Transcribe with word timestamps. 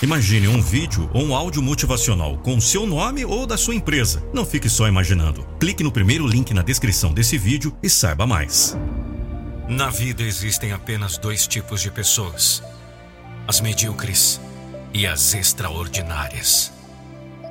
Imagine 0.00 0.46
um 0.46 0.62
vídeo 0.62 1.10
ou 1.12 1.24
um 1.24 1.34
áudio 1.34 1.60
motivacional 1.60 2.38
com 2.38 2.56
o 2.56 2.60
seu 2.60 2.86
nome 2.86 3.24
ou 3.24 3.44
da 3.44 3.56
sua 3.56 3.74
empresa. 3.74 4.22
Não 4.32 4.46
fique 4.46 4.68
só 4.68 4.86
imaginando. 4.86 5.44
Clique 5.58 5.82
no 5.82 5.90
primeiro 5.90 6.24
link 6.24 6.54
na 6.54 6.62
descrição 6.62 7.12
desse 7.12 7.36
vídeo 7.36 7.76
e 7.82 7.90
saiba 7.90 8.24
mais. 8.24 8.76
Na 9.68 9.90
vida 9.90 10.22
existem 10.22 10.70
apenas 10.70 11.18
dois 11.18 11.48
tipos 11.48 11.82
de 11.82 11.90
pessoas: 11.90 12.62
as 13.48 13.60
medíocres 13.60 14.40
e 14.94 15.04
as 15.04 15.34
extraordinárias. 15.34 16.72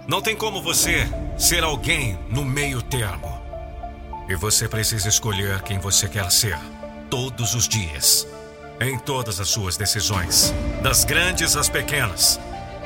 Não 0.07 0.21
tem 0.21 0.33
como 0.33 0.63
você 0.63 1.05
ser 1.37 1.65
alguém 1.65 2.17
no 2.29 2.45
meio 2.45 2.81
termo. 2.81 3.41
E 4.29 4.35
você 4.37 4.69
precisa 4.69 5.09
escolher 5.09 5.61
quem 5.63 5.79
você 5.79 6.07
quer 6.07 6.31
ser 6.31 6.57
todos 7.09 7.55
os 7.55 7.67
dias 7.67 8.25
em 8.79 8.97
todas 8.97 9.39
as 9.39 9.49
suas 9.49 9.77
decisões, 9.77 10.53
das 10.81 11.03
grandes 11.03 11.55
às 11.55 11.69
pequenas. 11.69 12.39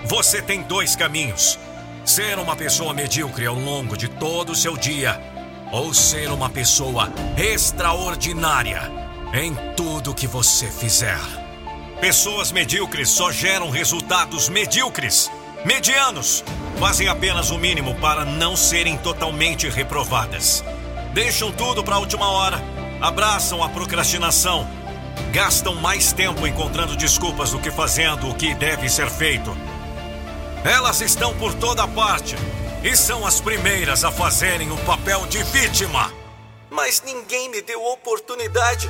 Você 0.05 0.41
tem 0.41 0.61
dois 0.61 0.95
caminhos: 0.95 1.59
ser 2.05 2.37
uma 2.39 2.55
pessoa 2.55 2.93
medíocre 2.93 3.45
ao 3.45 3.55
longo 3.55 3.97
de 3.97 4.07
todo 4.07 4.51
o 4.51 4.55
seu 4.55 4.77
dia, 4.77 5.21
ou 5.71 5.93
ser 5.93 6.29
uma 6.29 6.49
pessoa 6.49 7.11
extraordinária 7.37 8.91
em 9.33 9.55
tudo 9.75 10.13
que 10.13 10.27
você 10.27 10.67
fizer. 10.67 11.19
Pessoas 11.99 12.51
medíocres 12.51 13.09
só 13.09 13.31
geram 13.31 13.69
resultados 13.69 14.49
medíocres. 14.49 15.29
Medianos 15.63 16.43
fazem 16.79 17.07
apenas 17.07 17.51
o 17.51 17.57
mínimo 17.57 17.93
para 17.95 18.25
não 18.25 18.55
serem 18.55 18.97
totalmente 18.97 19.69
reprovadas. 19.69 20.63
Deixam 21.13 21.51
tudo 21.51 21.83
para 21.83 21.95
a 21.95 21.99
última 21.99 22.27
hora, 22.27 22.59
abraçam 22.99 23.63
a 23.63 23.69
procrastinação 23.69 24.67
gastam 25.31 25.75
mais 25.75 26.11
tempo 26.11 26.45
encontrando 26.45 26.95
desculpas 26.95 27.51
do 27.51 27.59
que 27.59 27.71
fazendo 27.71 28.29
o 28.29 28.35
que 28.35 28.53
deve 28.53 28.89
ser 28.89 29.09
feito. 29.09 29.55
Elas 30.63 31.01
estão 31.01 31.33
por 31.37 31.53
toda 31.53 31.87
parte 31.87 32.35
e 32.83 32.95
são 32.95 33.25
as 33.25 33.39
primeiras 33.39 34.03
a 34.03 34.11
fazerem 34.11 34.71
o 34.71 34.77
papel 34.77 35.25
de 35.27 35.41
vítima. 35.43 36.11
Mas 36.69 37.01
ninguém 37.05 37.49
me 37.49 37.61
deu 37.61 37.83
oportunidade. 37.83 38.89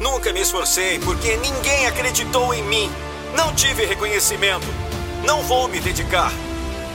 Nunca 0.00 0.32
me 0.32 0.40
esforcei 0.40 0.98
porque 0.98 1.36
ninguém 1.36 1.86
acreditou 1.86 2.52
em 2.54 2.62
mim. 2.62 2.90
Não 3.34 3.54
tive 3.54 3.84
reconhecimento. 3.84 4.66
Não 5.24 5.42
vou 5.42 5.68
me 5.68 5.80
dedicar. 5.80 6.32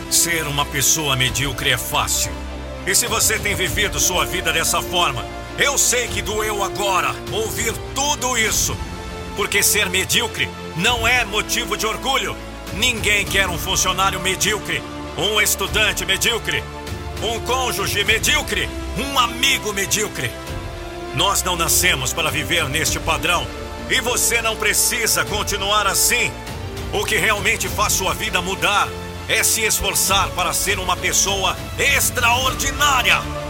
Ser 0.09 0.47
uma 0.47 0.66
pessoa 0.66 1.16
medíocre 1.16 1.72
é 1.72 1.78
fácil. 1.78 2.31
E 2.86 2.95
se 2.95 3.08
você 3.08 3.38
tem 3.38 3.56
vivido 3.56 4.00
sua 4.00 4.25
vida 4.25 4.52
dessa 4.52 4.81
forma, 4.81 5.23
eu 5.57 5.77
sei 5.77 6.07
que 6.07 6.21
doeu 6.21 6.63
agora 6.63 7.13
ouvir 7.31 7.73
tudo 7.94 8.38
isso, 8.38 8.75
porque 9.35 9.61
ser 9.61 9.89
medíocre 9.89 10.49
não 10.77 11.07
é 11.07 11.25
motivo 11.25 11.77
de 11.77 11.85
orgulho. 11.85 12.35
Ninguém 12.73 13.25
quer 13.25 13.47
um 13.49 13.57
funcionário 13.57 14.19
medíocre, 14.19 14.81
um 15.17 15.41
estudante 15.41 16.05
medíocre, 16.05 16.63
um 17.22 17.39
cônjuge 17.41 18.03
medíocre, 18.03 18.67
um 18.97 19.19
amigo 19.19 19.73
medíocre. 19.73 20.31
Nós 21.16 21.44
não 21.44 21.57
nascemos 21.57 22.13
para 22.13 22.31
viver 22.31 22.69
neste 22.69 22.99
padrão 22.99 23.45
e 23.89 23.99
você 23.99 24.41
não 24.41 24.55
precisa 24.55 25.25
continuar 25.25 25.85
assim. 25.85 26.31
O 26.94 27.03
que 27.05 27.17
realmente 27.17 27.67
faz 27.67 27.94
sua 27.94 28.13
vida 28.13 28.41
mudar 28.41 28.88
é 29.27 29.44
se 29.44 29.61
esforçar 29.61 30.29
para 30.29 30.53
ser 30.53 30.79
uma 30.79 30.95
pessoa 30.95 31.57
extraordinária 31.77 33.41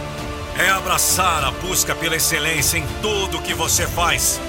é 0.62 0.70
abraçar 0.70 1.42
a 1.44 1.50
busca 1.50 1.94
pela 1.94 2.14
excelência 2.14 2.78
em 2.78 2.86
tudo 3.02 3.38
o 3.38 3.42
que 3.42 3.52
você 3.52 3.86
faz. 3.86 4.40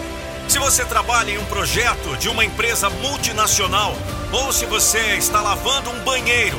Se 0.47 0.59
você 0.59 0.85
trabalha 0.85 1.31
em 1.31 1.39
um 1.39 1.45
projeto 1.45 2.15
de 2.17 2.29
uma 2.29 2.45
empresa 2.45 2.89
multinacional, 2.89 3.95
ou 4.31 4.53
se 4.53 4.65
você 4.65 5.15
está 5.15 5.41
lavando 5.41 5.89
um 5.89 5.99
banheiro, 6.03 6.57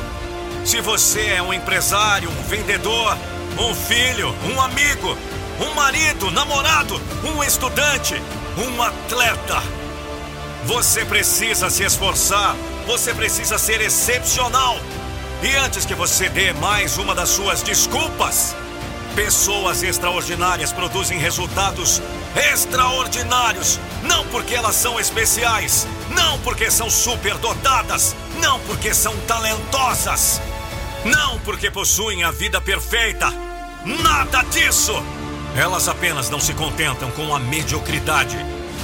se 0.65 0.81
você 0.81 1.27
é 1.27 1.41
um 1.41 1.53
empresário, 1.53 2.29
um 2.29 2.43
vendedor, 2.43 3.17
um 3.57 3.73
filho, 3.73 4.35
um 4.53 4.61
amigo, 4.61 5.17
um 5.61 5.73
marido, 5.73 6.29
namorado, 6.31 7.01
um 7.23 7.41
estudante, 7.41 8.21
um 8.57 8.81
atleta, 8.81 9.63
você 10.65 11.05
precisa 11.05 11.69
se 11.69 11.83
esforçar, 11.83 12.55
você 12.85 13.13
precisa 13.13 13.57
ser 13.57 13.79
excepcional. 13.79 14.77
E 15.41 15.55
antes 15.57 15.85
que 15.85 15.93
você 15.93 16.27
dê 16.27 16.51
mais 16.53 16.97
uma 16.97 17.15
das 17.15 17.29
suas 17.29 17.61
desculpas, 17.61 18.55
Pessoas 19.15 19.81
extraordinárias 19.81 20.73
produzem 20.73 21.17
resultados 21.17 22.01
extraordinários, 22.35 23.79
não 24.03 24.25
porque 24.27 24.53
elas 24.53 24.75
são 24.75 24.99
especiais, 24.99 25.87
não 26.09 26.37
porque 26.39 26.69
são 26.69 26.89
superdotadas, 26.89 28.13
não 28.41 28.59
porque 28.61 28.93
são 28.93 29.15
talentosas, 29.21 30.41
não 31.05 31.39
porque 31.39 31.71
possuem 31.71 32.25
a 32.25 32.31
vida 32.31 32.59
perfeita. 32.59 33.31
Nada 33.85 34.41
disso! 34.43 35.01
Elas 35.55 35.87
apenas 35.87 36.29
não 36.29 36.39
se 36.41 36.53
contentam 36.53 37.09
com 37.11 37.33
a 37.33 37.39
mediocridade. 37.39 38.37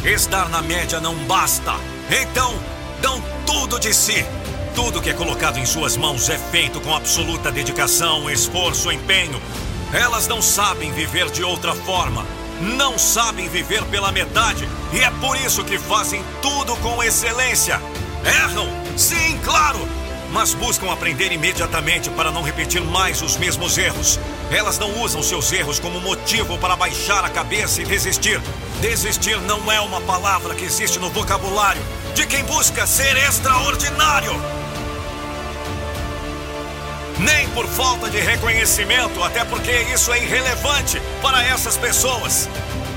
Estar 0.06 0.48
na 0.48 0.62
média 0.62 1.02
não 1.02 1.14
basta. 1.26 1.74
Então, 2.10 2.58
dão 3.02 3.22
tudo 3.46 3.78
de 3.78 3.94
si. 3.94 4.26
Tudo 4.74 5.02
que 5.02 5.10
é 5.10 5.14
colocado 5.14 5.58
em 5.58 5.66
suas 5.66 5.98
mãos 5.98 6.30
é 6.30 6.38
feito 6.38 6.80
com 6.80 6.96
absoluta 6.96 7.52
dedicação, 7.52 8.30
esforço, 8.30 8.90
empenho, 8.90 9.42
elas 9.94 10.28
não 10.28 10.42
sabem 10.42 10.92
viver 10.92 11.30
de 11.30 11.44
outra 11.44 11.76
forma. 11.76 12.26
Não 12.62 12.98
sabem 12.98 13.50
viver 13.50 13.84
pela 13.86 14.12
metade. 14.12 14.68
E 14.94 15.00
é 15.00 15.10
por 15.10 15.36
isso 15.38 15.64
que 15.64 15.78
fazem 15.78 16.24
tudo 16.42 16.76
com 16.78 17.04
excelência. 17.04 17.82
Erram? 18.24 18.70
Sim, 18.96 19.40
claro! 19.44 19.80
Mas 20.32 20.54
buscam 20.54 20.90
aprender 20.90 21.34
imediatamente 21.34 22.10
para 22.12 22.32
não 22.32 22.42
repetir 22.42 22.82
mais 22.82 23.22
os 23.22 23.36
mesmos 23.36 23.78
erros. 23.78 24.18
Elas 24.50 24.80
não 24.80 25.02
usam 25.02 25.22
seus 25.22 25.52
erros 25.52 25.78
como 25.78 26.00
motivo 26.00 26.58
para 26.58 26.78
baixar 26.78 27.26
a 27.26 27.30
cabeça 27.30 27.82
e 27.82 27.86
desistir. 27.86 28.40
Desistir 28.80 29.38
não 29.42 29.70
é 29.70 29.82
uma 29.82 30.00
palavra 30.02 30.56
que 30.56 30.64
existe 30.64 31.00
no 31.00 31.10
vocabulário 31.10 31.82
de 32.16 32.26
quem 32.26 32.44
busca 32.46 32.88
ser 32.88 33.18
extraordinário 33.18 34.62
nem 37.22 37.48
por 37.50 37.68
falta 37.68 38.10
de 38.10 38.20
reconhecimento, 38.20 39.24
até 39.24 39.46
porque 39.46 39.72
isso 39.94 40.12
é 40.12 40.24
irrelevante 40.24 41.02
para 41.22 41.44
essas 41.44 41.78
pessoas. 41.78 42.50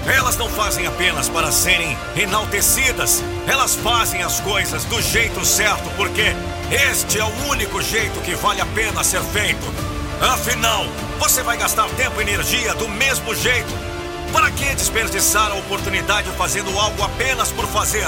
Elas 0.06 0.36
não 0.36 0.48
fazem 0.48 0.86
apenas 0.86 1.28
para 1.28 1.50
serem 1.50 1.96
enaltecidas, 2.16 3.22
elas 3.46 3.74
fazem 3.74 4.22
as 4.22 4.40
coisas 4.40 4.84
do 4.84 5.00
jeito 5.00 5.44
certo, 5.44 5.88
porque 5.96 6.34
este 6.70 7.18
é 7.18 7.24
o 7.24 7.48
único 7.48 7.80
jeito 7.80 8.20
que 8.20 8.34
vale 8.34 8.60
a 8.60 8.66
pena 8.66 9.04
ser 9.04 9.22
feito. 9.22 9.64
Afinal, 10.20 10.86
você 11.18 11.42
vai 11.42 11.56
gastar 11.56 11.88
tempo 11.91 12.20
e 12.20 12.22
energia 12.22 12.74
do 12.74 12.88
mesmo 12.88 13.34
jeito. 13.34 13.72
Para 14.32 14.50
que 14.50 14.74
desperdiçar 14.74 15.50
a 15.50 15.54
oportunidade 15.54 16.28
fazendo 16.32 16.76
algo 16.78 17.02
apenas 17.02 17.52
por 17.52 17.66
fazer? 17.66 18.06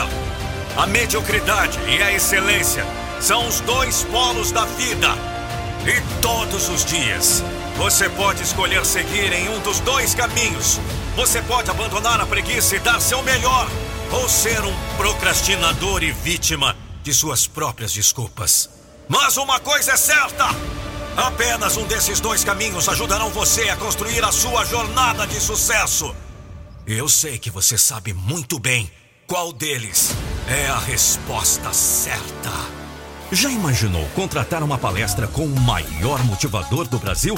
A 0.77 0.87
mediocridade 0.87 1.79
e 1.87 2.03
a 2.03 2.13
excelência 2.13 2.85
são 3.21 3.47
os 3.47 3.61
dois 3.61 4.03
polos 4.05 4.51
da 4.51 4.65
vida. 4.65 5.36
E 5.87 6.21
todos 6.21 6.69
os 6.69 6.85
dias, 6.85 7.45
você 7.77 8.09
pode 8.09 8.43
escolher 8.43 8.85
seguir 8.85 9.33
em 9.33 9.49
um 9.49 9.61
dos 9.61 9.79
dois 9.79 10.17
caminhos. 10.17 10.81
Você 11.15 11.41
pode 11.43 11.71
abandonar 11.71 12.21
a 12.21 12.27
preguiça 12.27 12.75
e 12.75 12.81
dar 12.81 13.01
seu 13.01 13.23
melhor, 13.23 13.71
ou 14.11 14.29
ser 14.29 14.61
um 14.65 14.75
procrastinador 14.97 16.03
e 16.03 16.11
vítima 16.11 16.77
de 17.05 17.15
suas 17.15 17.47
próprias 17.47 17.93
desculpas. 17.93 18.69
Mas 19.09 19.37
uma 19.37 19.61
coisa 19.61 19.93
é 19.93 19.97
certa: 19.97 20.47
apenas 21.17 21.77
um 21.77 21.85
desses 21.85 22.19
dois 22.19 22.43
caminhos 22.43 22.89
ajudarão 22.89 23.31
você 23.31 23.69
a 23.69 23.77
construir 23.77 24.25
a 24.25 24.33
sua 24.33 24.65
jornada 24.65 25.25
de 25.25 25.41
sucesso. 25.41 26.13
Eu 26.85 27.09
sei 27.09 27.39
que 27.39 27.51
você 27.51 27.79
sabe 27.79 28.13
muito 28.13 28.59
bem 28.59 28.91
qual 29.25 29.53
deles 29.53 30.11
é 30.49 30.67
a 30.67 30.79
resposta 30.81 31.73
certa. 31.73 32.76
Já 33.33 33.51
imaginou 33.51 34.07
contratar 34.15 34.63
uma 34.63 34.79
palestra 34.79 35.27
com 35.27 35.47
o 35.47 35.61
maior 35.61 36.23
motivador 36.25 36.87
do 36.87 36.97
Brasil? 36.99 37.35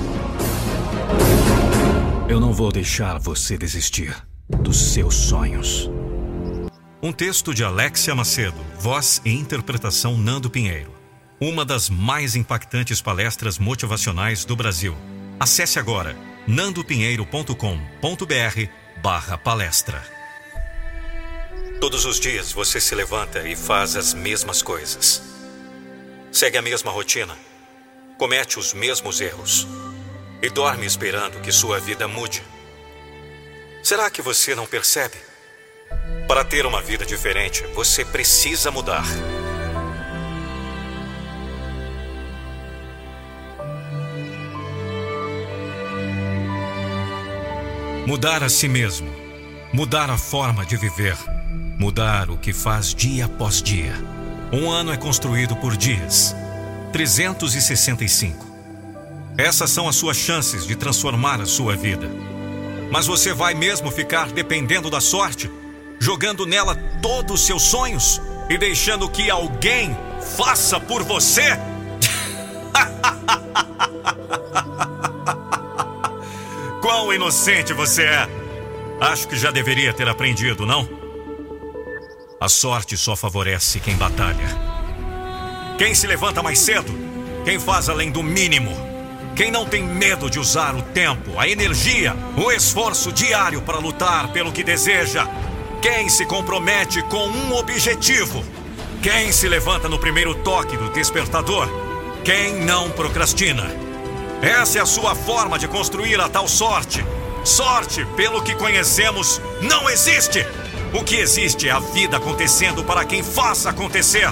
Eu 2.27 2.39
não 2.39 2.53
vou 2.53 2.71
deixar 2.71 3.19
você 3.19 3.57
desistir 3.57 4.15
dos 4.49 4.93
seus 4.93 5.15
sonhos. 5.15 5.89
Um 7.01 7.11
texto 7.11 7.53
de 7.53 7.63
Alexia 7.63 8.15
Macedo, 8.15 8.57
voz 8.79 9.21
e 9.25 9.31
interpretação 9.31 10.17
Nando 10.17 10.49
Pinheiro. 10.49 10.91
uma 11.41 11.65
das 11.65 11.89
mais 11.89 12.37
impactantes 12.37 13.01
palestras 13.01 13.59
motivacionais 13.59 14.45
do 14.45 14.55
Brasil. 14.55 14.95
Acesse 15.39 15.77
agora 15.77 16.15
nandopinheiro.com.br 16.47 18.69
barra 19.01 19.37
palestra. 19.37 20.01
Todos 21.81 22.05
os 22.05 22.17
dias 22.19 22.53
você 22.53 22.79
se 22.79 22.95
levanta 22.95 23.45
e 23.45 23.57
faz 23.57 23.97
as 23.97 24.13
mesmas 24.13 24.61
coisas. 24.61 25.32
Segue 26.33 26.57
a 26.57 26.63
mesma 26.63 26.89
rotina. 26.89 27.37
Comete 28.17 28.57
os 28.57 28.73
mesmos 28.73 29.21
erros. 29.21 29.67
E 30.41 30.49
dorme 30.49 30.83
esperando 30.83 31.39
que 31.39 31.51
sua 31.51 31.79
vida 31.79 32.07
mude. 32.07 32.41
Será 33.83 34.09
que 34.09 34.19
você 34.19 34.55
não 34.55 34.65
percebe? 34.65 35.15
Para 36.27 36.43
ter 36.43 36.65
uma 36.65 36.81
vida 36.81 37.05
diferente, 37.05 37.63
você 37.75 38.03
precisa 38.03 38.71
mudar. 38.71 39.05
Mudar 48.07 48.43
a 48.43 48.49
si 48.49 48.67
mesmo. 48.67 49.13
Mudar 49.71 50.09
a 50.09 50.17
forma 50.17 50.65
de 50.65 50.77
viver. 50.77 51.15
Mudar 51.77 52.31
o 52.31 52.39
que 52.39 52.51
faz 52.51 52.95
dia 52.95 53.25
após 53.25 53.61
dia. 53.61 53.93
Um 54.53 54.69
ano 54.69 54.93
é 54.93 54.97
construído 54.97 55.55
por 55.55 55.75
dias. 55.75 56.35
365. 56.91 58.45
Essas 59.35 59.71
são 59.71 59.87
as 59.87 59.95
suas 59.95 60.15
chances 60.15 60.67
de 60.67 60.75
transformar 60.75 61.41
a 61.41 61.47
sua 61.47 61.75
vida. 61.75 62.07
Mas 62.91 63.07
você 63.07 63.33
vai 63.33 63.55
mesmo 63.55 63.89
ficar 63.89 64.31
dependendo 64.31 64.91
da 64.91 65.01
sorte? 65.01 65.49
Jogando 65.97 66.45
nela 66.45 66.75
todos 67.01 67.41
os 67.41 67.47
seus 67.47 67.63
sonhos 67.63 68.21
e 68.47 68.55
deixando 68.55 69.09
que 69.09 69.31
alguém 69.31 69.97
faça 70.37 70.79
por 70.79 71.01
você? 71.01 71.57
Quão 76.79 77.11
inocente 77.11 77.73
você 77.73 78.03
é! 78.03 78.29
Acho 79.01 79.27
que 79.27 79.35
já 79.35 79.49
deveria 79.49 79.91
ter 79.91 80.07
aprendido, 80.07 80.63
não? 80.63 81.02
A 82.43 82.49
sorte 82.49 82.97
só 82.97 83.15
favorece 83.15 83.79
quem 83.79 83.95
batalha. 83.95 84.49
Quem 85.77 85.95
se 85.95 86.05
levanta 86.05 86.43
mais 86.43 86.59
cedo, 86.59 86.93
quem 87.45 87.57
faz 87.57 87.87
além 87.87 88.11
do 88.11 88.21
mínimo, 88.21 88.69
quem 89.33 89.49
não 89.49 89.65
tem 89.65 89.81
medo 89.81 90.29
de 90.29 90.39
usar 90.39 90.75
o 90.75 90.81
tempo, 90.81 91.39
a 91.39 91.47
energia, 91.47 92.13
o 92.35 92.51
esforço 92.51 93.13
diário 93.13 93.61
para 93.61 93.77
lutar 93.77 94.27
pelo 94.33 94.51
que 94.51 94.61
deseja, 94.61 95.25
quem 95.81 96.09
se 96.09 96.25
compromete 96.25 97.01
com 97.03 97.29
um 97.29 97.55
objetivo, 97.55 98.43
quem 99.01 99.31
se 99.31 99.47
levanta 99.47 99.87
no 99.87 99.97
primeiro 99.97 100.35
toque 100.35 100.75
do 100.75 100.89
despertador, 100.89 101.69
quem 102.25 102.59
não 102.65 102.91
procrastina. 102.91 103.73
Essa 104.41 104.79
é 104.79 104.81
a 104.81 104.85
sua 104.85 105.15
forma 105.15 105.57
de 105.57 105.69
construir 105.69 106.19
a 106.19 106.27
tal 106.27 106.49
sorte. 106.49 107.05
Sorte, 107.45 108.05
pelo 108.17 108.43
que 108.43 108.53
conhecemos, 108.53 109.41
não 109.61 109.89
existe. 109.89 110.45
O 110.93 111.03
que 111.03 111.15
existe 111.15 111.67
é 111.67 111.71
a 111.71 111.79
vida 111.79 112.17
acontecendo 112.17 112.83
para 112.83 113.03
quem 113.03 113.23
faça 113.23 113.71
acontecer. 113.71 114.31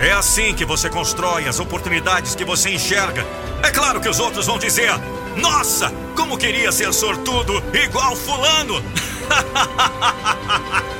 É 0.00 0.10
assim 0.10 0.52
que 0.52 0.64
você 0.64 0.90
constrói 0.90 1.46
as 1.46 1.60
oportunidades 1.60 2.34
que 2.34 2.44
você 2.44 2.70
enxerga. 2.70 3.24
É 3.62 3.70
claro 3.70 4.00
que 4.00 4.08
os 4.08 4.18
outros 4.18 4.46
vão 4.46 4.58
dizer: 4.58 4.90
Nossa, 5.36 5.92
como 6.16 6.36
queria 6.36 6.72
ser 6.72 6.92
sortudo 6.92 7.62
igual 7.72 8.16
Fulano! 8.16 8.82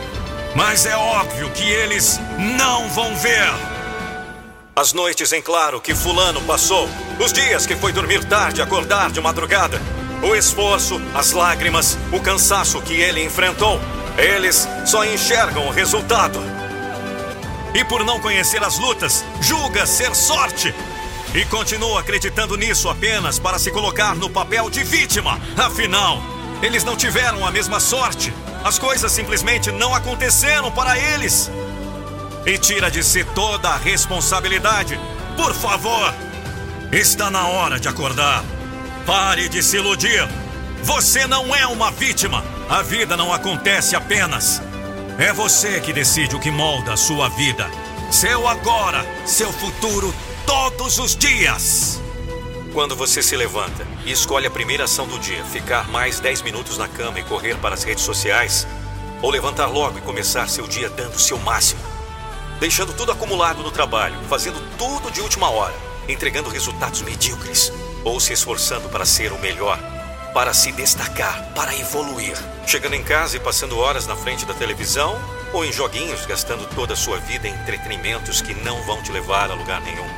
Mas 0.55 0.87
é 0.87 0.97
óbvio 0.97 1.51
que 1.51 1.65
eles 1.65 2.21
não 2.57 2.89
vão 2.91 3.17
ver. 3.17 3.53
As 4.77 4.93
noites 4.93 5.33
em 5.33 5.43
claro 5.43 5.81
que 5.81 5.93
Fulano 5.95 6.41
passou, 6.43 6.89
os 7.19 7.33
dias 7.33 7.67
que 7.67 7.75
foi 7.75 7.93
dormir 7.93 8.25
tarde, 8.25 8.63
acordar 8.63 9.11
de 9.11 9.21
madrugada, 9.21 9.83
o 10.23 10.37
esforço, 10.37 11.03
as 11.15 11.33
lágrimas, 11.33 11.99
o 12.13 12.21
cansaço 12.21 12.81
que 12.81 12.95
ele 12.95 13.25
enfrentou, 13.25 13.81
eles 14.17 14.69
só 14.87 15.05
enxergam 15.05 15.67
o 15.67 15.71
resultado. 15.71 16.41
E 17.75 17.85
por 17.85 18.05
não 18.05 18.21
conhecer 18.21 18.63
as 18.63 18.79
lutas, 18.79 19.25
julga 19.41 19.85
ser 19.87 20.15
sorte. 20.15 20.75
E 21.35 21.45
continua 21.47 22.01
acreditando 22.01 22.57
nisso 22.57 22.89
apenas 22.89 23.39
para 23.39 23.59
se 23.59 23.71
colocar 23.73 24.15
no 24.15 24.31
papel 24.31 24.71
de 24.71 24.85
vítima. 24.85 25.41
Afinal, 25.57 26.23
eles 26.63 26.85
não 26.85 26.97
tiveram 26.97 27.45
a 27.45 27.51
mesma 27.51 27.81
sorte. 27.81 28.33
As 28.63 28.79
coisas 28.79 29.11
simplesmente 29.11 29.73
não 29.73 29.93
aconteceram 29.95 30.71
para 30.71 30.97
eles 30.99 31.51
e 32.47 32.59
tira 32.59 32.91
de 32.91 33.03
si 33.03 33.25
toda 33.25 33.71
a 33.71 33.77
responsabilidade. 33.77 34.99
Por 35.37 35.53
favor, 35.53 36.15
está 36.93 37.31
na 37.31 37.49
hora 37.49 37.81
de 37.81 37.89
acordar. 37.89 38.45
Pare 39.05 39.49
de 39.49 39.63
se 39.63 39.77
iludir. 39.77 40.27
Você 40.85 41.27
não 41.27 41.57
é 41.57 41.67
uma 41.67 41.91
vítima. 41.91 42.45
A 42.69 42.83
vida 42.83 43.17
não 43.17 43.33
acontece 43.33 43.97
apenas. 43.97 44.61
É 45.19 45.33
você 45.33 45.81
que 45.81 45.95
decide 45.95 46.37
o 46.37 46.39
que 46.39 46.51
molda 46.51 46.93
a 46.93 46.97
sua 46.97 47.31
vida. 47.31 47.71
Seu 48.11 48.47
agora, 48.47 49.03
seu 49.25 49.51
futuro, 49.51 50.15
todos 50.47 50.99
os 50.99 51.17
dias. 51.17 52.03
Quando 52.75 52.95
você 52.95 53.23
se 53.23 53.35
levanta 53.35 53.87
e 54.05 54.13
escolhe 54.13 54.47
a 54.47 54.51
primeira 54.51 54.85
ação 54.85 55.07
do 55.07 55.19
dia, 55.19 55.43
ficar 55.45 55.89
mais 55.89 56.21
10 56.21 56.43
minutos 56.43 56.77
na 56.77 56.87
cama 56.87 57.19
e 57.19 57.25
correr 57.25 57.57
para 57.57 57.75
as 57.75 57.83
redes 57.83 58.05
sociais, 58.05 58.67
ou 59.23 59.31
levantar 59.31 59.69
logo 59.69 59.97
e 59.97 60.03
começar 60.03 60.47
seu 60.51 60.67
dia 60.69 60.91
dando 60.91 61.15
o 61.15 61.21
seu 61.21 61.39
máximo, 61.39 61.81
deixando 62.61 62.93
tudo 62.93 63.11
acumulado 63.11 63.63
no 63.63 63.71
trabalho, 63.71 64.19
fazendo 64.29 64.61
tudo 64.77 65.11
de 65.11 65.23
última 65.23 65.49
hora, 65.49 65.75
entregando 66.07 66.51
resultados 66.51 67.01
medíocres, 67.01 67.73
ou 68.05 68.21
se 68.21 68.35
esforçando 68.35 68.91
para 68.91 69.07
ser 69.07 69.33
o 69.33 69.39
melhor, 69.39 69.79
para 70.35 70.53
se 70.53 70.73
destacar, 70.73 71.55
para 71.55 71.75
evoluir, 71.77 72.37
chegando 72.67 72.97
em 72.97 73.05
casa 73.05 73.37
e 73.37 73.41
passando 73.41 73.79
horas 73.79 74.05
na 74.09 74.17
frente 74.17 74.45
da 74.45 74.53
televisão 74.53 75.17
ou 75.53 75.65
em 75.65 75.73
joguinhos, 75.73 76.27
gastando 76.27 76.69
toda 76.75 76.95
a 76.95 76.97
sua 76.97 77.19
vida 77.19 77.47
em 77.47 77.55
entretenimentos 77.55 78.43
que 78.43 78.53
não 78.53 78.83
vão 78.83 79.01
te 79.01 79.13
levar 79.13 79.49
a 79.49 79.55
lugar 79.55 79.81
nenhum. 79.81 80.09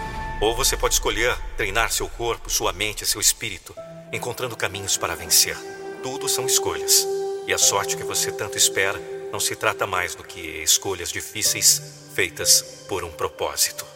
Ou 0.41 0.57
você 0.57 0.75
pode 0.75 0.95
escolher 0.95 1.37
treinar 1.57 1.93
seu 1.93 2.09
corpo, 2.09 2.49
sua 2.49 2.73
mente, 2.73 3.05
seu 3.05 3.21
espírito, 3.21 3.75
encontrando 4.11 4.57
caminhos 4.57 4.97
para 4.97 5.15
vencer. 5.15 5.57
Tudo 6.03 6.29
são 6.29 6.47
escolhas. 6.47 7.07
E 7.47 7.53
a 7.53 7.59
sorte 7.59 7.97
que 7.97 8.03
você 8.03 8.33
tanto 8.33 8.57
espera 8.57 9.01
não 9.31 9.39
se 9.39 9.55
trata 9.55 9.87
mais 9.87 10.15
do 10.15 10.25
que 10.25 10.41
escolhas 10.63 11.13
difíceis 11.13 12.11
feitas 12.15 12.63
por 12.89 13.05
um 13.05 13.11
propósito. 13.11 13.96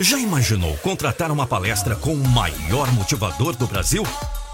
Já 0.00 0.18
imaginou 0.18 0.74
contratar 0.78 1.30
uma 1.32 1.46
palestra 1.46 1.94
com 1.96 2.12
o 2.12 2.28
maior 2.28 2.92
motivador 2.92 3.56
do 3.56 3.66
Brasil? 3.66 4.02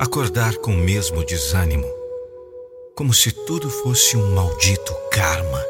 acordar 0.00 0.56
com 0.56 0.72
o 0.74 0.78
mesmo 0.78 1.22
desânimo, 1.22 1.86
como 2.96 3.12
se 3.12 3.30
tudo 3.30 3.68
fosse 3.68 4.16
um 4.16 4.34
maldito 4.34 4.94
karma 5.10 5.62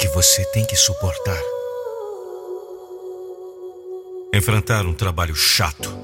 que 0.00 0.08
você 0.08 0.42
tem 0.46 0.64
que 0.64 0.76
suportar. 0.76 1.42
Enfrentar 4.32 4.86
um 4.86 4.94
trabalho 4.94 5.36
chato 5.36 5.94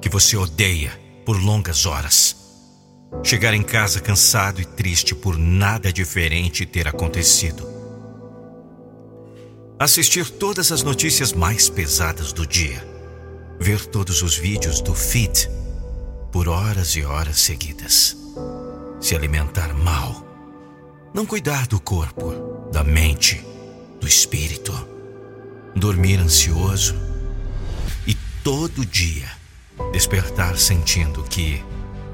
que 0.00 0.08
você 0.08 0.38
odeia 0.38 0.98
por 1.26 1.36
longas 1.36 1.84
horas. 1.84 2.34
Chegar 3.22 3.52
em 3.52 3.62
casa 3.62 4.00
cansado 4.00 4.58
e 4.58 4.64
triste 4.64 5.14
por 5.14 5.36
nada 5.36 5.92
diferente 5.92 6.64
ter 6.64 6.88
acontecido. 6.88 7.79
Assistir 9.80 10.28
todas 10.28 10.70
as 10.70 10.82
notícias 10.82 11.32
mais 11.32 11.70
pesadas 11.70 12.34
do 12.34 12.46
dia, 12.46 12.86
ver 13.58 13.86
todos 13.86 14.20
os 14.20 14.36
vídeos 14.36 14.82
do 14.82 14.94
feed 14.94 15.48
por 16.30 16.48
horas 16.48 16.94
e 16.96 17.02
horas 17.02 17.40
seguidas, 17.40 18.14
se 19.00 19.16
alimentar 19.16 19.72
mal, 19.72 20.22
não 21.14 21.24
cuidar 21.24 21.66
do 21.66 21.80
corpo, 21.80 22.68
da 22.70 22.84
mente, 22.84 23.42
do 23.98 24.06
espírito, 24.06 24.70
dormir 25.74 26.18
ansioso 26.18 26.94
e 28.06 28.14
todo 28.44 28.84
dia 28.84 29.30
despertar 29.92 30.58
sentindo 30.58 31.22
que 31.22 31.64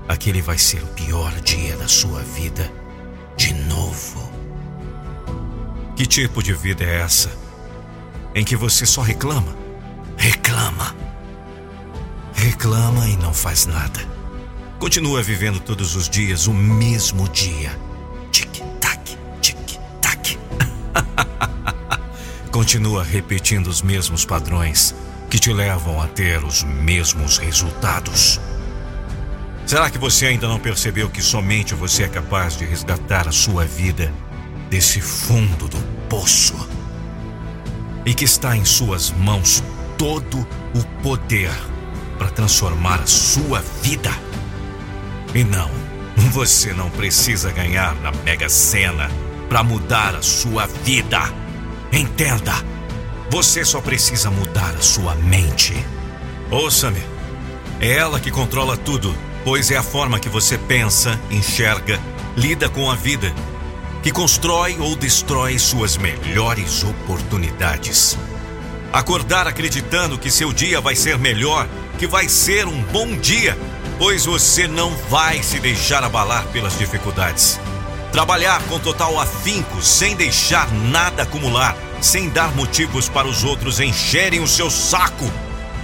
aquele 0.06 0.40
vai 0.40 0.56
ser 0.56 0.85
o 0.85 0.94
pior 0.94 1.32
dia 1.40 1.76
da 1.76 1.88
sua 1.88 2.23
vida 2.23 2.73
de 3.37 3.52
novo. 3.54 4.30
Que 5.96 6.06
tipo 6.06 6.40
de 6.44 6.52
vida 6.52 6.85
é 6.85 7.00
essa? 7.00 7.45
Em 8.37 8.45
que 8.45 8.55
você 8.55 8.85
só 8.85 9.00
reclama, 9.00 9.57
reclama, 10.14 10.95
reclama 12.35 13.09
e 13.09 13.16
não 13.16 13.33
faz 13.33 13.64
nada. 13.64 13.99
Continua 14.78 15.23
vivendo 15.23 15.59
todos 15.59 15.97
os 15.97 16.07
dias 16.07 16.47
o 16.47 16.52
mesmo 16.52 17.26
dia. 17.31 17.71
Tic-tac, 18.31 19.16
tic-tac. 19.40 20.38
Continua 22.52 23.02
repetindo 23.02 23.69
os 23.69 23.81
mesmos 23.81 24.26
padrões 24.26 24.95
que 25.31 25.38
te 25.38 25.50
levam 25.50 25.99
a 25.99 26.07
ter 26.07 26.45
os 26.45 26.62
mesmos 26.62 27.38
resultados. 27.38 28.38
Será 29.64 29.88
que 29.88 29.97
você 29.97 30.26
ainda 30.26 30.47
não 30.47 30.61
percebeu 30.61 31.09
que 31.09 31.23
somente 31.23 31.75
você 31.75 32.02
é 32.02 32.09
capaz 32.09 32.55
de 32.55 32.66
resgatar 32.66 33.26
a 33.26 33.33
sua 33.33 33.64
vida 33.64 34.12
desse 34.69 35.00
fundo 35.00 35.69
do 35.69 35.78
poço? 36.11 36.86
E 38.06 38.14
que 38.14 38.25
está 38.25 38.56
em 38.56 38.64
suas 38.64 39.10
mãos 39.10 39.62
todo 39.98 40.46
o 40.75 41.02
poder 41.02 41.50
para 42.16 42.30
transformar 42.30 43.00
a 43.00 43.06
sua 43.06 43.60
vida? 43.82 44.10
E 45.34 45.44
não, 45.44 45.68
você 46.30 46.72
não 46.72 46.88
precisa 46.88 47.50
ganhar 47.50 47.94
na 47.96 48.12
Mega 48.25 48.48
Sena 48.48 49.10
para 49.48 49.62
mudar 49.62 50.14
a 50.14 50.22
sua 50.22 50.66
vida. 50.66 51.20
Entenda, 51.92 52.54
você 53.28 53.64
só 53.64 53.80
precisa 53.80 54.30
mudar 54.30 54.75
a 54.75 54.80
sua 54.80 55.14
mente. 55.16 55.75
Ouça-me, 56.50 57.02
é 57.80 57.90
ela 57.98 58.20
que 58.20 58.30
controla 58.30 58.76
tudo 58.76 59.14
pois 59.46 59.70
é 59.70 59.76
a 59.76 59.82
forma 59.82 60.18
que 60.18 60.28
você 60.28 60.58
pensa, 60.58 61.20
enxerga, 61.30 62.00
lida 62.36 62.68
com 62.68 62.90
a 62.90 62.96
vida, 62.96 63.32
que 64.06 64.12
constrói 64.12 64.76
ou 64.78 64.94
destrói 64.94 65.58
suas 65.58 65.96
melhores 65.96 66.84
oportunidades. 66.84 68.16
Acordar 68.92 69.48
acreditando 69.48 70.16
que 70.16 70.30
seu 70.30 70.52
dia 70.52 70.80
vai 70.80 70.94
ser 70.94 71.18
melhor, 71.18 71.66
que 71.98 72.06
vai 72.06 72.28
ser 72.28 72.68
um 72.68 72.80
bom 72.84 73.16
dia, 73.16 73.58
pois 73.98 74.25
você 74.25 74.68
não 74.68 74.92
vai 75.10 75.42
se 75.42 75.58
deixar 75.58 76.04
abalar 76.04 76.46
pelas 76.52 76.78
dificuldades. 76.78 77.58
Trabalhar 78.12 78.62
com 78.68 78.78
total 78.78 79.18
afinco, 79.18 79.82
sem 79.82 80.14
deixar 80.14 80.72
nada 80.72 81.25
acumular, 81.25 81.76
sem 82.00 82.28
dar 82.28 82.54
motivos 82.54 83.08
para 83.08 83.26
os 83.26 83.42
outros 83.42 83.80
encherem 83.80 84.38
o 84.38 84.46
seu 84.46 84.70
saco. 84.70 85.28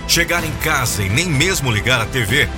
Chegar 0.07 0.45
em 0.45 0.53
casa 0.59 1.03
e 1.03 1.09
nem 1.09 1.27
mesmo 1.27 1.73
ligar 1.73 2.01
a 2.01 2.07
TV 2.07 2.49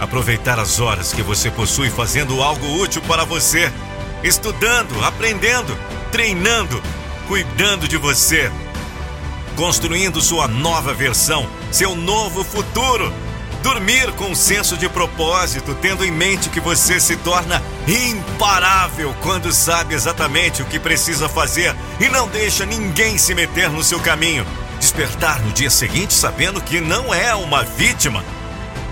Aproveitar 0.00 0.58
as 0.60 0.78
horas 0.78 1.12
que 1.12 1.22
você 1.22 1.50
possui 1.50 1.88
fazendo 1.88 2.42
algo 2.42 2.66
útil 2.82 3.00
para 3.02 3.24
você, 3.24 3.72
estudando, 4.26 5.04
aprendendo, 5.04 5.76
treinando, 6.10 6.82
cuidando 7.28 7.86
de 7.86 7.96
você, 7.96 8.50
construindo 9.54 10.20
sua 10.20 10.48
nova 10.48 10.92
versão, 10.92 11.48
seu 11.70 11.94
novo 11.94 12.42
futuro. 12.42 13.12
Dormir 13.62 14.12
com 14.12 14.26
um 14.26 14.34
senso 14.34 14.76
de 14.76 14.88
propósito, 14.88 15.74
tendo 15.80 16.04
em 16.04 16.10
mente 16.10 16.50
que 16.50 16.60
você 16.60 17.00
se 17.00 17.16
torna 17.16 17.60
imparável 17.88 19.14
quando 19.22 19.52
sabe 19.52 19.94
exatamente 19.94 20.62
o 20.62 20.66
que 20.66 20.78
precisa 20.78 21.28
fazer 21.28 21.74
e 21.98 22.08
não 22.08 22.28
deixa 22.28 22.64
ninguém 22.64 23.18
se 23.18 23.34
meter 23.34 23.68
no 23.68 23.82
seu 23.82 23.98
caminho. 23.98 24.46
Despertar 24.78 25.40
no 25.40 25.50
dia 25.52 25.70
seguinte 25.70 26.14
sabendo 26.14 26.60
que 26.60 26.80
não 26.80 27.12
é 27.12 27.34
uma 27.34 27.64
vítima, 27.64 28.24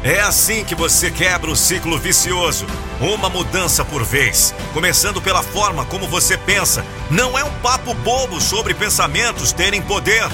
é 0.05 0.21
assim 0.21 0.63
que 0.63 0.75
você 0.75 1.11
quebra 1.11 1.51
o 1.51 1.57
ciclo 1.57 1.99
vicioso. 1.99 2.67
Uma 3.01 3.31
mudança 3.31 3.83
por 3.83 4.05
vez, 4.05 4.55
começando 4.75 5.21
pela 5.23 5.43
forma 5.43 5.87
como 5.87 6.07
você 6.07 6.37
pensa. 6.37 6.85
Não 7.11 7.39
é 7.39 7.43
um 7.43 7.51
papo 7.61 7.95
bobo 7.95 8.39
sobre 8.39 8.75
pensamentos 8.75 9.51
terem 9.51 9.81
poder. 9.81 10.29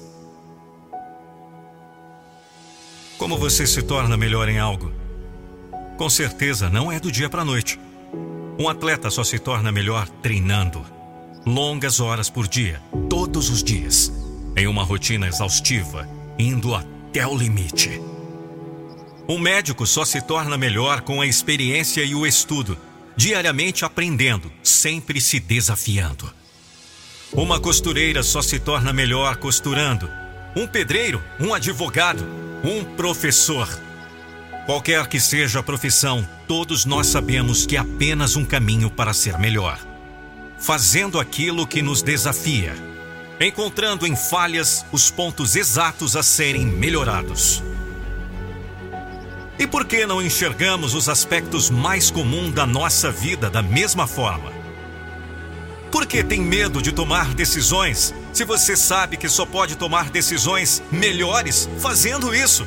Como 3.16 3.38
você 3.38 3.64
se 3.64 3.80
torna 3.80 4.16
melhor 4.16 4.48
em 4.48 4.58
algo? 4.58 4.92
Com 5.96 6.10
certeza 6.10 6.68
não 6.68 6.90
é 6.90 6.98
do 6.98 7.12
dia 7.12 7.30
para 7.30 7.42
a 7.42 7.44
noite. 7.44 7.78
Um 8.58 8.68
atleta 8.68 9.08
só 9.08 9.22
se 9.22 9.38
torna 9.38 9.70
melhor 9.70 10.08
treinando. 10.20 10.84
Longas 11.46 12.00
horas 12.00 12.28
por 12.28 12.48
dia, 12.48 12.82
todos 13.08 13.50
os 13.50 13.62
dias, 13.62 14.12
em 14.56 14.66
uma 14.66 14.82
rotina 14.82 15.28
exaustiva, 15.28 16.08
indo 16.36 16.74
até 16.74 17.24
o 17.24 17.36
limite. 17.36 18.02
Um 19.28 19.38
médico 19.38 19.86
só 19.86 20.04
se 20.04 20.20
torna 20.20 20.58
melhor 20.58 21.02
com 21.02 21.20
a 21.20 21.26
experiência 21.26 22.02
e 22.02 22.14
o 22.14 22.26
estudo, 22.26 22.76
diariamente 23.16 23.84
aprendendo, 23.84 24.50
sempre 24.62 25.20
se 25.20 25.38
desafiando. 25.38 26.32
Uma 27.32 27.60
costureira 27.60 28.22
só 28.22 28.42
se 28.42 28.58
torna 28.58 28.92
melhor 28.92 29.36
costurando. 29.36 30.08
Um 30.56 30.66
pedreiro, 30.66 31.22
um 31.40 31.54
advogado, 31.54 32.26
um 32.64 32.84
professor. 32.96 33.68
Qualquer 34.66 35.06
que 35.06 35.18
seja 35.18 35.60
a 35.60 35.62
profissão, 35.62 36.28
todos 36.46 36.84
nós 36.84 37.06
sabemos 37.06 37.64
que 37.64 37.76
é 37.76 37.80
apenas 37.80 38.36
um 38.36 38.44
caminho 38.44 38.90
para 38.90 39.14
ser 39.14 39.38
melhor. 39.38 39.78
Fazendo 40.58 41.18
aquilo 41.18 41.66
que 41.66 41.80
nos 41.80 42.02
desafia, 42.02 42.74
encontrando 43.40 44.06
em 44.06 44.14
falhas 44.14 44.84
os 44.92 45.10
pontos 45.10 45.56
exatos 45.56 46.16
a 46.16 46.22
serem 46.22 46.66
melhorados. 46.66 47.62
E 49.62 49.66
por 49.68 49.84
que 49.84 50.04
não 50.04 50.20
enxergamos 50.20 50.92
os 50.92 51.08
aspectos 51.08 51.70
mais 51.70 52.10
comuns 52.10 52.52
da 52.52 52.66
nossa 52.66 53.12
vida 53.12 53.48
da 53.48 53.62
mesma 53.62 54.08
forma? 54.08 54.52
Por 55.88 56.04
que 56.04 56.24
tem 56.24 56.40
medo 56.40 56.82
de 56.82 56.90
tomar 56.90 57.32
decisões 57.32 58.12
se 58.32 58.44
você 58.44 58.76
sabe 58.76 59.16
que 59.16 59.28
só 59.28 59.46
pode 59.46 59.76
tomar 59.76 60.10
decisões 60.10 60.82
melhores 60.90 61.70
fazendo 61.78 62.34
isso? 62.34 62.66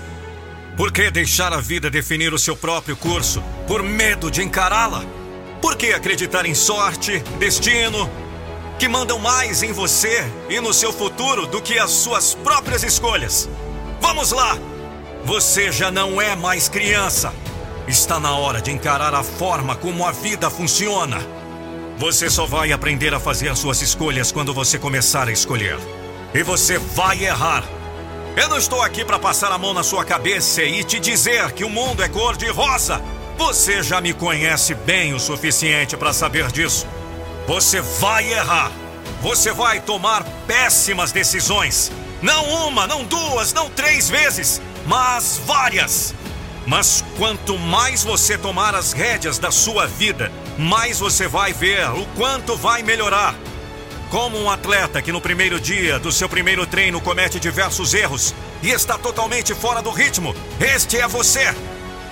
Por 0.78 0.90
que 0.90 1.12
deixar 1.12 1.52
a 1.52 1.60
vida 1.60 1.90
definir 1.90 2.34
o 2.34 2.40
seu 2.40 2.56
próprio 2.56 2.96
curso 2.96 3.44
por 3.68 3.84
medo 3.84 4.32
de 4.32 4.42
encará-la? 4.42 5.04
Por 5.62 5.76
que 5.76 5.92
acreditar 5.92 6.46
em 6.46 6.56
sorte, 6.56 7.20
destino, 7.38 8.10
que 8.80 8.88
mandam 8.88 9.20
mais 9.20 9.64
em 9.64 9.74
você 9.74 10.24
e 10.50 10.62
no 10.62 10.74
seu 10.74 10.94
futuro 10.94 11.46
do 11.46 11.62
que 11.62 11.78
as 11.78 11.92
suas 11.92 12.34
próprias 12.36 12.84
escolhas? 12.84 13.50
Vamos 14.00 14.32
lá! 14.32 14.58
Você 15.26 15.72
já 15.72 15.90
não 15.90 16.22
é 16.22 16.36
mais 16.36 16.70
criança. 16.70 17.34
Está 17.88 18.20
na 18.20 18.38
hora 18.38 18.62
de 18.62 18.70
encarar 18.70 19.16
a 19.16 19.24
forma 19.24 19.76
como 19.76 20.06
a 20.06 20.12
vida 20.12 20.52
funciona. 20.52 21.18
Você 21.98 22.30
só 22.30 22.46
vai 22.46 22.72
aprender 22.72 23.12
a 23.12 23.20
fazer 23.20 23.56
suas 23.56 23.82
escolhas 23.82 24.32
quando 24.32 24.54
você 24.54 24.78
começar 24.78 25.28
a 25.28 25.32
escolher. 25.32 25.80
E 26.32 26.44
você 26.44 26.78
vai 26.78 27.26
errar. 27.26 27.64
Eu 28.38 28.48
não 28.50 28.58
estou 28.60 28.84
aqui 28.84 29.04
para 29.04 29.18
passar 29.18 29.52
a 29.52 29.58
mão 29.58 29.74
na 29.74 29.82
sua 29.82 30.06
cabeça 30.06 30.62
e 30.62 30.84
te 30.84 31.00
dizer 31.00 31.54
que 31.54 31.64
o 31.64 31.70
mundo 31.72 32.04
é 32.04 32.08
cor 32.08 32.38
de 32.38 32.48
rosa. 32.52 33.02
Você 33.36 33.82
já 33.82 34.00
me 34.00 34.14
conhece 34.14 34.76
bem 34.76 35.16
o 35.16 35.20
suficiente 35.20 35.98
para 35.98 36.14
saber 36.14 36.52
disso. 36.52 36.86
Você 37.48 37.82
vai 37.82 38.32
errar. 38.32 38.72
Você 39.24 39.52
vai 39.52 39.80
tomar 39.80 40.24
péssimas 40.46 41.12
decisões. 41.12 41.92
Não 42.22 42.68
uma, 42.68 42.86
não 42.86 43.04
duas, 43.04 43.54
não 43.54 43.72
três 43.72 44.08
vezes, 44.08 44.62
mas 44.86 45.40
várias. 45.46 46.14
Mas 46.66 47.04
quanto 47.18 47.58
mais 47.58 48.04
você 48.04 48.38
tomar 48.38 48.74
as 48.74 48.92
rédeas 48.92 49.38
da 49.38 49.52
sua 49.52 49.86
vida, 49.86 50.32
mais 50.58 51.00
você 51.00 51.28
vai 51.28 51.54
ver 51.54 51.90
o 51.92 52.06
quanto 52.16 52.56
vai 52.56 52.82
melhorar. 52.82 53.36
Como 54.10 54.40
um 54.40 54.50
atleta 54.50 55.02
que 55.02 55.12
no 55.12 55.22
primeiro 55.22 55.60
dia 55.60 56.00
do 56.00 56.12
seu 56.12 56.30
primeiro 56.30 56.66
treino 56.66 57.02
comete 57.02 57.40
diversos 57.40 57.94
erros 57.94 58.34
e 58.64 58.70
está 58.70 58.98
totalmente 58.98 59.54
fora 59.54 59.82
do 59.82 59.92
ritmo, 59.92 60.36
este 60.60 60.98
é 60.98 61.08
você. 61.08 61.54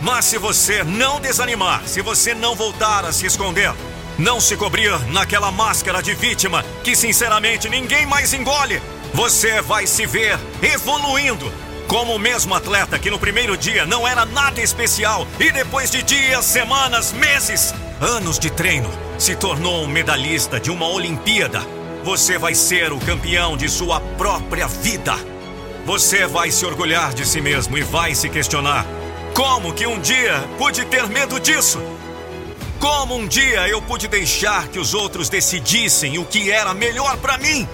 Mas 0.02 0.26
se 0.26 0.38
você 0.38 0.84
não 0.84 1.20
desanimar, 1.20 1.82
se 1.86 2.02
você 2.02 2.36
não 2.36 2.56
voltar 2.56 3.06
a 3.06 3.14
se 3.14 3.26
esconder, 3.26 3.74
não 4.18 4.40
se 4.40 4.56
cobrir 4.58 4.92
naquela 5.12 5.52
máscara 5.52 6.04
de 6.04 6.14
vítima 6.14 6.64
que 6.84 6.96
sinceramente 6.96 7.70
ninguém 7.70 8.06
mais 8.06 8.34
engole, 8.34 8.82
você 9.14 9.62
vai 9.62 9.88
se 9.88 10.06
ver 10.06 10.38
evoluindo. 10.62 11.52
Como 11.94 12.16
o 12.16 12.20
mesmo 12.20 12.56
atleta 12.56 12.98
que 12.98 13.12
no 13.12 13.20
primeiro 13.20 13.56
dia 13.56 13.86
não 13.86 14.08
era 14.08 14.26
nada 14.26 14.60
especial 14.60 15.28
e 15.40 15.52
depois 15.52 15.92
de 15.92 16.02
dias, 16.02 16.44
semanas, 16.44 17.14
meses, 17.14 17.72
anos 18.02 18.40
de 18.40 18.50
treino, 18.50 18.90
se 19.20 19.36
tornou 19.36 19.84
um 19.84 19.88
medalhista 19.88 20.60
de 20.60 20.72
uma 20.72 20.88
Olimpíada. 20.88 21.62
Você 22.04 22.36
vai 22.40 22.56
ser 22.56 22.92
o 22.92 23.00
campeão 23.00 23.56
de 23.56 23.70
sua 23.70 24.00
própria 24.18 24.68
vida. 24.68 25.14
Você 25.86 26.26
vai 26.26 26.50
se 26.50 26.66
orgulhar 26.66 27.14
de 27.14 27.28
si 27.28 27.40
mesmo 27.40 27.78
e 27.78 27.84
vai 27.84 28.16
se 28.16 28.28
questionar: 28.28 28.88
como 29.36 29.72
que 29.72 29.86
um 29.86 30.00
dia 30.00 30.44
pude 30.58 30.84
ter 30.86 31.08
medo 31.10 31.40
disso? 31.40 31.80
Como 32.80 33.16
um 33.16 33.28
dia 33.28 33.68
eu 33.68 33.80
pude 33.84 34.08
deixar 34.08 34.68
que 34.68 34.80
os 34.80 34.96
outros 34.96 35.30
decidissem 35.30 36.18
o 36.18 36.26
que 36.26 36.50
era 36.50 36.74
melhor 36.74 37.18
para 37.18 37.38
mim? 37.38 37.70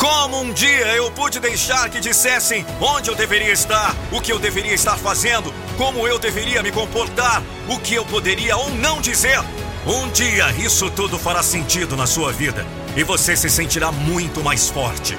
Como 0.00 0.40
um 0.40 0.50
dia 0.50 0.86
eu 0.96 1.10
pude 1.10 1.38
deixar 1.38 1.90
que 1.90 2.00
dissessem 2.00 2.64
onde 2.80 3.10
eu 3.10 3.14
deveria 3.14 3.52
estar, 3.52 3.94
o 4.10 4.18
que 4.18 4.32
eu 4.32 4.38
deveria 4.38 4.72
estar 4.72 4.96
fazendo, 4.96 5.52
como 5.76 6.08
eu 6.08 6.18
deveria 6.18 6.62
me 6.62 6.72
comportar, 6.72 7.42
o 7.68 7.78
que 7.78 7.96
eu 7.96 8.06
poderia 8.06 8.56
ou 8.56 8.70
não 8.70 8.98
dizer? 9.02 9.38
Um 9.86 10.08
dia 10.08 10.52
isso 10.52 10.90
tudo 10.90 11.18
fará 11.18 11.42
sentido 11.42 11.98
na 11.98 12.06
sua 12.06 12.32
vida 12.32 12.66
e 12.96 13.04
você 13.04 13.36
se 13.36 13.50
sentirá 13.50 13.92
muito 13.92 14.42
mais 14.42 14.70
forte. 14.70 15.18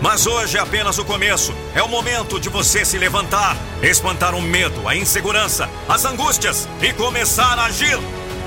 Mas 0.00 0.26
hoje 0.26 0.56
é 0.56 0.60
apenas 0.60 0.96
o 0.96 1.04
começo. 1.04 1.52
É 1.74 1.82
o 1.82 1.88
momento 1.88 2.40
de 2.40 2.48
você 2.48 2.86
se 2.86 2.96
levantar, 2.96 3.54
espantar 3.82 4.34
o 4.34 4.40
medo, 4.40 4.88
a 4.88 4.96
insegurança, 4.96 5.68
as 5.86 6.06
angústias 6.06 6.66
e 6.80 6.90
começar 6.94 7.58
a 7.58 7.66
agir. 7.66 7.98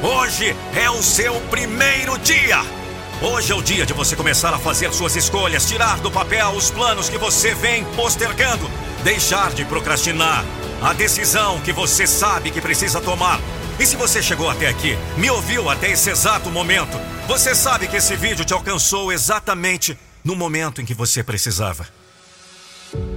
Hoje 0.01 0.55
é 0.75 0.89
o 0.89 1.03
seu 1.03 1.39
primeiro 1.51 2.17
dia. 2.17 2.84
Hoje 3.21 3.53
é 3.53 3.55
o 3.55 3.61
dia 3.61 3.85
de 3.85 3.93
você 3.93 4.13
começar 4.13 4.53
a 4.53 4.59
fazer 4.59 4.93
suas 4.93 5.15
escolhas, 5.15 5.65
tirar 5.65 5.99
do 6.01 6.11
papel 6.11 6.49
os 6.49 6.69
planos 6.69 7.07
que 7.07 7.17
você 7.17 7.55
vem 7.55 7.85
postergando, 7.95 8.69
deixar 9.03 9.53
de 9.53 9.63
procrastinar 9.63 10.43
a 10.81 10.91
decisão 10.91 11.61
que 11.61 11.71
você 11.71 12.05
sabe 12.05 12.51
que 12.51 12.59
precisa 12.59 12.99
tomar. 12.99 13.39
E 13.79 13.85
se 13.85 13.95
você 13.95 14.21
chegou 14.21 14.49
até 14.49 14.67
aqui, 14.67 14.97
me 15.17 15.29
ouviu 15.29 15.69
até 15.69 15.91
esse 15.91 16.09
exato 16.09 16.49
momento, 16.51 16.99
você 17.25 17.55
sabe 17.55 17.87
que 17.87 17.95
esse 17.95 18.17
vídeo 18.17 18.43
te 18.43 18.53
alcançou 18.53 19.11
exatamente 19.11 19.97
no 20.21 20.35
momento 20.35 20.81
em 20.81 20.85
que 20.85 20.93
você 20.93 21.23
precisava. 21.23 21.87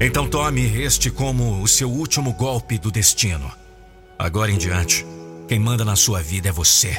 Então 0.01 0.29
tome 0.29 0.81
este 0.81 1.11
como 1.11 1.61
o 1.61 1.67
seu 1.67 1.91
último 1.91 2.33
golpe 2.33 2.79
do 2.79 2.91
destino. 2.91 3.51
Agora 4.17 4.51
em 4.51 4.59
diante, 4.59 5.05
quem 5.49 5.59
manda 5.59 5.85
na 5.85 5.97
sua 5.97 6.23
vida 6.23 6.49
é 6.49 6.53
você. 6.53 6.97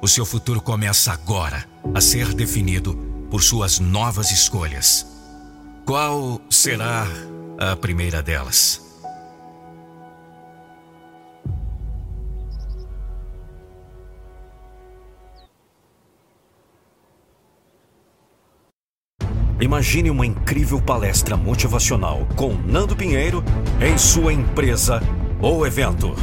O 0.00 0.08
seu 0.08 0.26
futuro 0.26 0.60
começa 0.60 1.12
agora 1.12 1.64
a 1.94 2.00
ser 2.00 2.34
definido 2.34 2.94
por 3.30 3.42
suas 3.42 3.78
novas 3.78 4.30
escolhas. 4.30 5.06
Qual 5.84 6.40
será 6.50 7.06
a 7.58 7.74
primeira 7.76 8.22
delas? 8.22 8.82
Imagine 19.58 20.10
uma 20.10 20.26
incrível 20.26 20.80
palestra 20.80 21.36
motivacional 21.36 22.28
com 22.36 22.52
Nando 22.52 22.94
Pinheiro 22.94 23.42
em 23.80 23.96
sua 23.96 24.32
empresa 24.32 25.00
ou 25.40 25.66
evento, 25.66 26.14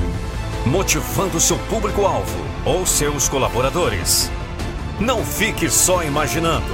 motivando 0.65 1.39
seu 1.39 1.57
público-alvo 1.59 2.45
ou 2.65 2.85
seus 2.85 3.27
colaboradores. 3.27 4.31
Não 4.99 5.23
fique 5.23 5.69
só 5.69 6.03
imaginando. 6.03 6.73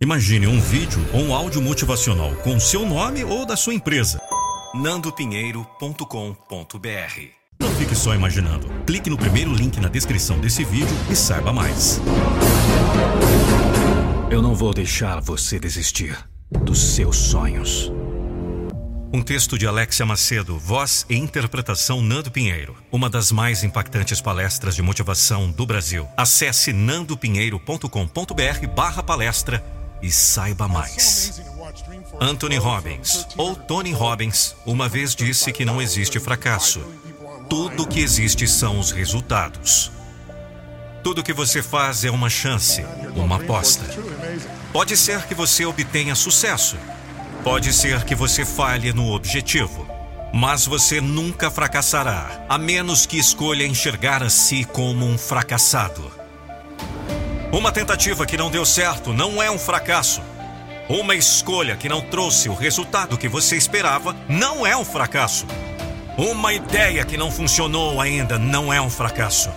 Imagine 0.00 0.46
um 0.46 0.60
vídeo 0.60 1.04
ou 1.12 1.22
um 1.22 1.34
áudio 1.34 1.60
motivacional 1.62 2.34
com 2.36 2.60
seu 2.60 2.86
nome 2.86 3.24
ou 3.24 3.44
da 3.46 3.56
sua 3.56 3.74
empresa. 3.74 4.20
nandopinheiro.com.br 4.74 7.41
fique 7.82 7.96
só 7.96 8.14
imaginando. 8.14 8.68
Clique 8.86 9.10
no 9.10 9.18
primeiro 9.18 9.52
link 9.52 9.80
na 9.80 9.88
descrição 9.88 10.38
desse 10.38 10.62
vídeo 10.62 10.96
e 11.10 11.16
saiba 11.16 11.52
mais. 11.52 12.00
Eu 14.30 14.40
não 14.40 14.54
vou 14.54 14.72
deixar 14.72 15.20
você 15.20 15.58
desistir 15.58 16.16
dos 16.64 16.94
seus 16.94 17.16
sonhos. 17.16 17.92
Um 19.12 19.20
texto 19.20 19.58
de 19.58 19.66
Alexia 19.66 20.06
Macedo, 20.06 20.56
voz 20.58 21.04
e 21.10 21.16
interpretação 21.16 22.00
Nando 22.00 22.30
Pinheiro. 22.30 22.76
Uma 22.90 23.10
das 23.10 23.32
mais 23.32 23.64
impactantes 23.64 24.20
palestras 24.20 24.76
de 24.76 24.80
motivação 24.80 25.50
do 25.50 25.66
Brasil. 25.66 26.06
Acesse 26.16 26.72
nandopinheiro.com.br 26.72 28.66
barra 28.74 29.02
palestra 29.02 29.62
e 30.00 30.08
saiba 30.10 30.68
mais. 30.68 31.42
Anthony 32.20 32.56
Robbins, 32.56 33.26
ou 33.36 33.56
Tony 33.56 33.92
Robbins, 33.92 34.54
uma 34.64 34.88
vez 34.88 35.14
disse 35.14 35.52
que 35.52 35.64
não 35.64 35.82
existe 35.82 36.20
fracasso. 36.20 36.80
Tudo 37.54 37.86
que 37.86 38.00
existe 38.00 38.48
são 38.48 38.78
os 38.78 38.92
resultados. 38.92 39.92
Tudo 41.04 41.22
que 41.22 41.34
você 41.34 41.62
faz 41.62 42.02
é 42.02 42.10
uma 42.10 42.30
chance, 42.30 42.82
uma 43.14 43.36
aposta. 43.36 43.84
Pode 44.72 44.96
ser 44.96 45.26
que 45.26 45.34
você 45.34 45.66
obtenha 45.66 46.14
sucesso. 46.14 46.78
Pode 47.44 47.70
ser 47.74 48.04
que 48.04 48.14
você 48.14 48.46
falhe 48.46 48.90
no 48.94 49.12
objetivo. 49.12 49.86
Mas 50.32 50.64
você 50.64 50.98
nunca 50.98 51.50
fracassará, 51.50 52.42
a 52.48 52.56
menos 52.56 53.04
que 53.04 53.18
escolha 53.18 53.66
enxergar 53.66 54.22
a 54.22 54.30
si 54.30 54.64
como 54.64 55.04
um 55.04 55.18
fracassado. 55.18 56.10
Uma 57.52 57.70
tentativa 57.70 58.24
que 58.24 58.38
não 58.38 58.50
deu 58.50 58.64
certo 58.64 59.12
não 59.12 59.42
é 59.42 59.50
um 59.50 59.58
fracasso. 59.58 60.22
Uma 60.88 61.14
escolha 61.14 61.76
que 61.76 61.86
não 61.86 62.00
trouxe 62.00 62.48
o 62.48 62.54
resultado 62.54 63.18
que 63.18 63.28
você 63.28 63.56
esperava 63.56 64.16
não 64.26 64.66
é 64.66 64.74
um 64.74 64.86
fracasso. 64.86 65.46
Uma 66.16 66.52
ideia 66.52 67.04
que 67.04 67.16
não 67.16 67.30
funcionou 67.30 68.00
ainda 68.00 68.38
não 68.38 68.72
é 68.72 68.80
um 68.80 68.90
fracasso. 68.90 69.50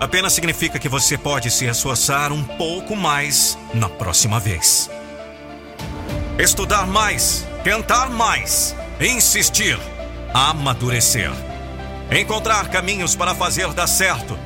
Apenas 0.00 0.32
significa 0.32 0.78
que 0.78 0.88
você 0.88 1.18
pode 1.18 1.50
se 1.50 1.66
esforçar 1.66 2.32
um 2.32 2.42
pouco 2.42 2.96
mais 2.96 3.58
na 3.74 3.88
próxima 3.88 4.40
vez. 4.40 4.90
Estudar 6.38 6.86
mais, 6.86 7.46
tentar 7.62 8.08
mais, 8.08 8.74
insistir, 8.98 9.78
amadurecer. 10.32 11.30
Encontrar 12.10 12.68
caminhos 12.68 13.14
para 13.14 13.34
fazer 13.34 13.72
dar 13.74 13.86
certo. 13.86 14.38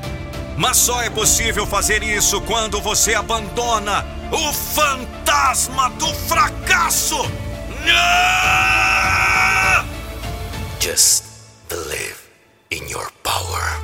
Mas 0.57 0.77
só 0.79 1.01
é 1.01 1.11
possível 1.11 1.67
fazer 1.67 2.03
isso 2.03 2.41
quando 2.41 2.81
você 2.81 3.15
abandona 3.15 4.05
o 4.33 4.53
fantasma 4.53 5.91
do 5.91 6.13
fracasso. 6.13 7.19
Just 10.81 11.26
believe 11.69 12.17
in 12.71 12.89
your 12.91 13.11
power. 13.23 13.81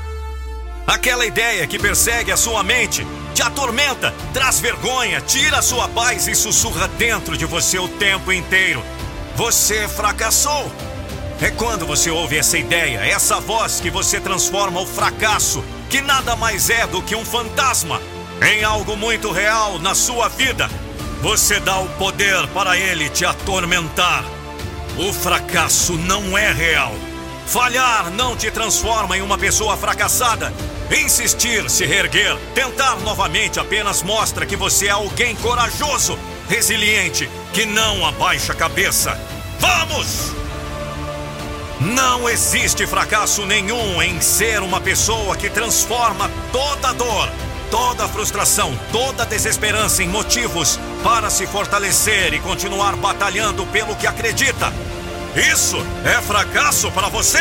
Aquela 0.86 1.24
ideia 1.24 1.66
que 1.66 1.78
persegue 1.78 2.32
a 2.32 2.36
sua 2.36 2.62
mente, 2.62 3.06
te 3.34 3.42
atormenta, 3.42 4.12
traz 4.34 4.60
vergonha, 4.60 5.20
tira 5.20 5.58
a 5.58 5.62
sua 5.62 5.88
paz 5.88 6.26
e 6.26 6.34
sussurra 6.34 6.88
dentro 6.88 7.36
de 7.36 7.46
você 7.46 7.78
o 7.78 7.88
tempo 7.88 8.32
inteiro. 8.32 8.82
Você 9.36 9.88
fracassou. 9.88 10.70
É 11.40 11.50
quando 11.50 11.86
você 11.86 12.10
ouve 12.10 12.36
essa 12.36 12.56
ideia, 12.56 12.98
essa 12.98 13.40
voz 13.40 13.80
que 13.80 13.90
você 13.90 14.20
transforma 14.20 14.80
o 14.80 14.86
fracasso, 14.86 15.64
que 15.90 16.00
nada 16.00 16.36
mais 16.36 16.70
é 16.70 16.86
do 16.86 17.02
que 17.02 17.16
um 17.16 17.24
fantasma, 17.24 18.00
em 18.40 18.62
algo 18.62 18.96
muito 18.96 19.32
real 19.32 19.78
na 19.78 19.94
sua 19.94 20.28
vida. 20.28 20.68
Você 21.20 21.58
dá 21.58 21.78
o 21.78 21.88
poder 21.90 22.46
para 22.48 22.76
ele 22.76 23.08
te 23.08 23.24
atormentar. 23.24 24.24
O 24.98 25.12
fracasso 25.12 25.94
não 25.94 26.36
é 26.36 26.52
real. 26.52 26.92
Falhar 27.46 28.10
não 28.10 28.36
te 28.36 28.50
transforma 28.50 29.16
em 29.16 29.22
uma 29.22 29.36
pessoa 29.36 29.76
fracassada. 29.76 30.52
Insistir, 30.90 31.68
se 31.70 31.86
reerguer, 31.86 32.36
tentar 32.54 32.96
novamente 33.00 33.58
apenas 33.58 34.02
mostra 34.02 34.46
que 34.46 34.56
você 34.56 34.86
é 34.86 34.90
alguém 34.90 35.34
corajoso, 35.36 36.18
resiliente, 36.48 37.28
que 37.52 37.64
não 37.66 38.06
abaixa 38.06 38.52
a 38.52 38.56
cabeça. 38.56 39.18
Vamos! 39.58 40.32
Não 41.80 42.28
existe 42.28 42.86
fracasso 42.86 43.44
nenhum 43.44 44.00
em 44.00 44.20
ser 44.20 44.62
uma 44.62 44.80
pessoa 44.80 45.36
que 45.36 45.50
transforma 45.50 46.30
toda 46.52 46.92
dor, 46.92 47.28
toda 47.72 48.06
frustração, 48.06 48.78
toda 48.92 49.26
desesperança 49.26 50.02
em 50.02 50.08
motivos 50.08 50.78
para 51.02 51.28
se 51.28 51.44
fortalecer 51.46 52.34
e 52.34 52.38
continuar 52.38 52.94
batalhando 52.94 53.66
pelo 53.66 53.96
que 53.96 54.06
acredita. 54.06 54.72
Isso 55.34 55.78
é 56.04 56.20
fracasso 56.20 56.90
para 56.90 57.08
você? 57.08 57.40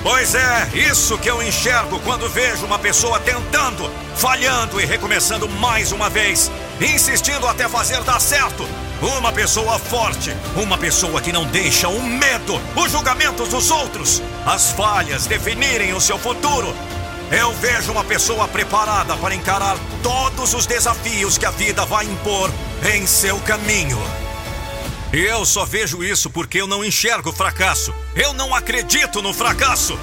Pois 0.00 0.36
é, 0.36 0.68
isso 0.74 1.18
que 1.18 1.28
eu 1.28 1.42
enxergo 1.42 1.98
quando 2.00 2.28
vejo 2.28 2.64
uma 2.64 2.78
pessoa 2.78 3.18
tentando, 3.18 3.90
falhando 4.14 4.80
e 4.80 4.86
recomeçando 4.86 5.48
mais 5.48 5.90
uma 5.90 6.08
vez, 6.08 6.48
insistindo 6.80 7.48
até 7.48 7.68
fazer 7.68 8.00
dar 8.04 8.20
certo. 8.20 8.64
Uma 9.02 9.32
pessoa 9.32 9.76
forte, 9.76 10.32
uma 10.56 10.78
pessoa 10.78 11.20
que 11.20 11.32
não 11.32 11.44
deixa 11.46 11.88
o 11.88 12.00
medo, 12.00 12.60
os 12.76 12.92
julgamentos 12.92 13.48
dos 13.48 13.72
outros, 13.72 14.22
as 14.46 14.70
falhas 14.70 15.26
definirem 15.26 15.92
o 15.94 16.00
seu 16.00 16.18
futuro. 16.18 16.72
Eu 17.30 17.52
vejo 17.54 17.90
uma 17.90 18.04
pessoa 18.04 18.46
preparada 18.46 19.16
para 19.16 19.34
encarar 19.34 19.76
todos 20.00 20.54
os 20.54 20.64
desafios 20.64 21.36
que 21.36 21.44
a 21.44 21.50
vida 21.50 21.84
vai 21.84 22.06
impor 22.06 22.50
em 22.94 23.04
seu 23.04 23.38
caminho. 23.40 24.00
Eu 25.12 25.46
só 25.46 25.64
vejo 25.64 26.04
isso 26.04 26.28
porque 26.28 26.60
eu 26.60 26.66
não 26.66 26.84
enxergo 26.84 27.32
fracasso. 27.32 27.94
Eu 28.14 28.34
não 28.34 28.54
acredito 28.54 29.22
no 29.22 29.32
fracasso. 29.32 29.98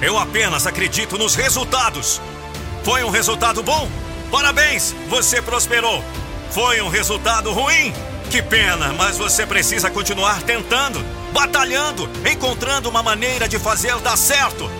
Eu 0.00 0.18
apenas 0.18 0.66
acredito 0.66 1.18
nos 1.18 1.34
resultados. 1.34 2.22
Foi 2.82 3.04
um 3.04 3.10
resultado 3.10 3.62
bom? 3.62 3.86
Parabéns, 4.30 4.94
você 5.10 5.42
prosperou. 5.42 6.02
Foi 6.50 6.80
um 6.80 6.88
resultado 6.88 7.52
ruim? 7.52 7.92
Que 8.30 8.42
pena, 8.42 8.94
mas 8.94 9.18
você 9.18 9.44
precisa 9.44 9.90
continuar 9.90 10.42
tentando, 10.42 11.04
batalhando, 11.34 12.08
encontrando 12.30 12.88
uma 12.88 13.02
maneira 13.02 13.46
de 13.46 13.58
fazer 13.58 13.94
dar 13.98 14.16
certo. 14.16 14.70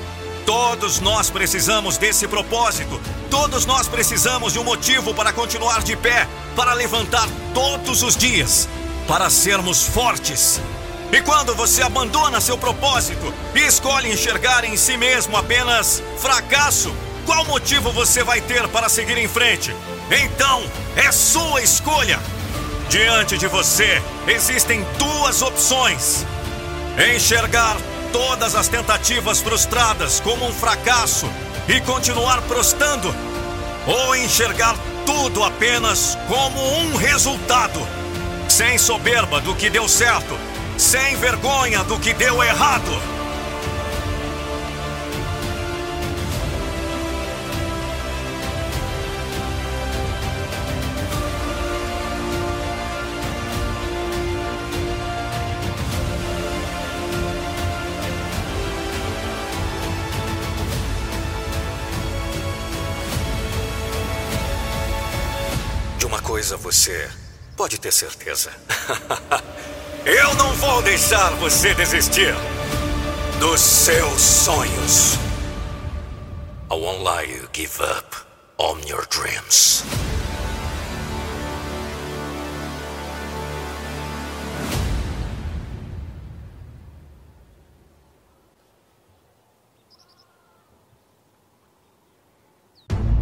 Todos 0.47 1.01
nós 1.01 1.29
precisamos 1.29 1.99
desse 1.99 2.27
propósito. 2.27 2.99
Todos 3.31 3.67
nós 3.67 3.87
precisamos 3.87 4.55
de 4.55 4.59
um 4.59 4.65
motivo 4.65 5.13
para 5.13 5.35
continuar 5.35 5.83
de 5.83 5.97
pé, 5.97 6.27
para 6.55 6.73
levantar 6.73 7.29
todos 7.53 8.03
os 8.03 8.17
dias 8.17 8.67
para 9.07 9.31
sermos 9.31 9.85
fortes. 9.85 10.61
E 11.13 11.21
quando 11.23 11.55
você 11.55 11.83
abandona 11.83 12.41
seu 12.41 12.59
propósito 12.59 13.33
e 13.55 13.61
escolhe 13.61 14.13
enxergar 14.13 14.65
em 14.65 14.77
si 14.77 14.97
mesmo 14.97 15.37
apenas 15.37 16.03
fracasso, 16.19 16.95
qual 17.25 17.45
motivo 17.45 17.93
você 17.93 18.23
vai 18.23 18.41
ter 18.41 18.67
para 18.69 18.89
seguir 18.89 19.17
em 19.17 19.29
frente? 19.29 19.75
Então, 20.11 20.65
é 20.97 21.11
sua 21.13 21.63
escolha. 21.63 22.19
Diante 22.89 23.37
de 23.37 23.47
você 23.47 24.03
existem 24.27 24.85
duas 24.99 25.43
opções: 25.43 26.25
enxergar 27.15 27.77
todas 28.13 28.55
as 28.55 28.69
tentativas 28.69 29.41
frustradas 29.41 30.21
como 30.21 30.47
um 30.47 30.53
fracasso 30.53 31.29
e 31.69 31.81
continuar 31.81 32.43
prostando, 32.43 33.15
ou 33.87 34.15
enxergar 34.17 34.77
tudo 35.05 35.43
apenas 35.43 36.17
como 36.29 36.61
um 36.79 36.97
resultado 36.97 37.81
sem 38.57 38.79
soberba 38.79 39.39
do 39.39 39.55
que 39.55 39.69
deu 39.69 39.87
certo, 39.87 40.35
sem 40.79 41.15
vergonha 41.17 41.85
do 41.85 42.01
que 42.01 42.15
deu 42.15 42.43
errado. 42.43 42.91
De 65.99 66.07
uma 66.07 66.23
coisa 66.23 66.57
você 66.57 67.07
Pode 67.57 67.79
ter 67.81 67.93
certeza. 67.93 68.53
Eu 70.05 70.35
não 70.35 70.53
vou 70.53 70.83
deixar 70.83 71.31
você 71.37 71.75
desistir 71.75 72.35
dos 73.41 73.61
seus 73.61 74.21
sonhos. 74.21 75.15
I 76.71 76.75
won't 76.75 77.03
let 77.03 77.29
you 77.29 77.49
give 77.55 77.81
up 77.81 78.15
on 78.59 78.81
your 78.87 79.07
dreams. 79.09 79.83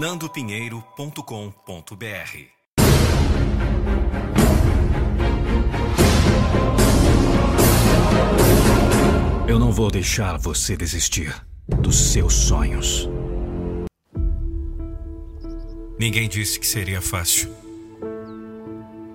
nandopinheiro.com.br 0.00 2.38
Eu 9.46 9.58
não 9.58 9.70
vou 9.70 9.90
deixar 9.90 10.38
você 10.38 10.74
desistir 10.74 11.38
dos 11.68 12.12
seus 12.12 12.32
sonhos. 12.32 13.10
Ninguém 15.98 16.30
disse 16.30 16.58
que 16.58 16.66
seria 16.66 17.02
fácil. 17.02 17.54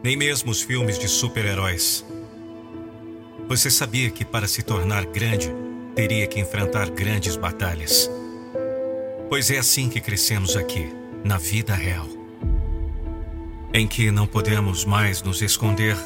Nem 0.03 0.15
mesmo 0.15 0.51
os 0.51 0.61
filmes 0.61 0.99
de 0.99 1.07
super-heróis. 1.07 2.05
Você 3.47 3.71
sabia 3.71 4.11
que 4.11 4.23
para 4.23 4.47
se 4.47 4.61
tornar 4.61 5.07
grande, 5.07 5.51
teria 5.95 6.27
que 6.27 6.39
enfrentar 6.39 6.91
grandes 6.91 7.35
batalhas. 7.35 8.07
Pois 9.29 9.49
é 9.49 9.57
assim 9.57 9.89
que 9.89 9.99
crescemos 9.99 10.55
aqui, 10.55 10.93
na 11.23 11.37
vida 11.37 11.73
real. 11.73 12.07
Em 13.73 13.87
que 13.87 14.11
não 14.11 14.27
podemos 14.27 14.85
mais 14.85 15.21
nos 15.21 15.41
esconder 15.41 15.97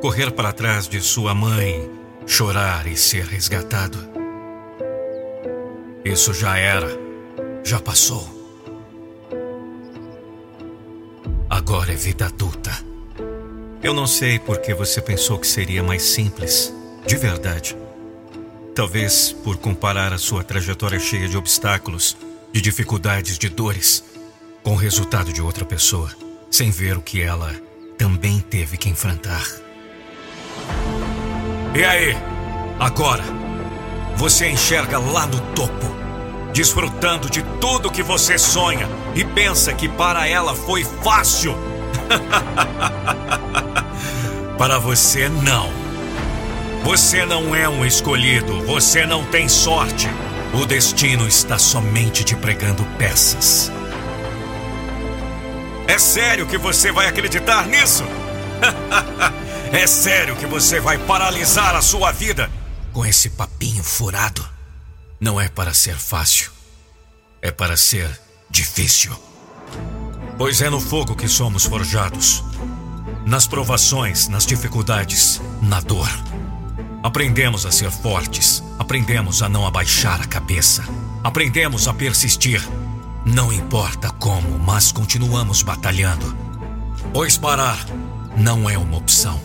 correr 0.00 0.30
para 0.30 0.52
trás 0.52 0.88
de 0.88 1.00
sua 1.00 1.34
mãe, 1.34 1.90
chorar 2.26 2.86
e 2.86 2.96
ser 2.96 3.24
resgatado. 3.24 3.98
Isso 6.02 6.32
já 6.32 6.56
era, 6.56 6.88
já 7.62 7.78
passou. 7.78 8.26
Agora 11.48 11.92
é 11.92 11.96
vida 11.96 12.26
adulta. 12.26 12.70
Eu 13.82 13.92
não 13.92 14.06
sei 14.06 14.38
por 14.38 14.60
que 14.60 14.72
você 14.72 15.02
pensou 15.02 15.38
que 15.38 15.46
seria 15.46 15.82
mais 15.82 16.02
simples, 16.02 16.72
de 17.06 17.16
verdade. 17.16 17.76
Talvez 18.74 19.32
por 19.44 19.58
comparar 19.58 20.12
a 20.12 20.18
sua 20.18 20.42
trajetória 20.42 20.98
cheia 20.98 21.28
de 21.28 21.36
obstáculos, 21.36 22.16
de 22.52 22.60
dificuldades, 22.60 23.38
de 23.38 23.48
dores, 23.48 24.04
com 24.62 24.72
o 24.72 24.76
resultado 24.76 25.32
de 25.32 25.40
outra 25.40 25.64
pessoa, 25.64 26.10
sem 26.50 26.70
ver 26.70 26.96
o 26.96 27.02
que 27.02 27.22
ela 27.22 27.54
também 27.96 28.40
teve 28.40 28.76
que 28.76 28.88
enfrentar. 28.88 29.46
E 31.74 31.84
aí? 31.84 32.16
Agora, 32.78 33.22
você 34.16 34.48
enxerga 34.48 34.98
lá 34.98 35.26
no 35.26 35.40
topo, 35.54 35.86
desfrutando 36.52 37.30
de 37.30 37.42
tudo 37.60 37.90
que 37.90 38.02
você 38.02 38.38
sonha 38.38 38.88
e 39.14 39.24
pensa 39.24 39.72
que 39.72 39.88
para 39.88 40.26
ela 40.26 40.54
foi 40.54 40.84
fácil. 40.84 41.54
para 44.58 44.78
você, 44.78 45.28
não. 45.28 45.70
Você 46.82 47.24
não 47.24 47.54
é 47.54 47.68
um 47.68 47.84
escolhido, 47.84 48.64
você 48.64 49.06
não 49.06 49.24
tem 49.24 49.48
sorte. 49.48 50.08
O 50.52 50.66
destino 50.66 51.28
está 51.28 51.58
somente 51.58 52.24
te 52.24 52.34
pregando 52.34 52.84
peças. 52.98 53.70
É 55.86 55.96
sério 55.96 56.46
que 56.46 56.58
você 56.58 56.90
vai 56.90 57.06
acreditar 57.06 57.68
nisso? 57.68 58.02
é 59.72 59.86
sério 59.86 60.34
que 60.36 60.46
você 60.46 60.80
vai 60.80 60.98
paralisar 60.98 61.76
a 61.76 61.80
sua 61.80 62.10
vida 62.10 62.50
com 62.92 63.06
esse 63.06 63.30
papinho 63.30 63.84
furado? 63.84 64.44
Não 65.20 65.40
é 65.40 65.48
para 65.48 65.72
ser 65.72 65.96
fácil, 65.96 66.50
é 67.40 67.52
para 67.52 67.76
ser 67.76 68.10
difícil. 68.50 69.12
Pois 70.36 70.60
é 70.62 70.68
no 70.68 70.80
fogo 70.80 71.14
que 71.14 71.28
somos 71.28 71.64
forjados. 71.64 72.42
Nas 73.24 73.46
provações, 73.46 74.26
nas 74.26 74.44
dificuldades, 74.44 75.40
na 75.62 75.78
dor. 75.80 76.08
Aprendemos 77.02 77.64
a 77.64 77.72
ser 77.72 77.90
fortes, 77.90 78.62
aprendemos 78.78 79.42
a 79.42 79.48
não 79.48 79.66
abaixar 79.66 80.20
a 80.20 80.26
cabeça, 80.26 80.84
aprendemos 81.24 81.88
a 81.88 81.94
persistir. 81.94 82.62
Não 83.24 83.50
importa 83.52 84.10
como, 84.10 84.58
mas 84.58 84.92
continuamos 84.92 85.62
batalhando. 85.62 86.36
Pois 87.12 87.38
parar 87.38 87.78
não 88.36 88.68
é 88.68 88.76
uma 88.76 88.98
opção. 88.98 89.40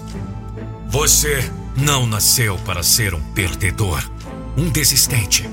Você 0.87 1.49
não 1.77 2.05
nasceu 2.05 2.57
para 2.59 2.83
ser 2.83 3.13
um 3.13 3.21
perdedor, 3.33 4.03
um 4.57 4.69
desistente. 4.69 5.49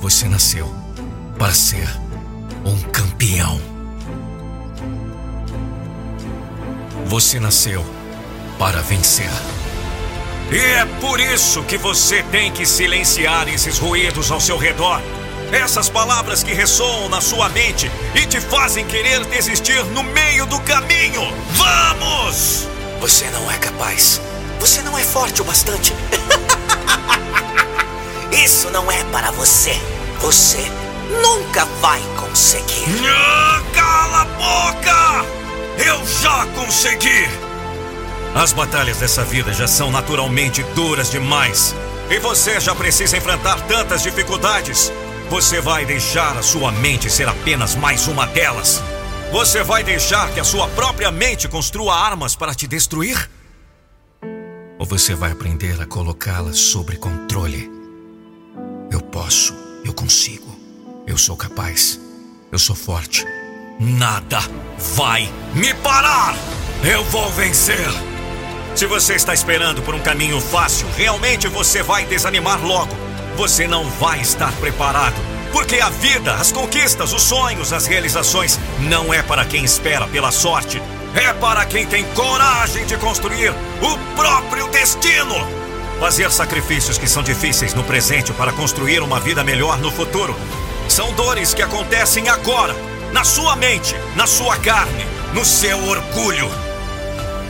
Você 0.00 0.28
nasceu 0.28 0.72
para 1.38 1.54
ser 1.54 1.88
um 2.64 2.80
campeão. 2.90 3.60
Você 7.06 7.38
nasceu 7.38 7.84
para 8.58 8.82
vencer. 8.82 9.30
E 10.54 10.56
é 10.56 10.86
por 11.00 11.18
isso 11.18 11.64
que 11.64 11.76
você 11.76 12.22
tem 12.30 12.52
que 12.52 12.64
silenciar 12.64 13.48
esses 13.48 13.76
ruídos 13.76 14.30
ao 14.30 14.40
seu 14.40 14.56
redor. 14.56 15.02
Essas 15.50 15.88
palavras 15.88 16.44
que 16.44 16.54
ressoam 16.54 17.08
na 17.08 17.20
sua 17.20 17.48
mente 17.48 17.90
e 18.14 18.24
te 18.24 18.40
fazem 18.40 18.86
querer 18.86 19.24
desistir 19.24 19.84
no 19.86 20.04
meio 20.04 20.46
do 20.46 20.60
caminho. 20.60 21.22
Vamos! 21.50 22.68
Você 23.00 23.28
não 23.30 23.50
é 23.50 23.58
capaz. 23.58 24.20
Você 24.60 24.80
não 24.82 24.96
é 24.96 25.02
forte 25.02 25.42
o 25.42 25.44
bastante. 25.44 25.92
Isso 28.30 28.70
não 28.70 28.88
é 28.92 29.02
para 29.10 29.32
você. 29.32 29.76
Você 30.20 30.70
nunca 31.20 31.64
vai 31.80 32.00
conseguir. 32.16 32.86
Cala 33.74 34.20
a 34.20 34.24
boca! 34.24 35.26
Eu 35.84 36.00
já 36.22 36.46
consegui! 36.54 37.43
As 38.34 38.52
batalhas 38.52 38.98
dessa 38.98 39.24
vida 39.24 39.52
já 39.52 39.68
são 39.68 39.92
naturalmente 39.92 40.62
duras 40.74 41.08
demais. 41.08 41.74
E 42.10 42.18
você 42.18 42.58
já 42.58 42.74
precisa 42.74 43.16
enfrentar 43.16 43.60
tantas 43.68 44.02
dificuldades. 44.02 44.92
Você 45.30 45.60
vai 45.60 45.86
deixar 45.86 46.36
a 46.36 46.42
sua 46.42 46.72
mente 46.72 47.08
ser 47.08 47.28
apenas 47.28 47.76
mais 47.76 48.08
uma 48.08 48.26
delas? 48.26 48.82
Você 49.30 49.62
vai 49.62 49.84
deixar 49.84 50.32
que 50.32 50.40
a 50.40 50.44
sua 50.44 50.68
própria 50.68 51.12
mente 51.12 51.48
construa 51.48 51.94
armas 51.94 52.34
para 52.34 52.54
te 52.54 52.66
destruir? 52.66 53.30
Ou 54.78 54.84
você 54.84 55.14
vai 55.14 55.30
aprender 55.30 55.80
a 55.80 55.86
colocá-las 55.86 56.58
sob 56.58 56.96
controle? 56.96 57.70
Eu 58.90 59.00
posso, 59.00 59.54
eu 59.84 59.94
consigo, 59.94 60.54
eu 61.06 61.16
sou 61.16 61.36
capaz, 61.36 62.00
eu 62.50 62.58
sou 62.58 62.74
forte. 62.76 63.24
Nada 63.78 64.40
vai 64.96 65.32
me 65.54 65.72
parar! 65.74 66.34
Eu 66.84 67.02
vou 67.04 67.30
vencer! 67.30 68.13
Se 68.74 68.86
você 68.86 69.14
está 69.14 69.32
esperando 69.32 69.82
por 69.82 69.94
um 69.94 70.00
caminho 70.00 70.40
fácil, 70.40 70.88
realmente 70.96 71.46
você 71.46 71.80
vai 71.80 72.04
desanimar 72.06 72.60
logo. 72.60 72.92
Você 73.36 73.68
não 73.68 73.88
vai 73.88 74.20
estar 74.20 74.52
preparado. 74.54 75.14
Porque 75.52 75.80
a 75.80 75.88
vida, 75.88 76.34
as 76.34 76.50
conquistas, 76.50 77.12
os 77.12 77.22
sonhos, 77.22 77.72
as 77.72 77.86
realizações 77.86 78.58
não 78.80 79.14
é 79.14 79.22
para 79.22 79.44
quem 79.44 79.64
espera 79.64 80.08
pela 80.08 80.32
sorte. 80.32 80.82
É 81.14 81.32
para 81.34 81.64
quem 81.64 81.86
tem 81.86 82.02
coragem 82.14 82.84
de 82.86 82.96
construir 82.96 83.50
o 83.80 84.16
próprio 84.16 84.66
destino. 84.68 85.36
Fazer 86.00 86.28
sacrifícios 86.32 86.98
que 86.98 87.06
são 87.06 87.22
difíceis 87.22 87.74
no 87.74 87.84
presente 87.84 88.32
para 88.32 88.52
construir 88.52 89.00
uma 89.00 89.20
vida 89.20 89.44
melhor 89.44 89.78
no 89.78 89.92
futuro. 89.92 90.34
São 90.88 91.12
dores 91.12 91.54
que 91.54 91.62
acontecem 91.62 92.28
agora, 92.28 92.74
na 93.12 93.22
sua 93.22 93.54
mente, 93.54 93.94
na 94.16 94.26
sua 94.26 94.56
carne, 94.56 95.06
no 95.32 95.44
seu 95.44 95.78
orgulho. 95.86 96.63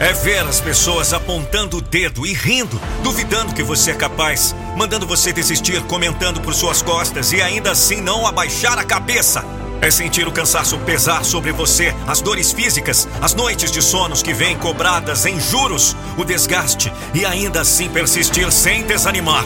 É 0.00 0.12
ver 0.12 0.40
as 0.40 0.60
pessoas 0.60 1.12
apontando 1.12 1.76
o 1.76 1.80
dedo 1.80 2.26
e 2.26 2.32
rindo, 2.32 2.80
duvidando 3.02 3.54
que 3.54 3.62
você 3.62 3.92
é 3.92 3.94
capaz, 3.94 4.54
mandando 4.76 5.06
você 5.06 5.32
desistir, 5.32 5.80
comentando 5.82 6.40
por 6.40 6.52
suas 6.52 6.82
costas 6.82 7.32
e 7.32 7.40
ainda 7.40 7.70
assim 7.70 8.00
não 8.00 8.26
abaixar 8.26 8.76
a 8.76 8.84
cabeça. 8.84 9.44
É 9.80 9.90
sentir 9.92 10.26
o 10.26 10.32
cansaço 10.32 10.78
pesar 10.78 11.24
sobre 11.24 11.52
você, 11.52 11.94
as 12.08 12.20
dores 12.20 12.52
físicas, 12.52 13.06
as 13.20 13.34
noites 13.34 13.70
de 13.70 13.80
sonos 13.80 14.20
que 14.20 14.34
vêm 14.34 14.56
cobradas 14.56 15.26
em 15.26 15.38
juros, 15.38 15.94
o 16.18 16.24
desgaste 16.24 16.92
e 17.14 17.24
ainda 17.24 17.60
assim 17.60 17.88
persistir 17.88 18.50
sem 18.50 18.82
desanimar. 18.82 19.44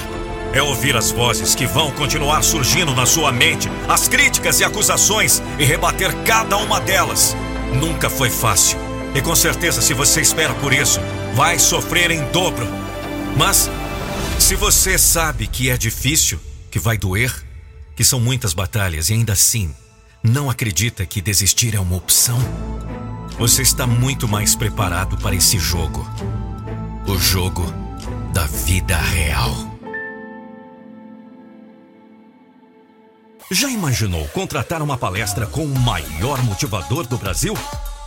É 0.55 0.63
ouvir 0.63 0.97
as 0.97 1.11
vozes 1.11 1.55
que 1.55 1.67
vão 1.67 1.91
continuar 1.91 2.43
surgindo 2.43 2.95
na 2.95 3.05
sua 3.05 3.31
mente, 3.31 3.69
as 3.87 4.09
críticas 4.09 4.61
e 4.61 4.65
acusações 4.65 5.43
e 5.59 5.65
rebater 5.65 6.15
cada 6.25 6.57
uma 6.57 6.81
delas. 6.81 7.37
Nunca 7.75 8.09
foi 8.09 8.31
fácil. 8.31 8.88
E 9.15 9.23
com 9.23 9.35
certeza, 9.35 9.81
se 9.81 9.95
você 9.95 10.21
espera 10.21 10.55
por 10.55 10.73
isso, 10.73 11.01
vai 11.35 11.59
sofrer 11.59 12.11
em 12.11 12.25
dobro. 12.31 12.67
Mas, 13.37 13.71
se 14.39 14.55
você 14.55 14.99
sabe 14.99 15.47
que 15.47 15.71
é 15.71 15.77
difícil, 15.77 16.39
que 16.71 16.79
vai 16.79 16.99
doer, 16.99 17.33
que 17.97 18.05
são 18.05 18.21
muitas 18.21 18.53
batalhas 18.53 19.11
e 19.11 19.15
ainda 19.15 19.33
assim 19.33 19.75
não 20.23 20.51
acredita 20.51 21.07
que 21.07 21.21
desistir 21.21 21.75
é 21.75 21.81
uma 21.81 21.97
opção, 21.97 22.39
você 23.39 23.63
está 23.63 23.87
muito 23.87 24.29
mais 24.29 24.55
preparado 24.55 25.17
para 25.17 25.35
esse 25.35 25.59
jogo 25.59 26.07
o 27.09 27.19
jogo 27.19 27.65
da 28.35 28.45
vida 28.47 28.97
real. 28.97 29.55
Já 33.51 33.71
imaginou 33.71 34.29
contratar 34.29 34.83
uma 34.83 34.99
palestra 34.99 35.47
com 35.47 35.65
o 35.65 35.79
maior 35.79 36.43
motivador 36.43 37.07
do 37.07 37.17
Brasil? 37.17 37.55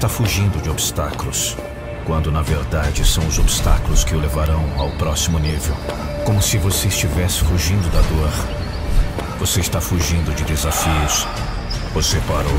está 0.00 0.08
fugindo 0.08 0.62
de 0.62 0.70
obstáculos, 0.70 1.58
quando 2.06 2.32
na 2.32 2.40
verdade 2.40 3.06
são 3.06 3.22
os 3.26 3.38
obstáculos 3.38 4.02
que 4.02 4.14
o 4.14 4.18
levarão 4.18 4.64
ao 4.78 4.88
próximo 4.92 5.38
nível. 5.38 5.76
Como 6.24 6.40
se 6.40 6.56
você 6.56 6.88
estivesse 6.88 7.44
fugindo 7.44 7.86
da 7.92 8.00
dor. 8.08 8.32
Você 9.38 9.60
está 9.60 9.78
fugindo 9.78 10.34
de 10.34 10.42
desafios. 10.44 11.26
Você 11.92 12.18
parou. 12.20 12.58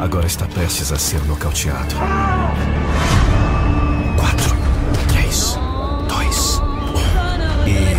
Agora 0.00 0.26
está 0.26 0.44
prestes 0.46 0.90
a 0.90 0.98
ser 0.98 1.22
nocauteado. 1.24 1.94
Quatro, 4.18 4.56
três, 5.06 5.56
dois, 6.08 6.58
um. 6.58 7.68
E. 7.68 7.94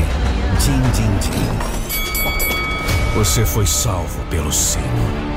Din, 0.59 0.81
din, 0.91 1.17
din. 1.21 3.15
Você 3.15 3.45
foi 3.45 3.65
salvo 3.65 4.21
pelo 4.25 4.51
sino. 4.51 5.28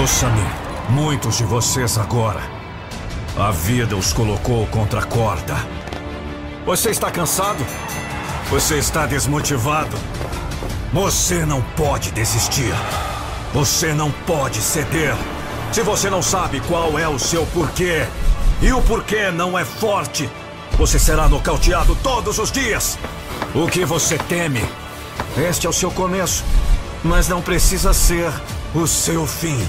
Ouça-me, 0.00 0.42
muitos 0.88 1.36
de 1.36 1.44
vocês 1.44 1.98
agora. 1.98 2.40
A 3.36 3.50
vida 3.50 3.94
os 3.94 4.10
colocou 4.10 4.66
contra 4.68 5.00
a 5.00 5.04
corda. 5.04 5.54
Você 6.64 6.88
está 6.88 7.10
cansado? 7.10 7.62
Você 8.48 8.78
está 8.78 9.04
desmotivado? 9.04 9.94
Você 10.94 11.44
não 11.44 11.60
pode 11.76 12.10
desistir. 12.10 12.72
Você 13.52 13.92
não 13.92 14.10
pode 14.10 14.62
ceder. 14.62 15.14
Se 15.70 15.82
você 15.82 16.08
não 16.08 16.22
sabe 16.22 16.60
qual 16.60 16.98
é 16.98 17.06
o 17.06 17.18
seu 17.18 17.44
porquê, 17.48 18.06
e 18.62 18.72
o 18.72 18.80
porquê 18.80 19.30
não 19.30 19.58
é 19.58 19.64
forte, 19.64 20.28
você 20.78 20.98
será 20.98 21.28
nocauteado 21.28 21.94
todos 21.96 22.38
os 22.38 22.50
dias. 22.50 22.98
O 23.54 23.66
que 23.68 23.84
você 23.84 24.16
teme? 24.16 24.64
Este 25.36 25.66
é 25.66 25.70
o 25.70 25.72
seu 25.72 25.90
começo, 25.90 26.42
mas 27.04 27.28
não 27.28 27.42
precisa 27.42 27.92
ser 27.92 28.32
o 28.74 28.86
seu 28.86 29.26
fim. 29.26 29.60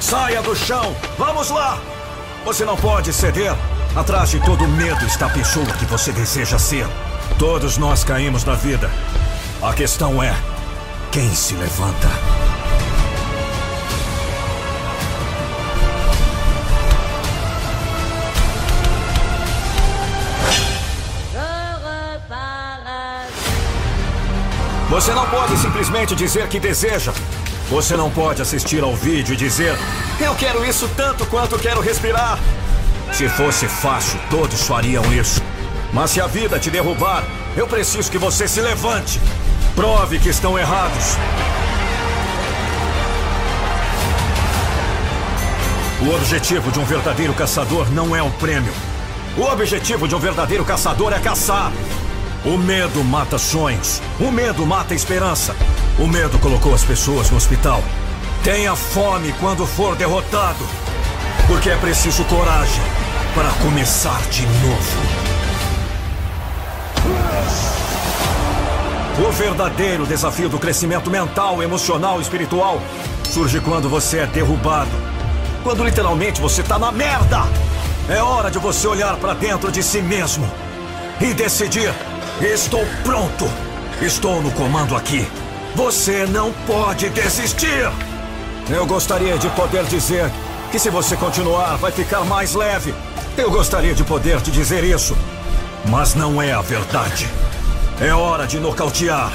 Saia 0.00 0.42
do 0.42 0.54
chão! 0.54 0.94
Vamos 1.18 1.50
lá! 1.50 1.78
Você 2.44 2.64
não 2.64 2.76
pode 2.76 3.12
ceder. 3.12 3.54
Atrás 3.94 4.30
de 4.30 4.40
todo 4.44 4.68
medo 4.68 5.04
está 5.06 5.26
a 5.26 5.30
pessoa 5.30 5.66
que 5.66 5.86
você 5.86 6.12
deseja 6.12 6.58
ser. 6.58 6.86
Todos 7.38 7.78
nós 7.78 8.04
caímos 8.04 8.44
na 8.44 8.54
vida. 8.54 8.90
A 9.62 9.72
questão 9.72 10.22
é: 10.22 10.34
quem 11.10 11.34
se 11.34 11.54
levanta? 11.54 12.08
Você 24.90 25.12
não 25.12 25.26
pode 25.26 25.56
simplesmente 25.58 26.14
dizer 26.14 26.48
que 26.48 26.60
deseja. 26.60 27.12
Você 27.68 27.96
não 27.96 28.08
pode 28.10 28.40
assistir 28.40 28.82
ao 28.82 28.94
vídeo 28.94 29.34
e 29.34 29.36
dizer: 29.36 29.76
Eu 30.20 30.34
quero 30.36 30.64
isso 30.64 30.88
tanto 30.96 31.26
quanto 31.26 31.58
quero 31.58 31.80
respirar. 31.80 32.38
Se 33.12 33.28
fosse 33.28 33.66
fácil, 33.66 34.20
todos 34.30 34.62
fariam 34.62 35.04
isso. 35.12 35.42
Mas 35.92 36.10
se 36.10 36.20
a 36.20 36.26
vida 36.26 36.60
te 36.60 36.70
derrubar, 36.70 37.24
eu 37.56 37.66
preciso 37.66 38.10
que 38.10 38.18
você 38.18 38.46
se 38.46 38.60
levante. 38.60 39.20
Prove 39.74 40.18
que 40.18 40.28
estão 40.28 40.58
errados. 40.58 41.16
O 46.00 46.14
objetivo 46.14 46.70
de 46.70 46.78
um 46.78 46.84
verdadeiro 46.84 47.34
caçador 47.34 47.90
não 47.90 48.14
é 48.14 48.22
um 48.22 48.30
prêmio. 48.30 48.72
O 49.36 49.42
objetivo 49.42 50.06
de 50.06 50.14
um 50.14 50.20
verdadeiro 50.20 50.64
caçador 50.64 51.12
é 51.12 51.18
caçar. 51.18 51.72
O 52.44 52.56
medo 52.56 53.02
mata 53.02 53.38
sonhos. 53.38 54.00
O 54.20 54.30
medo 54.30 54.64
mata 54.64 54.94
esperança. 54.94 55.56
O 55.98 56.06
medo 56.06 56.38
colocou 56.38 56.74
as 56.74 56.84
pessoas 56.84 57.30
no 57.30 57.38
hospital. 57.38 57.82
Tenha 58.44 58.76
fome 58.76 59.32
quando 59.40 59.66
for 59.66 59.96
derrotado. 59.96 60.62
Porque 61.46 61.70
é 61.70 61.76
preciso 61.76 62.22
coragem 62.24 62.82
para 63.34 63.48
começar 63.62 64.20
de 64.28 64.42
novo. 64.42 65.26
O 69.26 69.32
verdadeiro 69.32 70.04
desafio 70.04 70.50
do 70.50 70.58
crescimento 70.58 71.10
mental, 71.10 71.62
emocional 71.62 72.20
espiritual 72.20 72.82
surge 73.30 73.58
quando 73.60 73.88
você 73.88 74.18
é 74.18 74.26
derrubado. 74.26 74.90
Quando 75.62 75.82
literalmente 75.82 76.42
você 76.42 76.60
está 76.60 76.78
na 76.78 76.92
merda. 76.92 77.42
É 78.10 78.22
hora 78.22 78.50
de 78.50 78.58
você 78.58 78.86
olhar 78.86 79.16
para 79.16 79.32
dentro 79.32 79.72
de 79.72 79.82
si 79.82 80.02
mesmo 80.02 80.46
e 81.22 81.32
decidir: 81.32 81.92
estou 82.42 82.84
pronto. 83.02 83.50
Estou 84.02 84.42
no 84.42 84.50
comando 84.50 84.94
aqui. 84.94 85.26
Você 85.76 86.24
não 86.24 86.54
pode 86.66 87.10
desistir! 87.10 87.92
Eu 88.70 88.86
gostaria 88.86 89.36
de 89.36 89.46
poder 89.50 89.84
dizer 89.84 90.32
que 90.72 90.78
se 90.78 90.88
você 90.88 91.14
continuar, 91.18 91.76
vai 91.76 91.92
ficar 91.92 92.24
mais 92.24 92.54
leve. 92.54 92.94
Eu 93.36 93.50
gostaria 93.50 93.94
de 93.94 94.02
poder 94.02 94.40
te 94.40 94.50
dizer 94.50 94.82
isso. 94.82 95.14
Mas 95.84 96.14
não 96.14 96.40
é 96.40 96.54
a 96.54 96.62
verdade. 96.62 97.28
É 98.00 98.10
hora 98.10 98.46
de 98.46 98.58
nocautear. 98.58 99.30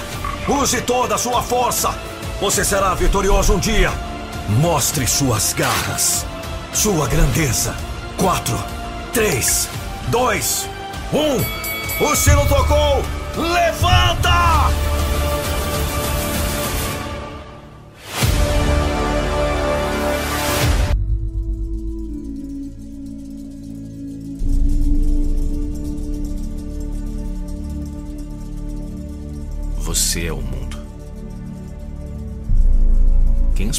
Use 0.47 0.81
toda 0.81 1.13
a 1.13 1.17
sua 1.19 1.43
força. 1.43 1.93
Você 2.41 2.65
será 2.65 2.95
vitorioso 2.95 3.53
um 3.53 3.59
dia. 3.59 3.91
Mostre 4.49 5.05
suas 5.05 5.53
garras. 5.53 6.25
Sua 6.73 7.07
grandeza. 7.07 7.75
Quatro, 8.17 8.57
três, 9.13 9.69
dois, 10.07 10.67
um. 11.13 12.03
O 12.03 12.15
sino 12.15 12.43
tocou. 12.47 13.03
Levanta! 13.37 14.90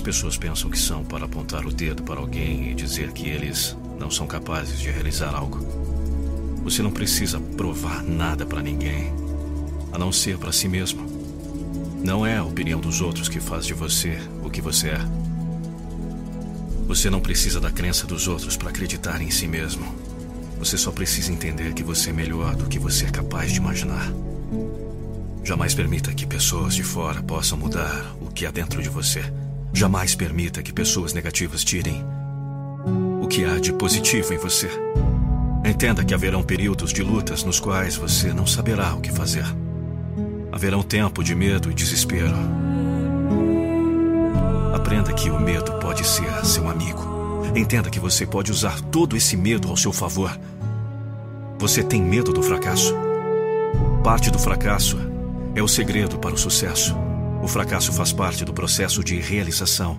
Pessoas 0.02 0.36
pensam 0.36 0.68
que 0.68 0.78
são 0.78 1.04
para 1.04 1.24
apontar 1.24 1.64
o 1.64 1.72
dedo 1.72 2.02
para 2.02 2.20
alguém 2.20 2.70
e 2.70 2.74
dizer 2.74 3.12
que 3.12 3.28
eles 3.28 3.76
não 3.98 4.10
são 4.10 4.26
capazes 4.26 4.80
de 4.80 4.90
realizar 4.90 5.34
algo? 5.34 5.64
Você 6.64 6.82
não 6.82 6.90
precisa 6.90 7.40
provar 7.40 8.02
nada 8.02 8.44
para 8.44 8.60
ninguém, 8.60 9.12
a 9.92 9.98
não 9.98 10.12
ser 10.12 10.36
para 10.38 10.52
si 10.52 10.68
mesmo. 10.68 11.06
Não 12.04 12.26
é 12.26 12.36
a 12.36 12.44
opinião 12.44 12.80
dos 12.80 13.00
outros 13.00 13.28
que 13.28 13.38
faz 13.38 13.64
de 13.64 13.74
você 13.74 14.18
o 14.42 14.50
que 14.50 14.60
você 14.60 14.88
é. 14.88 15.00
Você 16.88 17.08
não 17.08 17.20
precisa 17.20 17.60
da 17.60 17.70
crença 17.70 18.06
dos 18.06 18.26
outros 18.26 18.56
para 18.56 18.70
acreditar 18.70 19.22
em 19.22 19.30
si 19.30 19.46
mesmo. 19.46 19.94
Você 20.58 20.76
só 20.76 20.90
precisa 20.90 21.32
entender 21.32 21.74
que 21.74 21.82
você 21.82 22.10
é 22.10 22.12
melhor 22.12 22.56
do 22.56 22.68
que 22.68 22.78
você 22.78 23.06
é 23.06 23.10
capaz 23.10 23.52
de 23.52 23.58
imaginar. 23.58 24.12
Jamais 25.44 25.74
permita 25.74 26.12
que 26.12 26.26
pessoas 26.26 26.74
de 26.74 26.82
fora 26.82 27.22
possam 27.22 27.56
mudar 27.56 28.14
o 28.20 28.30
que 28.30 28.46
há 28.46 28.50
dentro 28.50 28.82
de 28.82 28.88
você. 28.88 29.24
Jamais 29.72 30.14
permita 30.14 30.62
que 30.62 30.72
pessoas 30.72 31.12
negativas 31.12 31.64
tirem 31.64 32.04
o 33.22 33.26
que 33.26 33.44
há 33.44 33.58
de 33.58 33.72
positivo 33.72 34.34
em 34.34 34.38
você. 34.38 34.68
Entenda 35.64 36.04
que 36.04 36.12
haverão 36.12 36.42
períodos 36.42 36.92
de 36.92 37.02
lutas 37.02 37.42
nos 37.42 37.58
quais 37.58 37.96
você 37.96 38.32
não 38.32 38.46
saberá 38.46 38.94
o 38.94 39.00
que 39.00 39.10
fazer. 39.10 39.46
Haverão 40.50 40.82
tempo 40.82 41.24
de 41.24 41.34
medo 41.34 41.70
e 41.70 41.74
desespero. 41.74 42.34
Aprenda 44.74 45.12
que 45.12 45.30
o 45.30 45.40
medo 45.40 45.72
pode 45.78 46.06
ser 46.06 46.44
seu 46.44 46.68
amigo. 46.68 47.46
Entenda 47.54 47.90
que 47.90 48.00
você 48.00 48.26
pode 48.26 48.50
usar 48.50 48.80
todo 48.80 49.16
esse 49.16 49.36
medo 49.36 49.68
ao 49.68 49.76
seu 49.76 49.92
favor. 49.92 50.38
Você 51.58 51.82
tem 51.82 52.02
medo 52.02 52.32
do 52.32 52.42
fracasso? 52.42 52.94
Parte 54.02 54.30
do 54.30 54.38
fracasso 54.38 54.98
é 55.54 55.62
o 55.62 55.68
segredo 55.68 56.18
para 56.18 56.34
o 56.34 56.38
sucesso. 56.38 56.96
O 57.42 57.48
fracasso 57.48 57.92
faz 57.92 58.12
parte 58.12 58.44
do 58.44 58.54
processo 58.54 59.02
de 59.02 59.20
realização. 59.20 59.98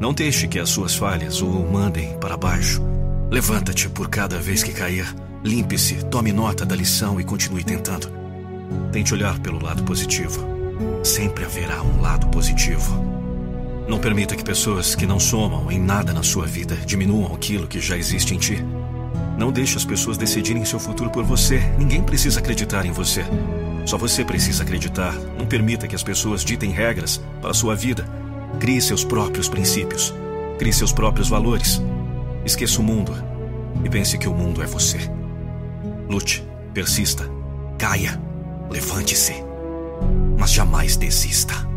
Não 0.00 0.12
deixe 0.12 0.48
que 0.48 0.58
as 0.58 0.68
suas 0.68 0.96
falhas 0.96 1.40
o 1.40 1.48
mandem 1.48 2.18
para 2.18 2.36
baixo. 2.36 2.82
Levanta-te 3.30 3.88
por 3.88 4.08
cada 4.08 4.40
vez 4.40 4.64
que 4.64 4.72
cair. 4.72 5.06
Limpe-se, 5.44 6.04
tome 6.06 6.32
nota 6.32 6.66
da 6.66 6.74
lição 6.74 7.20
e 7.20 7.24
continue 7.24 7.62
tentando. 7.62 8.10
Tente 8.90 9.14
olhar 9.14 9.38
pelo 9.38 9.62
lado 9.62 9.84
positivo. 9.84 10.44
Sempre 11.04 11.44
haverá 11.44 11.80
um 11.80 12.00
lado 12.00 12.26
positivo. 12.26 12.92
Não 13.86 14.00
permita 14.00 14.34
que 14.34 14.42
pessoas 14.42 14.96
que 14.96 15.06
não 15.06 15.20
somam 15.20 15.70
em 15.70 15.78
nada 15.78 16.12
na 16.12 16.24
sua 16.24 16.46
vida 16.46 16.74
diminuam 16.84 17.34
aquilo 17.34 17.68
que 17.68 17.78
já 17.78 17.96
existe 17.96 18.34
em 18.34 18.38
ti. 18.38 18.64
Não 19.38 19.52
deixe 19.52 19.76
as 19.76 19.84
pessoas 19.84 20.18
decidirem 20.18 20.64
seu 20.64 20.80
futuro 20.80 21.10
por 21.10 21.22
você. 21.22 21.60
Ninguém 21.78 22.02
precisa 22.02 22.40
acreditar 22.40 22.84
em 22.84 22.92
você. 22.92 23.24
Só 23.84 23.98
você 23.98 24.24
precisa 24.24 24.62
acreditar. 24.62 25.14
Não 25.38 25.46
permita 25.46 25.86
que 25.86 25.94
as 25.94 26.02
pessoas 26.02 26.44
ditem 26.44 26.70
regras 26.70 27.20
para 27.40 27.50
a 27.50 27.54
sua 27.54 27.74
vida. 27.74 28.04
Crie 28.58 28.80
seus 28.80 29.04
próprios 29.04 29.48
princípios. 29.48 30.14
Crie 30.58 30.72
seus 30.72 30.92
próprios 30.92 31.28
valores. 31.28 31.82
Esqueça 32.44 32.80
o 32.80 32.84
mundo 32.84 33.12
e 33.84 33.88
pense 33.88 34.16
que 34.18 34.28
o 34.28 34.34
mundo 34.34 34.62
é 34.62 34.66
você. 34.66 34.98
Lute, 36.08 36.46
persista, 36.72 37.28
caia, 37.78 38.20
levante-se, 38.70 39.34
mas 40.38 40.52
jamais 40.52 40.96
desista. 40.96 41.73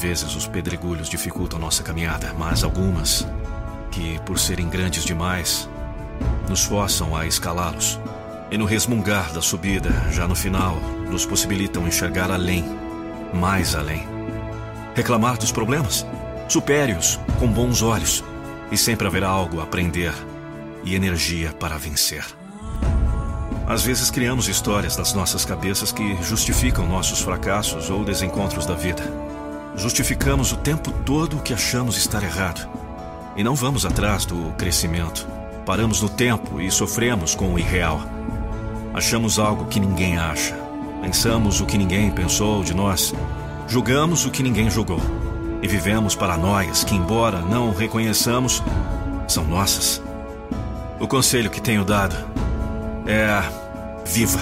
Vezes 0.00 0.34
os 0.34 0.46
pedregulhos 0.46 1.10
dificultam 1.10 1.58
nossa 1.58 1.82
caminhada, 1.82 2.34
mas 2.38 2.64
algumas, 2.64 3.26
que 3.90 4.18
por 4.20 4.38
serem 4.38 4.68
grandes 4.68 5.04
demais, 5.04 5.68
nos 6.48 6.64
forçam 6.64 7.14
a 7.14 7.26
escalá-los. 7.26 8.00
E 8.50 8.56
no 8.56 8.64
resmungar 8.64 9.30
da 9.32 9.42
subida, 9.42 9.90
já 10.10 10.26
no 10.26 10.34
final, 10.34 10.76
nos 11.10 11.26
possibilitam 11.26 11.86
enxergar 11.86 12.30
além, 12.30 12.64
mais 13.34 13.74
além. 13.74 14.08
Reclamar 14.94 15.36
dos 15.36 15.52
problemas? 15.52 16.06
Supere-os 16.48 17.20
com 17.38 17.46
bons 17.46 17.82
olhos, 17.82 18.24
e 18.72 18.78
sempre 18.78 19.06
haverá 19.06 19.28
algo 19.28 19.60
a 19.60 19.64
aprender 19.64 20.14
e 20.82 20.94
energia 20.94 21.52
para 21.52 21.76
vencer. 21.76 22.24
Às 23.68 23.82
vezes 23.82 24.10
criamos 24.10 24.48
histórias 24.48 24.96
das 24.96 25.12
nossas 25.12 25.44
cabeças 25.44 25.92
que 25.92 26.20
justificam 26.22 26.88
nossos 26.88 27.20
fracassos 27.20 27.90
ou 27.90 28.02
desencontros 28.02 28.64
da 28.64 28.74
vida. 28.74 29.19
Justificamos 29.80 30.52
o 30.52 30.58
tempo 30.58 30.92
todo 31.06 31.38
o 31.38 31.40
que 31.40 31.54
achamos 31.54 31.96
estar 31.96 32.22
errado. 32.22 32.68
E 33.34 33.42
não 33.42 33.54
vamos 33.54 33.86
atrás 33.86 34.26
do 34.26 34.52
crescimento. 34.52 35.26
Paramos 35.64 36.02
no 36.02 36.08
tempo 36.10 36.60
e 36.60 36.70
sofremos 36.70 37.34
com 37.34 37.54
o 37.54 37.58
irreal. 37.58 38.02
Achamos 38.92 39.38
algo 39.38 39.64
que 39.64 39.80
ninguém 39.80 40.18
acha. 40.18 40.54
Pensamos 41.00 41.62
o 41.62 41.66
que 41.66 41.78
ninguém 41.78 42.10
pensou 42.10 42.62
de 42.62 42.74
nós. 42.74 43.14
Julgamos 43.66 44.26
o 44.26 44.30
que 44.30 44.42
ninguém 44.42 44.68
julgou. 44.68 45.00
E 45.62 45.66
vivemos 45.66 46.14
paranoias 46.14 46.84
que, 46.84 46.94
embora 46.94 47.40
não 47.40 47.72
reconheçamos, 47.72 48.62
são 49.26 49.44
nossas. 49.44 50.02
O 51.00 51.08
conselho 51.08 51.48
que 51.48 51.60
tenho 51.60 51.86
dado 51.86 52.16
é: 53.06 53.42
viva. 54.04 54.40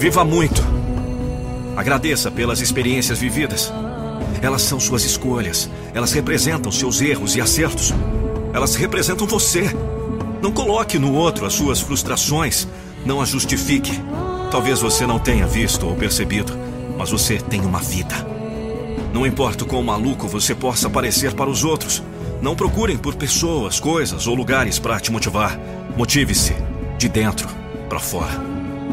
Viva 0.00 0.24
muito. 0.24 0.64
Agradeça 1.76 2.28
pelas 2.28 2.60
experiências 2.60 3.20
vividas. 3.20 3.72
Elas 4.42 4.62
são 4.62 4.78
suas 4.78 5.04
escolhas. 5.04 5.70
Elas 5.94 6.12
representam 6.12 6.70
seus 6.70 7.00
erros 7.00 7.36
e 7.36 7.40
acertos. 7.40 7.92
Elas 8.52 8.74
representam 8.74 9.26
você. 9.26 9.70
Não 10.42 10.52
coloque 10.52 10.98
no 10.98 11.12
outro 11.14 11.46
as 11.46 11.54
suas 11.54 11.80
frustrações. 11.80 12.66
Não 13.04 13.20
as 13.20 13.28
justifique. 13.28 13.92
Talvez 14.50 14.80
você 14.80 15.06
não 15.06 15.18
tenha 15.18 15.46
visto 15.46 15.86
ou 15.86 15.94
percebido, 15.94 16.52
mas 16.96 17.10
você 17.10 17.38
tem 17.38 17.60
uma 17.60 17.80
vida. 17.80 18.14
Não 19.12 19.26
importa 19.26 19.64
o 19.64 19.66
quão 19.66 19.82
maluco 19.82 20.28
você 20.28 20.54
possa 20.54 20.88
parecer 20.90 21.34
para 21.34 21.50
os 21.50 21.64
outros. 21.64 22.02
Não 22.40 22.54
procurem 22.54 22.96
por 22.96 23.14
pessoas, 23.14 23.80
coisas 23.80 24.26
ou 24.26 24.34
lugares 24.34 24.78
para 24.78 25.00
te 25.00 25.10
motivar. 25.10 25.58
Motive-se 25.96 26.54
de 26.98 27.08
dentro 27.08 27.48
para 27.88 27.98
fora. 27.98 28.40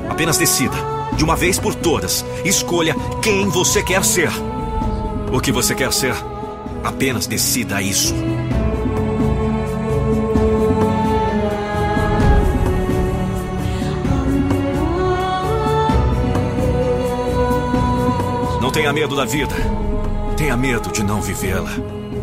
Apenas 0.10 0.38
decida, 0.38 0.76
de 1.16 1.24
uma 1.24 1.36
vez 1.36 1.60
por 1.60 1.76
todas, 1.76 2.26
escolha 2.44 2.96
quem 3.22 3.50
você 3.50 3.84
quer 3.84 4.04
ser. 4.04 4.30
O 5.34 5.40
que 5.42 5.52
você 5.52 5.74
quer 5.74 5.92
ser? 5.92 6.14
Apenas 6.84 7.26
decida 7.26 7.82
isso. 7.82 8.14
Não 18.62 18.72
tenha 18.72 18.94
medo 18.94 19.16
da 19.16 19.26
vida. 19.26 19.56
Tenha 20.38 20.56
medo 20.56 20.92
de 20.92 21.02
não 21.04 21.20
vivê-la. 21.20 21.72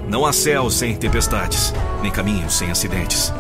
Não 0.08 0.24
há 0.24 0.32
céu 0.32 0.70
sem 0.70 0.94
tempestades, 0.94 1.74
nem 2.02 2.12
caminhos 2.12 2.56
sem 2.56 2.70
acidentes. 2.70 3.34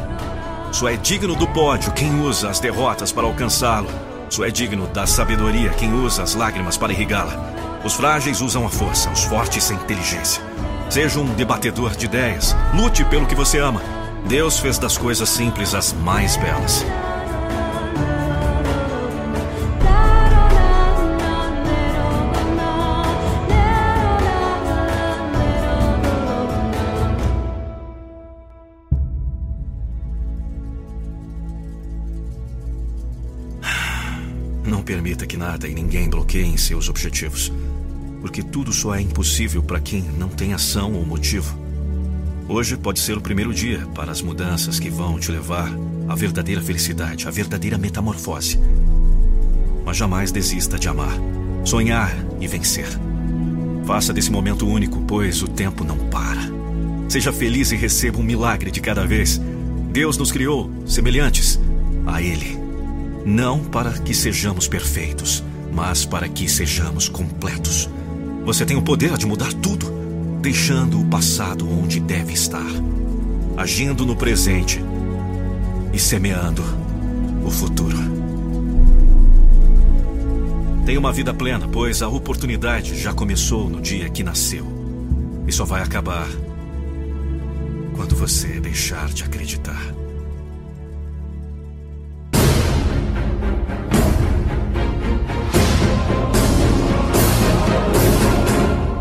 Só 0.72 0.88
é 0.88 0.96
digno 0.96 1.36
do 1.36 1.46
pódio 1.46 1.92
quem 1.92 2.20
usa 2.22 2.50
as 2.50 2.58
derrotas 2.58 3.12
para 3.12 3.24
alcançá-lo. 3.24 3.88
Só 4.30 4.44
é 4.44 4.50
digno 4.50 4.88
da 4.88 5.06
sabedoria 5.06 5.70
quem 5.70 5.94
usa 5.94 6.24
as 6.24 6.34
lágrimas 6.34 6.76
para 6.76 6.92
irrigá-la. 6.92 7.59
Os 7.82 7.94
frágeis 7.94 8.42
usam 8.42 8.66
a 8.66 8.68
força, 8.68 9.10
os 9.10 9.24
fortes 9.24 9.70
a 9.70 9.74
inteligência. 9.74 10.42
Seja 10.90 11.18
um 11.18 11.24
debatedor 11.34 11.96
de 11.96 12.04
ideias. 12.04 12.54
Lute 12.74 13.04
pelo 13.04 13.26
que 13.26 13.34
você 13.34 13.58
ama. 13.58 13.80
Deus 14.26 14.58
fez 14.58 14.78
das 14.78 14.98
coisas 14.98 15.28
simples 15.30 15.74
as 15.74 15.94
mais 15.94 16.36
belas. 16.36 16.84
Permita 35.20 35.26
que 35.26 35.36
nada 35.36 35.68
e 35.68 35.74
ninguém 35.74 36.08
bloqueiem 36.08 36.56
seus 36.56 36.88
objetivos. 36.88 37.52
Porque 38.20 38.42
tudo 38.42 38.72
só 38.72 38.94
é 38.94 39.00
impossível 39.00 39.62
para 39.62 39.80
quem 39.80 40.02
não 40.02 40.28
tem 40.28 40.52
ação 40.52 40.94
ou 40.94 41.04
motivo. 41.04 41.58
Hoje 42.48 42.76
pode 42.76 43.00
ser 43.00 43.16
o 43.16 43.20
primeiro 43.20 43.52
dia 43.52 43.86
para 43.94 44.10
as 44.10 44.22
mudanças 44.22 44.78
que 44.78 44.90
vão 44.90 45.18
te 45.18 45.30
levar 45.30 45.70
à 46.08 46.14
verdadeira 46.14 46.60
felicidade, 46.60 47.26
à 47.26 47.30
verdadeira 47.30 47.78
metamorfose. 47.78 48.58
Mas 49.84 49.96
jamais 49.96 50.32
desista 50.32 50.78
de 50.78 50.88
amar, 50.88 51.14
sonhar 51.64 52.12
e 52.40 52.46
vencer. 52.46 52.88
Faça 53.86 54.12
desse 54.12 54.30
momento 54.30 54.66
único, 54.66 55.00
pois 55.02 55.42
o 55.42 55.48
tempo 55.48 55.84
não 55.84 55.98
para. 56.08 56.42
Seja 57.08 57.32
feliz 57.32 57.72
e 57.72 57.76
receba 57.76 58.18
um 58.18 58.22
milagre 58.22 58.70
de 58.70 58.80
cada 58.80 59.06
vez. 59.06 59.40
Deus 59.92 60.16
nos 60.16 60.30
criou 60.30 60.70
semelhantes 60.86 61.58
a 62.06 62.22
Ele. 62.22 62.59
Não 63.24 63.60
para 63.60 63.92
que 63.92 64.14
sejamos 64.14 64.66
perfeitos, 64.66 65.44
mas 65.72 66.04
para 66.04 66.28
que 66.28 66.48
sejamos 66.48 67.08
completos. 67.08 67.88
Você 68.44 68.64
tem 68.64 68.76
o 68.76 68.82
poder 68.82 69.16
de 69.16 69.26
mudar 69.26 69.52
tudo, 69.52 69.90
deixando 70.40 71.00
o 71.00 71.06
passado 71.06 71.68
onde 71.68 72.00
deve 72.00 72.32
estar, 72.32 72.70
agindo 73.56 74.06
no 74.06 74.16
presente 74.16 74.80
e 75.92 75.98
semeando 75.98 76.62
o 77.44 77.50
futuro. 77.50 77.98
Tenha 80.86 80.98
uma 80.98 81.12
vida 81.12 81.32
plena, 81.32 81.68
pois 81.68 82.02
a 82.02 82.08
oportunidade 82.08 82.98
já 82.98 83.12
começou 83.12 83.68
no 83.68 83.80
dia 83.80 84.08
que 84.08 84.24
nasceu 84.24 84.66
e 85.46 85.52
só 85.52 85.64
vai 85.64 85.82
acabar 85.82 86.26
quando 87.94 88.16
você 88.16 88.58
deixar 88.60 89.08
de 89.08 89.22
acreditar. 89.22 89.99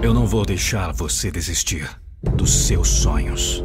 Eu 0.09 0.13
não 0.15 0.25
vou 0.25 0.43
deixar 0.43 0.91
você 0.91 1.29
desistir 1.29 1.87
dos 2.35 2.65
seus 2.65 2.87
sonhos. 2.87 3.63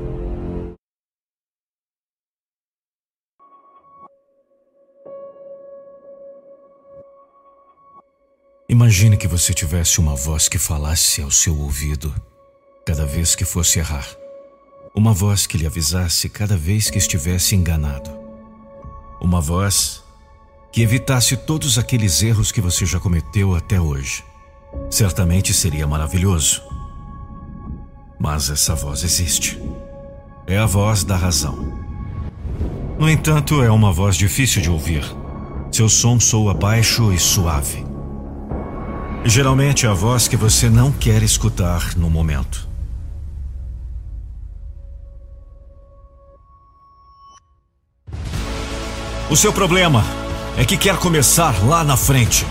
Imagine 8.69 9.17
que 9.17 9.27
você 9.27 9.55
tivesse 9.55 9.99
uma 9.99 10.15
voz 10.15 10.47
que 10.47 10.59
falasse 10.59 11.23
ao 11.23 11.31
seu 11.31 11.59
ouvido 11.59 12.15
cada 12.85 13.07
vez 13.07 13.35
que 13.35 13.47
fosse 13.47 13.79
errar. 13.79 14.07
Uma 14.95 15.15
voz 15.15 15.47
que 15.47 15.57
lhe 15.57 15.67
avisasse 15.67 16.29
cada 16.29 16.59
vez 16.59 16.91
que 16.91 16.99
estivesse 16.99 17.57
enganado. 17.57 18.11
Uma 19.19 19.41
voz 19.41 20.03
que 20.71 20.83
evitasse 20.83 21.39
todos 21.39 21.79
aqueles 21.79 22.23
erros 22.23 22.53
que 22.53 22.61
você 22.61 22.85
já 22.85 23.01
cometeu 23.01 23.55
até 23.55 23.81
hoje. 23.81 24.23
Certamente 24.91 25.53
seria 25.53 25.87
maravilhoso. 25.87 26.63
Mas 28.19 28.49
essa 28.49 28.75
voz 28.75 29.03
existe. 29.03 29.61
É 30.47 30.59
a 30.59 30.67
voz 30.67 31.05
da 31.05 31.17
razão. 31.17 31.85
No 32.99 33.11
entanto, 33.11 33.63
é 33.63 33.71
uma 33.71 33.93
voz 33.93 34.17
difícil 34.17 34.63
de 34.63 34.71
ouvir. 34.71 35.05
Seu 35.73 35.89
som 35.89 36.21
soa 36.21 36.55
baixo 36.55 37.13
e 37.13 37.19
suave. 37.19 37.85
Geralmente 39.25 39.87
é 39.87 39.89
a 39.89 39.95
voz 39.95 40.29
que 40.29 40.37
você 40.37 40.71
não 40.71 40.93
quer 40.93 41.23
escutar 41.23 41.97
no 41.97 42.09
momento. 42.09 42.69
O 49.31 49.37
seu 49.37 49.53
problema 49.53 50.05
é 50.57 50.65
que 50.65 50.77
quer 50.77 50.97
começar 50.99 51.65
lá 51.67 51.83
na 51.83 51.97
frente 51.97 52.47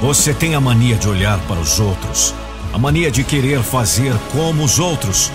você 0.00 0.32
tem 0.32 0.54
a 0.54 0.60
mania 0.60 0.96
de 0.96 1.08
olhar 1.08 1.38
para 1.40 1.58
os 1.58 1.80
outros, 1.80 2.34
a 2.72 2.78
mania 2.78 3.10
de 3.10 3.24
querer 3.24 3.62
fazer 3.62 4.14
como 4.32 4.62
os 4.62 4.78
outros, 4.78 5.32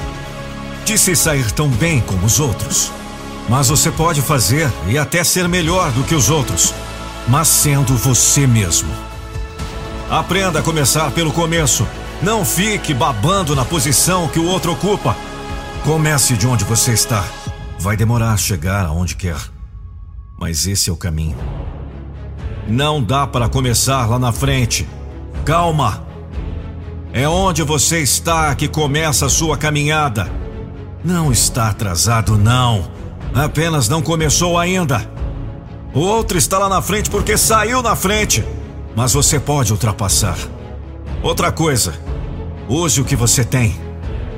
de 0.86 0.98
se 0.98 1.16
sair 1.16 1.52
tão 1.52 1.68
bem 1.70 2.02
como 2.02 2.26
os 2.26 2.40
outros. 2.40 2.92
Mas 3.50 3.68
você 3.68 3.92
pode 3.92 4.22
fazer 4.22 4.72
e 4.88 4.98
até 4.98 5.24
ser 5.24 5.50
melhor 5.50 5.92
do 5.92 6.04
que 6.04 6.16
os 6.16 6.30
outros, 6.30 6.74
mas 7.28 7.48
sendo 7.48 7.96
você 7.98 8.48
mesmo. 8.48 8.90
Aprenda 10.10 10.60
a 10.60 10.64
começar 10.64 11.12
pelo 11.12 11.32
começo. 11.32 11.86
Não 12.22 12.46
fique 12.46 12.94
babando 12.94 13.56
na 13.56 13.66
posição 13.66 14.28
que 14.28 14.40
o 14.40 14.46
outro 14.46 14.72
ocupa. 14.72 15.16
Comece 15.84 16.38
de 16.38 16.48
onde 16.48 16.64
você 16.64 16.94
está. 16.94 17.26
Vai 17.80 17.98
demorar 17.98 18.38
chegar 18.38 18.86
aonde 18.86 19.16
quer. 19.16 19.38
Mas 20.38 20.68
esse 20.68 20.90
é 20.90 20.94
o 20.94 20.98
caminho. 20.98 21.38
Não 22.68 23.04
dá 23.04 23.28
para 23.28 23.50
começar 23.50 24.10
lá 24.10 24.18
na 24.18 24.32
frente. 24.32 24.88
Calma. 25.46 26.06
É 27.12 27.28
onde 27.28 27.62
você 27.64 28.00
está 28.00 28.56
que 28.56 28.68
começa 28.68 29.26
a 29.26 29.30
sua 29.30 29.58
caminhada. 29.58 30.32
Não 31.04 31.32
está 31.32 31.70
atrasado, 31.70 32.38
não. 32.38 32.88
Apenas 33.34 33.90
não 33.90 34.02
começou 34.02 34.58
ainda. 34.58 35.08
O 35.94 36.00
outro 36.00 36.38
está 36.38 36.58
lá 36.58 36.70
na 36.70 36.82
frente 36.82 37.10
porque 37.10 37.38
saiu 37.38 37.82
na 37.82 37.96
frente. 37.96 38.44
Mas 38.96 39.14
você 39.14 39.40
pode 39.40 39.72
ultrapassar. 39.72 40.38
Outra 41.22 41.52
coisa, 41.52 41.94
use 42.68 43.02
o 43.02 43.06
que 43.06 43.16
você 43.16 43.44
tem. 43.44 43.80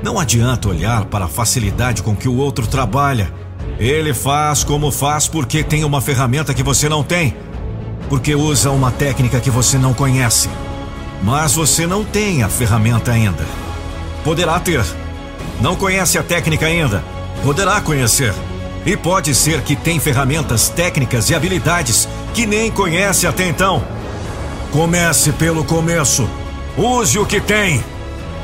Não 0.02 0.18
adianta 0.18 0.68
olhar 0.68 1.04
para 1.06 1.24
a 1.26 1.28
facilidade 1.28 2.02
com 2.02 2.14
que 2.14 2.28
o 2.28 2.36
outro 2.36 2.66
trabalha. 2.66 3.32
Ele 3.78 4.12
faz 4.12 4.64
como 4.64 4.90
faz 4.90 5.28
porque 5.28 5.62
tem 5.62 5.84
uma 5.84 6.00
ferramenta 6.00 6.54
que 6.54 6.62
você 6.62 6.88
não 6.88 7.02
tem. 7.02 7.36
Porque 8.08 8.34
usa 8.34 8.70
uma 8.70 8.90
técnica 8.90 9.40
que 9.40 9.50
você 9.50 9.78
não 9.78 9.92
conhece. 9.92 10.48
Mas 11.22 11.54
você 11.54 11.86
não 11.86 12.04
tem 12.04 12.42
a 12.42 12.48
ferramenta 12.48 13.12
ainda. 13.12 13.44
Poderá 14.22 14.58
ter. 14.60 14.84
Não 15.60 15.74
conhece 15.74 16.18
a 16.18 16.22
técnica 16.22 16.66
ainda. 16.66 17.02
Poderá 17.42 17.80
conhecer. 17.80 18.34
E 18.84 18.96
pode 18.96 19.34
ser 19.34 19.62
que 19.62 19.74
tem 19.74 19.98
ferramentas 19.98 20.68
técnicas 20.68 21.28
e 21.30 21.34
habilidades 21.34 22.08
que 22.32 22.46
nem 22.46 22.70
conhece 22.70 23.26
até 23.26 23.48
então. 23.48 23.82
Comece 24.70 25.32
pelo 25.32 25.64
começo. 25.64 26.28
Use 26.76 27.18
o 27.18 27.26
que 27.26 27.40
tem. 27.40 27.82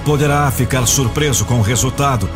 Poderá 0.04 0.50
ficar 0.50 0.86
surpreso 0.86 1.44
com 1.44 1.60
o 1.60 1.62
resultado. 1.62 2.28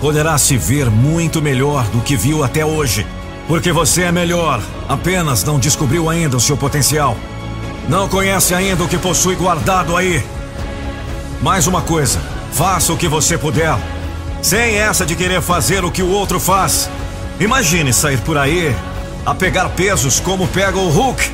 Poderá 0.00 0.38
se 0.38 0.56
ver 0.56 0.88
muito 0.88 1.42
melhor 1.42 1.84
do 1.86 2.00
que 2.00 2.16
viu 2.16 2.44
até 2.44 2.64
hoje. 2.64 3.04
Porque 3.50 3.72
você 3.72 4.02
é 4.02 4.12
melhor. 4.12 4.62
Apenas 4.88 5.42
não 5.42 5.58
descobriu 5.58 6.08
ainda 6.08 6.36
o 6.36 6.40
seu 6.40 6.56
potencial. 6.56 7.16
Não 7.88 8.08
conhece 8.08 8.54
ainda 8.54 8.84
o 8.84 8.88
que 8.88 8.96
possui 8.96 9.34
guardado 9.34 9.96
aí. 9.96 10.24
Mais 11.42 11.66
uma 11.66 11.82
coisa: 11.82 12.20
faça 12.52 12.92
o 12.92 12.96
que 12.96 13.08
você 13.08 13.36
puder. 13.36 13.76
Sem 14.40 14.76
essa 14.76 15.04
de 15.04 15.16
querer 15.16 15.42
fazer 15.42 15.84
o 15.84 15.90
que 15.90 16.00
o 16.00 16.12
outro 16.12 16.38
faz. 16.38 16.88
Imagine 17.40 17.92
sair 17.92 18.18
por 18.18 18.38
aí 18.38 18.72
a 19.26 19.34
pegar 19.34 19.70
pesos 19.70 20.20
como 20.20 20.46
pega 20.46 20.78
o 20.78 20.88
Hulk. 20.88 21.28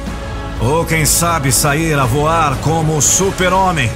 Ou 0.63 0.87
quem 0.87 1.05
sabe 1.05 1.53
sair 1.53 1.99
a 1.99 2.07
voar 2.07 2.57
como 2.63 2.97
o 2.97 3.03
Super-Homem. 3.03 3.93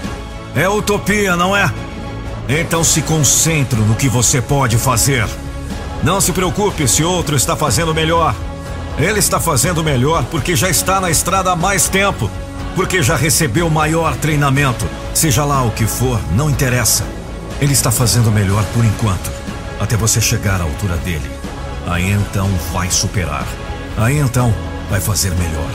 É 0.55 0.69
utopia, 0.69 1.37
não 1.37 1.57
é? 1.57 1.73
Então 2.51 2.85
se 2.85 3.01
concentre 3.01 3.81
no 3.81 3.95
que 3.95 4.11
você 4.11 4.43
pode 4.43 4.77
fazer. 4.77 5.27
Não 6.03 6.19
se 6.19 6.33
preocupe 6.33 6.89
se 6.89 7.05
outro 7.05 7.37
está 7.37 7.55
fazendo 7.55 7.95
melhor. 7.95 8.35
Ele 8.99 9.19
está 9.19 9.39
fazendo 9.39 9.85
melhor 9.85 10.25
porque 10.31 10.57
já 10.57 10.71
está 10.71 10.99
na 10.99 11.11
estrada 11.11 11.53
há 11.53 11.57
mais 11.57 11.89
tempo. 11.89 12.31
Porque 12.75 13.03
já 13.03 13.17
recebeu 13.17 13.69
maior 13.69 14.17
treinamento. 14.17 14.89
Seja 15.13 15.45
lá 15.45 15.63
o 15.63 15.71
que 15.71 15.87
for, 15.87 16.19
não 16.33 16.49
interessa. 16.49 17.05
Ele 17.61 17.75
está 17.75 17.91
fazendo 17.91 18.31
melhor 18.31 18.65
por 18.73 18.83
enquanto. 18.83 19.31
Até 19.79 19.95
você 19.95 20.23
chegar 20.23 20.61
à 20.61 20.65
altura 20.65 20.97
dele. 20.99 21.31
Aí 21.87 22.11
então 22.11 22.49
vai 22.73 22.91
superar. 22.91 23.47
Aí 23.99 24.19
então 24.19 24.55
vai 24.89 25.01
fazer 25.01 25.33
melhor. 25.33 25.71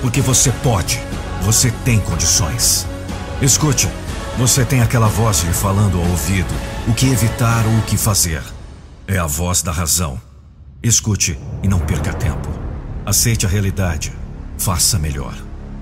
Porque 0.00 0.20
você 0.20 0.50
pode. 0.62 1.00
Você 1.42 1.70
tem 1.84 2.00
condições. 2.00 2.84
Escute, 3.40 3.88
você 4.36 4.64
tem 4.64 4.82
aquela 4.82 5.06
voz 5.06 5.42
lhe 5.44 5.52
falando 5.52 5.98
ao 5.98 6.04
ouvido 6.08 6.52
o 6.88 6.92
que 6.92 7.08
evitar 7.08 7.64
ou 7.64 7.78
o 7.78 7.82
que 7.82 7.96
fazer. 7.96 8.42
É 9.10 9.16
a 9.16 9.26
voz 9.26 9.62
da 9.62 9.72
razão. 9.72 10.20
Escute 10.82 11.38
e 11.62 11.66
não 11.66 11.80
perca 11.80 12.12
tempo. 12.12 12.46
Aceite 13.06 13.46
a 13.46 13.48
realidade. 13.48 14.12
Faça 14.58 14.98
melhor. 14.98 15.34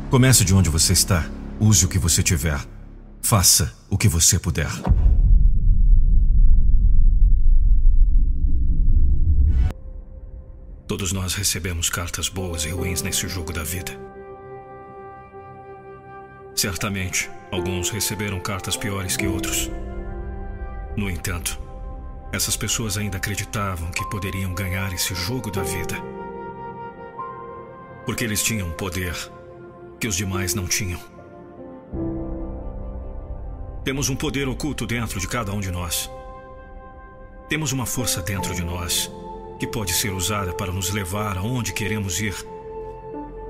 Comece 0.08 0.44
de 0.44 0.54
onde 0.54 0.70
você 0.70 0.92
está. 0.92 1.28
Use 1.58 1.84
o 1.84 1.88
que 1.88 1.98
você 1.98 2.22
tiver. 2.22 2.64
Faça 3.20 3.74
o 3.90 3.98
que 3.98 4.06
você 4.06 4.38
puder. 4.38 4.70
Todos 10.86 11.10
nós 11.10 11.34
recebemos 11.34 11.90
cartas 11.90 12.28
boas 12.28 12.64
e 12.64 12.68
ruins 12.68 13.02
nesse 13.02 13.26
jogo 13.26 13.52
da 13.52 13.64
vida. 13.64 13.90
Certamente, 16.54 17.28
alguns 17.50 17.90
receberam 17.90 18.38
cartas 18.38 18.76
piores 18.76 19.16
que 19.16 19.26
outros. 19.26 19.68
No 20.96 21.10
entanto, 21.10 21.65
essas 22.32 22.56
pessoas 22.56 22.98
ainda 22.98 23.16
acreditavam 23.16 23.90
que 23.90 24.08
poderiam 24.10 24.52
ganhar 24.52 24.92
esse 24.92 25.14
jogo 25.14 25.50
da 25.50 25.62
vida. 25.62 25.96
Porque 28.04 28.24
eles 28.24 28.42
tinham 28.42 28.70
poder 28.72 29.14
que 29.98 30.08
os 30.08 30.16
demais 30.16 30.54
não 30.54 30.66
tinham. 30.66 31.00
Temos 33.84 34.08
um 34.08 34.16
poder 34.16 34.48
oculto 34.48 34.86
dentro 34.86 35.20
de 35.20 35.28
cada 35.28 35.52
um 35.52 35.60
de 35.60 35.70
nós. 35.70 36.10
Temos 37.48 37.72
uma 37.72 37.86
força 37.86 38.20
dentro 38.20 38.54
de 38.54 38.62
nós 38.64 39.10
que 39.58 39.66
pode 39.66 39.92
ser 39.92 40.10
usada 40.10 40.52
para 40.52 40.72
nos 40.72 40.90
levar 40.90 41.38
aonde 41.38 41.72
queremos 41.72 42.20
ir. 42.20 42.34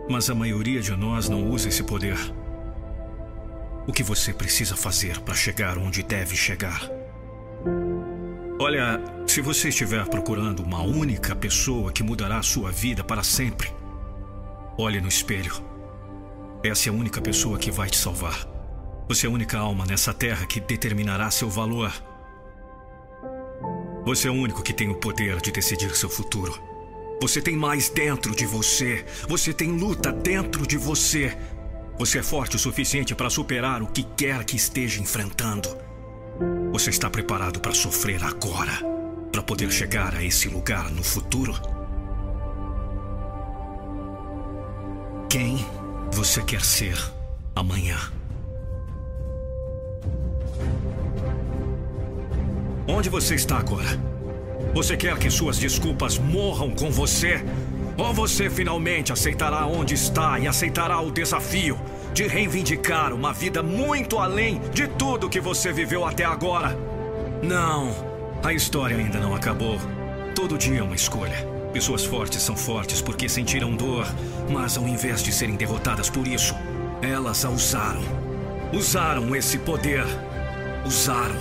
Mas 0.09 0.31
a 0.31 0.35
maioria 0.35 0.81
de 0.81 0.95
nós 0.95 1.29
não 1.29 1.49
usa 1.51 1.69
esse 1.69 1.83
poder. 1.83 2.19
O 3.87 3.93
que 3.93 4.03
você 4.03 4.33
precisa 4.33 4.77
fazer 4.77 5.21
para 5.21 5.35
chegar 5.35 5.79
onde 5.79 6.03
deve 6.03 6.37
chegar? 6.37 6.89
Olha, 8.59 8.99
se 9.27 9.43
você 9.43 9.69
estiver 9.69 10.07
procurando 10.09 10.63
uma 10.63 10.83
única 10.83 11.37
pessoa 11.37 11.93
que 11.93 12.03
mudará 12.03 12.39
a 12.39 12.43
sua 12.43 12.73
vida 12.73 13.05
para 13.05 13.23
sempre, 13.23 13.71
olhe 14.79 14.99
no 14.99 15.09
espelho. 15.09 15.53
Essa 16.65 16.89
é 16.89 16.91
a 16.91 16.95
única 16.95 17.21
pessoa 17.21 17.59
que 17.59 17.71
vai 17.71 17.91
te 17.91 17.99
salvar. 17.99 18.49
Você 19.09 19.27
é 19.27 19.29
a 19.29 19.33
única 19.33 19.59
alma 19.59 19.85
nessa 19.85 20.15
terra 20.15 20.47
que 20.47 20.59
determinará 20.59 21.31
seu 21.31 21.51
valor. 21.51 21.93
Você 24.07 24.27
é 24.27 24.31
o 24.31 24.35
único 24.35 24.63
que 24.63 24.73
tem 24.73 24.89
o 24.89 24.95
poder 24.95 25.39
de 25.43 25.53
decidir 25.53 25.95
seu 25.95 26.09
futuro. 26.09 26.59
Você 27.21 27.43
tem 27.43 27.57
mais 27.57 27.91
dentro 27.91 28.35
de 28.35 28.47
você. 28.47 29.05
Você 29.29 29.53
tem 29.53 29.73
luta 29.73 30.11
dentro 30.11 30.67
de 30.67 30.79
você. 30.79 31.37
Você 31.99 32.21
é 32.21 32.23
forte 32.23 32.57
o 32.57 32.59
suficiente 32.59 33.15
para 33.15 33.29
superar 33.29 33.83
o 33.83 33.87
que 33.87 34.03
quer 34.03 34.45
que 34.45 34.57
esteja 34.57 34.99
enfrentando. 34.99 35.86
Você 36.73 36.91
está 36.91 37.09
preparado 37.09 37.61
para 37.61 37.73
sofrer 37.73 38.23
agora, 38.23 38.73
para 39.33 39.43
poder 39.43 39.71
chegar 39.71 40.15
a 40.15 40.23
esse 40.23 40.49
lugar 40.49 40.91
no 40.91 41.03
futuro? 41.03 41.55
Quem 45.29 45.65
você 46.13 46.43
quer 46.43 46.61
ser 46.63 46.99
amanhã? 47.55 47.97
Onde 52.87 53.09
você 53.09 53.35
está 53.35 53.59
agora? 53.59 53.99
Você 54.75 54.97
quer 54.97 55.19
que 55.19 55.31
suas 55.31 55.59
desculpas 55.59 56.19
morram 56.19 56.71
com 56.71 56.91
você? 56.91 57.43
Ou 57.97 58.13
você 58.13 58.51
finalmente 58.51 59.13
aceitará 59.13 59.67
onde 59.67 59.95
está 59.95 60.39
e 60.39 60.47
aceitará 60.47 61.01
o 61.01 61.11
desafio 61.11 61.79
de 62.17 62.27
reivindicar 62.27 63.13
uma 63.13 63.31
vida 63.31 63.63
muito 63.63 64.19
além 64.19 64.59
de 64.73 64.89
tudo 64.89 65.29
que 65.29 65.39
você 65.39 65.71
viveu 65.71 66.03
até 66.03 66.25
agora? 66.25 66.75
Não, 67.43 67.95
a 68.43 68.55
história 68.55 68.97
ainda 68.97 69.21
não 69.21 69.35
acabou. 69.35 69.79
Todo 70.35 70.57
dia 70.57 70.79
é 70.79 70.83
uma 70.83 70.95
escolha. 70.95 71.47
Pessoas 71.75 72.07
fortes 72.07 72.41
são 72.41 72.57
fortes 72.57 73.03
porque 73.03 73.29
sentiram 73.29 73.77
dor, 73.77 74.07
mas 74.49 74.79
ao 74.79 74.89
invés 74.89 75.23
de 75.23 75.31
serem 75.31 75.57
derrotadas 75.57 76.09
por 76.09 76.27
isso, 76.27 76.55
elas 77.03 77.45
a 77.45 77.51
usaram. 77.51 78.01
Usaram 78.73 79.37
esse 79.37 79.59
poder. 79.59 80.07
Usaram 80.87 81.37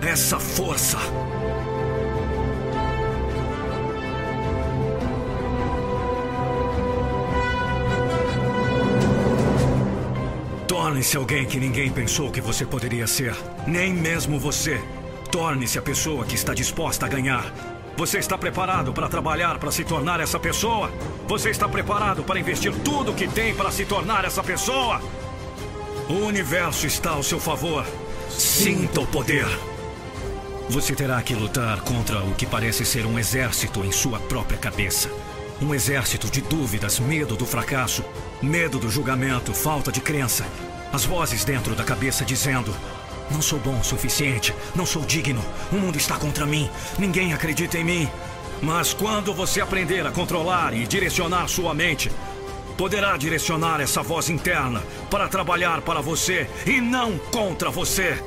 essa 0.00 0.40
força. 0.40 0.96
Torne-se 11.00 11.16
alguém 11.16 11.46
que 11.46 11.58
ninguém 11.58 11.90
pensou 11.90 12.30
que 12.30 12.42
você 12.42 12.66
poderia 12.66 13.06
ser. 13.06 13.34
Nem 13.66 13.90
mesmo 13.90 14.38
você. 14.38 14.78
Torne-se 15.32 15.78
a 15.78 15.82
pessoa 15.82 16.26
que 16.26 16.34
está 16.34 16.52
disposta 16.52 17.06
a 17.06 17.08
ganhar. 17.08 17.54
Você 17.96 18.18
está 18.18 18.36
preparado 18.36 18.92
para 18.92 19.08
trabalhar 19.08 19.58
para 19.58 19.72
se 19.72 19.82
tornar 19.82 20.20
essa 20.20 20.38
pessoa? 20.38 20.92
Você 21.26 21.48
está 21.48 21.66
preparado 21.66 22.22
para 22.22 22.38
investir 22.38 22.74
tudo 22.84 23.12
o 23.12 23.14
que 23.14 23.26
tem 23.26 23.54
para 23.54 23.70
se 23.70 23.86
tornar 23.86 24.26
essa 24.26 24.42
pessoa? 24.42 25.00
O 26.06 26.26
universo 26.26 26.86
está 26.86 27.12
ao 27.12 27.22
seu 27.22 27.40
favor. 27.40 27.86
Sinta 28.28 29.00
o 29.00 29.06
poder. 29.06 29.46
Você 30.68 30.94
terá 30.94 31.22
que 31.22 31.34
lutar 31.34 31.80
contra 31.80 32.22
o 32.24 32.34
que 32.34 32.44
parece 32.44 32.84
ser 32.84 33.06
um 33.06 33.18
exército 33.18 33.82
em 33.86 33.90
sua 33.90 34.18
própria 34.18 34.58
cabeça. 34.58 35.10
Um 35.62 35.74
exército 35.74 36.28
de 36.30 36.42
dúvidas, 36.42 37.00
medo 37.00 37.36
do 37.36 37.46
fracasso, 37.46 38.04
medo 38.42 38.78
do 38.78 38.90
julgamento, 38.90 39.54
falta 39.54 39.90
de 39.90 40.02
crença. 40.02 40.44
As 40.92 41.04
vozes 41.04 41.44
dentro 41.44 41.74
da 41.74 41.84
cabeça 41.84 42.24
dizendo: 42.24 42.74
Não 43.30 43.40
sou 43.40 43.58
bom 43.58 43.78
o 43.78 43.84
suficiente, 43.84 44.54
não 44.74 44.84
sou 44.84 45.04
digno, 45.04 45.44
o 45.70 45.76
mundo 45.76 45.96
está 45.96 46.16
contra 46.16 46.44
mim, 46.44 46.68
ninguém 46.98 47.32
acredita 47.32 47.78
em 47.78 47.84
mim. 47.84 48.08
Mas 48.60 48.92
quando 48.92 49.32
você 49.32 49.60
aprender 49.60 50.06
a 50.06 50.10
controlar 50.10 50.74
e 50.74 50.86
direcionar 50.86 51.48
sua 51.48 51.72
mente, 51.72 52.10
poderá 52.76 53.16
direcionar 53.16 53.80
essa 53.80 54.02
voz 54.02 54.28
interna 54.28 54.82
para 55.10 55.28
trabalhar 55.28 55.80
para 55.82 56.00
você 56.00 56.48
e 56.66 56.80
não 56.80 57.18
contra 57.18 57.70
você. 57.70 58.22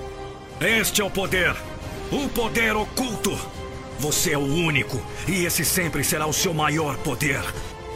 Este 0.62 1.02
é 1.02 1.04
o 1.04 1.10
poder. 1.10 1.56
O 2.12 2.30
poder 2.30 2.76
oculto. 2.76 3.38
Você 4.00 4.32
é 4.32 4.38
o 4.38 4.42
único 4.42 5.02
e 5.28 5.46
esse 5.46 5.64
sempre 5.64 6.04
será 6.04 6.26
o 6.26 6.34
seu 6.34 6.54
maior 6.54 6.98
poder. 6.98 7.42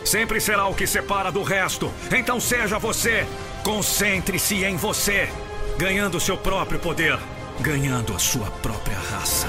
Sempre 0.04 0.40
será 0.40 0.68
o 0.68 0.76
que 0.76 0.88
separa 0.88 1.32
do 1.32 1.44
resto. 1.44 1.92
Então 2.12 2.40
seja 2.40 2.78
você. 2.78 3.26
Concentre-se 3.68 4.64
em 4.64 4.78
você, 4.78 5.28
ganhando 5.78 6.22
seu 6.22 6.38
próprio 6.38 6.80
poder, 6.80 7.20
ganhando 7.60 8.14
a 8.14 8.18
sua 8.18 8.50
própria 8.50 8.98
raça. 8.98 9.46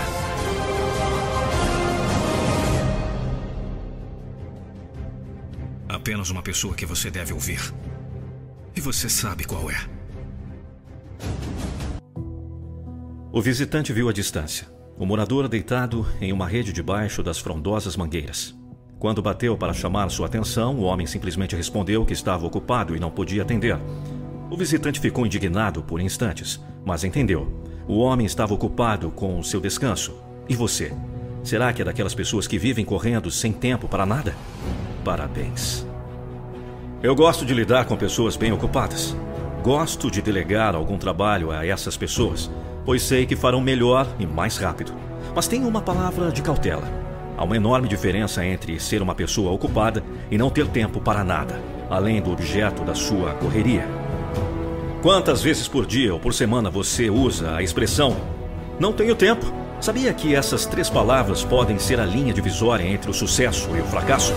Apenas 5.89 6.31
uma 6.31 6.43
pessoa 6.43 6.75
que 6.75 6.85
você 6.85 7.13
deve 7.13 7.33
ouvir. 7.33 7.61
E 8.75 8.81
você 8.81 9.09
sabe 9.09 9.45
qual 9.45 9.71
é. 9.71 9.79
O 13.31 13.41
visitante 13.41 13.93
viu 13.93 14.09
a 14.09 14.13
distância. 14.13 14.67
O 14.97 15.07
morador 15.07 15.47
deitado 15.47 16.05
em 16.21 16.33
uma 16.33 16.49
rede 16.49 16.73
debaixo 16.73 17.23
das 17.23 17.39
frondosas 17.39 17.97
mangueiras. 17.97 18.53
Quando 18.99 19.23
bateu 19.23 19.57
para 19.57 19.73
chamar 19.73 20.11
sua 20.11 20.27
atenção, 20.27 20.75
o 20.75 20.83
homem 20.83 21.07
simplesmente 21.07 21.55
respondeu 21.55 22.05
que 22.05 22.13
estava 22.13 22.45
ocupado 22.45 22.97
e 22.97 23.01
não 23.01 23.11
podia 23.11 23.43
atender. 23.43 23.79
O 24.51 24.57
visitante 24.57 24.99
ficou 24.99 25.25
indignado 25.25 25.83
por 25.83 26.01
instantes, 26.01 26.61
mas 26.85 27.05
entendeu. 27.05 27.47
O 27.87 27.99
homem 27.99 28.27
estava 28.27 28.53
ocupado 28.53 29.11
com 29.11 29.39
o 29.39 29.45
seu 29.45 29.61
descanso. 29.61 30.17
E 30.49 30.57
você? 30.57 30.93
Será 31.45 31.73
que 31.73 31.81
é 31.81 31.85
daquelas 31.85 32.15
pessoas 32.15 32.49
que 32.49 32.59
vivem 32.59 32.85
correndo 32.85 33.31
sem 33.31 33.53
tempo 33.53 33.87
para 33.87 34.05
nada? 34.05 34.35
Parabéns. 35.05 35.87
Eu 37.01 37.15
gosto 37.15 37.47
de 37.47 37.55
lidar 37.55 37.85
com 37.85 37.97
pessoas 37.97 38.37
bem 38.37 38.51
ocupadas. 38.51 39.15
Gosto 39.63 40.11
de 40.11 40.21
delegar 40.21 40.75
algum 40.75 40.99
trabalho 40.99 41.53
a 41.53 41.65
essas 41.65 41.97
pessoas, 41.97 42.51
pois 42.85 43.03
sei 43.03 43.27
que 43.27 43.37
farão 43.37 43.61
melhor 43.61 44.09
e 44.19 44.27
mais 44.27 44.57
rápido. 44.57 44.93
Mas 45.37 45.47
tenho 45.47 45.69
uma 45.69 45.81
palavra 45.81 46.33
de 46.33 46.43
cautela. 46.43 47.08
Há 47.39 47.45
uma 47.45 47.57
enorme 47.57 47.87
diferença 47.87 48.45
entre 48.45 48.81
ser 48.81 49.01
uma 49.01 49.15
pessoa 49.15 49.53
ocupada 49.53 50.03
e 50.29 50.37
não 50.37 50.51
ter 50.51 50.67
tempo 50.67 51.01
para 51.01 51.23
nada, 51.23 51.63
além 51.89 52.21
do 52.21 52.33
objeto 52.33 52.83
da 52.83 52.97
sua 52.97 53.33
correria. 53.35 53.87
Quantas 55.03 55.41
vezes 55.41 55.69
por 55.69 55.87
dia 55.87 56.13
ou 56.13 56.19
por 56.19 56.35
semana 56.35 56.69
você 56.69 57.09
usa 57.09 57.55
a 57.55 57.63
expressão 57.63 58.17
não 58.81 58.93
tenho 58.93 59.15
tempo? 59.15 59.47
Sabia 59.81 60.13
que 60.13 60.35
essas 60.35 60.67
três 60.67 60.91
palavras 60.91 61.45
podem 61.45 61.79
ser 61.79 62.01
a 62.01 62.05
linha 62.05 62.35
divisória 62.35 62.85
entre 62.85 63.09
o 63.09 63.15
sucesso 63.15 63.71
e 63.77 63.81
o 63.81 63.85
fracasso? 63.85 64.35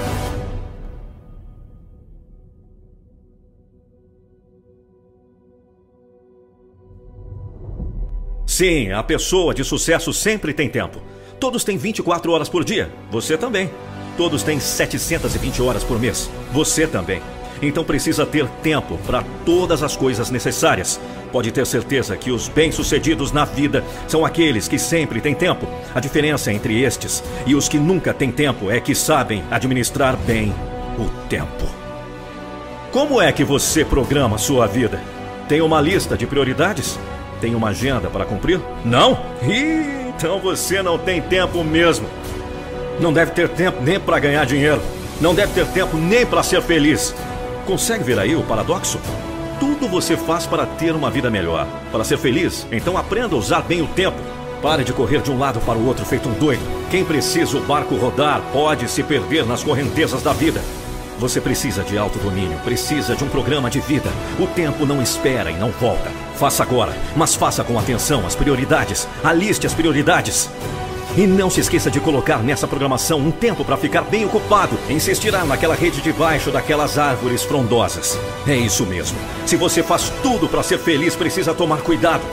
Sim, 8.46 8.92
a 8.92 9.02
pessoa 9.02 9.56
de 9.56 9.64
sucesso 9.64 10.14
sempre 10.14 10.54
tem 10.54 10.70
tempo. 10.70 11.02
Todos 11.42 11.64
têm 11.64 11.76
24 11.76 12.32
horas 12.32 12.48
por 12.48 12.64
dia. 12.64 12.92
Você 13.10 13.36
também. 13.36 13.68
Todos 14.16 14.44
têm 14.44 14.60
720 14.60 15.60
horas 15.60 15.84
por 15.84 16.00
mês. 16.00 16.30
Você 16.52 16.86
também. 16.86 17.20
Então 17.64 17.84
precisa 17.84 18.28
ter 18.28 18.48
tempo 18.62 19.00
para 19.08 19.24
todas 19.44 19.82
as 19.82 19.98
coisas 19.98 20.30
necessárias. 20.30 21.02
Pode 21.32 21.52
ter 21.52 21.66
certeza 21.66 22.16
que 22.16 22.30
os 22.30 22.48
bem-sucedidos 22.48 23.32
na 23.32 23.44
vida 23.44 23.84
são 24.08 24.24
aqueles 24.24 24.68
que 24.68 24.78
sempre 24.78 25.20
têm 25.20 25.34
tempo. 25.34 25.68
A 25.96 26.00
diferença 26.00 26.54
entre 26.54 26.80
estes 26.80 27.24
e 27.48 27.56
os 27.56 27.68
que 27.68 27.80
nunca 27.80 28.14
têm 28.14 28.32
tempo 28.32 28.70
é 28.70 28.80
que 28.80 28.94
sabem 28.94 29.44
administrar 29.50 30.16
bem 30.18 30.54
o 31.00 31.10
tempo. 31.28 31.66
Como 32.92 33.20
é 33.20 33.32
que 33.32 33.44
você 33.44 33.84
programa 33.84 34.38
sua 34.38 34.68
vida? 34.68 35.02
Tem 35.50 35.60
uma 35.60 35.82
lista 35.82 36.16
de 36.16 36.28
prioridades? 36.28 37.00
Tem 37.40 37.56
uma 37.56 37.70
agenda 37.70 38.12
para 38.12 38.26
cumprir? 38.26 38.62
Não? 38.86 39.18
Ih! 39.42 40.01
Então 40.22 40.38
você 40.38 40.84
não 40.84 41.00
tem 41.00 41.20
tempo 41.20 41.64
mesmo. 41.64 42.08
Não 43.00 43.12
deve 43.12 43.32
ter 43.32 43.50
tempo 43.50 43.82
nem 43.82 44.00
para 44.00 44.20
ganhar 44.20 44.46
dinheiro. 44.46 44.80
Não 45.20 45.34
deve 45.34 45.52
ter 45.52 45.66
tempo 45.70 45.98
nem 45.98 46.24
para 46.28 46.44
ser 46.44 46.62
feliz. 46.62 47.16
Consegue 47.66 48.04
ver 48.04 48.20
aí 48.20 48.36
o 48.36 48.44
paradoxo? 48.44 49.00
Tudo 49.60 49.88
você 49.88 50.16
faz 50.16 50.46
para 50.46 50.68
ter 50.68 50.94
uma 50.94 51.10
vida 51.10 51.32
melhor, 51.32 51.66
para 51.92 52.04
ser 52.04 52.20
feliz. 52.20 52.68
Então 52.72 53.00
aprenda 53.00 53.34
a 53.34 53.40
usar 53.40 53.62
bem 53.62 53.82
o 53.82 53.88
tempo. 53.88 54.20
Pare 54.62 54.84
de 54.84 54.94
correr 54.94 55.24
de 55.24 55.32
um 55.32 55.40
lado 55.40 55.60
para 55.62 55.80
o 55.80 55.88
outro 55.88 56.06
feito 56.06 56.30
um 56.30 56.34
doido. 56.34 56.62
Quem 56.92 57.04
precisa 57.04 57.58
o 57.58 57.62
barco 57.62 57.96
rodar 57.96 58.44
pode 58.54 58.88
se 58.92 59.02
perder 59.02 59.44
nas 59.48 59.64
correntezas 59.64 60.22
da 60.22 60.34
vida. 60.34 60.62
Você 61.22 61.40
precisa 61.40 61.84
de 61.84 62.00
autodomínio, 62.00 62.58
precisa 62.64 63.16
de 63.16 63.24
um 63.24 63.30
programa 63.30 63.70
de 63.70 63.80
vida. 63.80 64.10
O 64.40 64.48
tempo 64.48 64.88
não 64.88 65.00
espera 65.00 65.52
e 65.52 65.56
não 65.56 65.70
volta. 65.70 66.10
Faça 66.36 66.64
agora, 66.64 66.98
mas 67.16 67.36
faça 67.36 67.64
com 67.64 67.78
atenção 67.78 68.26
as 68.26 68.34
prioridades. 68.34 69.08
Aliste 69.24 69.68
as 69.68 69.74
prioridades. 69.76 70.50
E 71.16 71.28
não 71.28 71.48
se 71.48 71.60
esqueça 71.60 71.92
de 71.92 72.00
colocar 72.00 72.40
nessa 72.40 72.68
programação 72.68 73.20
um 73.20 73.30
tempo 73.30 73.64
para 73.64 73.78
ficar 73.78 74.02
bem 74.02 74.26
ocupado. 74.26 74.76
Insistirá 74.90 75.46
naquela 75.46 75.76
rede 75.76 76.02
debaixo 76.02 76.50
daquelas 76.50 76.98
árvores 76.98 77.44
frondosas. 77.44 78.18
É 78.48 78.56
isso 78.56 78.84
mesmo. 78.88 79.20
Se 79.46 79.56
você 79.56 79.84
faz 79.84 80.12
tudo 80.24 80.50
para 80.50 80.64
ser 80.64 80.80
feliz, 80.80 81.16
precisa 81.16 81.54
tomar 81.54 81.84
cuidado. 81.84 82.24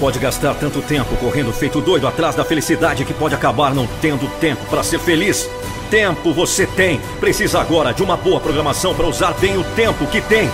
Pode 0.00 0.18
gastar 0.18 0.54
tanto 0.54 0.82
tempo 0.82 1.14
correndo 1.18 1.52
feito 1.52 1.80
doido 1.80 2.08
atrás 2.08 2.34
da 2.34 2.44
felicidade 2.44 3.04
que 3.04 3.14
pode 3.14 3.36
acabar 3.36 3.72
não 3.72 3.86
tendo 4.00 4.28
tempo 4.40 4.66
para 4.66 4.82
ser 4.82 4.98
feliz 4.98 5.48
tempo 5.92 6.32
você 6.32 6.66
tem. 6.66 6.98
Precisa 7.20 7.60
agora 7.60 7.92
de 7.92 8.02
uma 8.02 8.16
boa 8.16 8.40
programação 8.40 8.94
para 8.94 9.06
usar 9.06 9.34
bem 9.34 9.58
o 9.58 9.64
tempo 9.76 10.06
que 10.06 10.22
tem. 10.22 10.48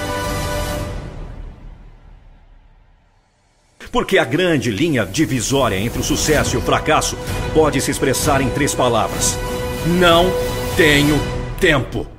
Porque 3.93 4.19
a 4.19 4.25
grande 4.25 4.69
linha 4.73 5.07
divisória 5.07 5.79
entre 5.79 6.01
o 6.01 6.05
sucesso 6.05 6.57
e 6.57 6.59
o 6.59 6.61
fracasso 6.61 7.17
pode 7.55 7.81
se 7.81 7.89
expressar 7.89 8.41
em 8.41 8.51
três 8.51 8.75
palavras: 8.75 9.39
Não 9.87 10.27
tenho 10.77 11.17
tempo. 11.61 12.18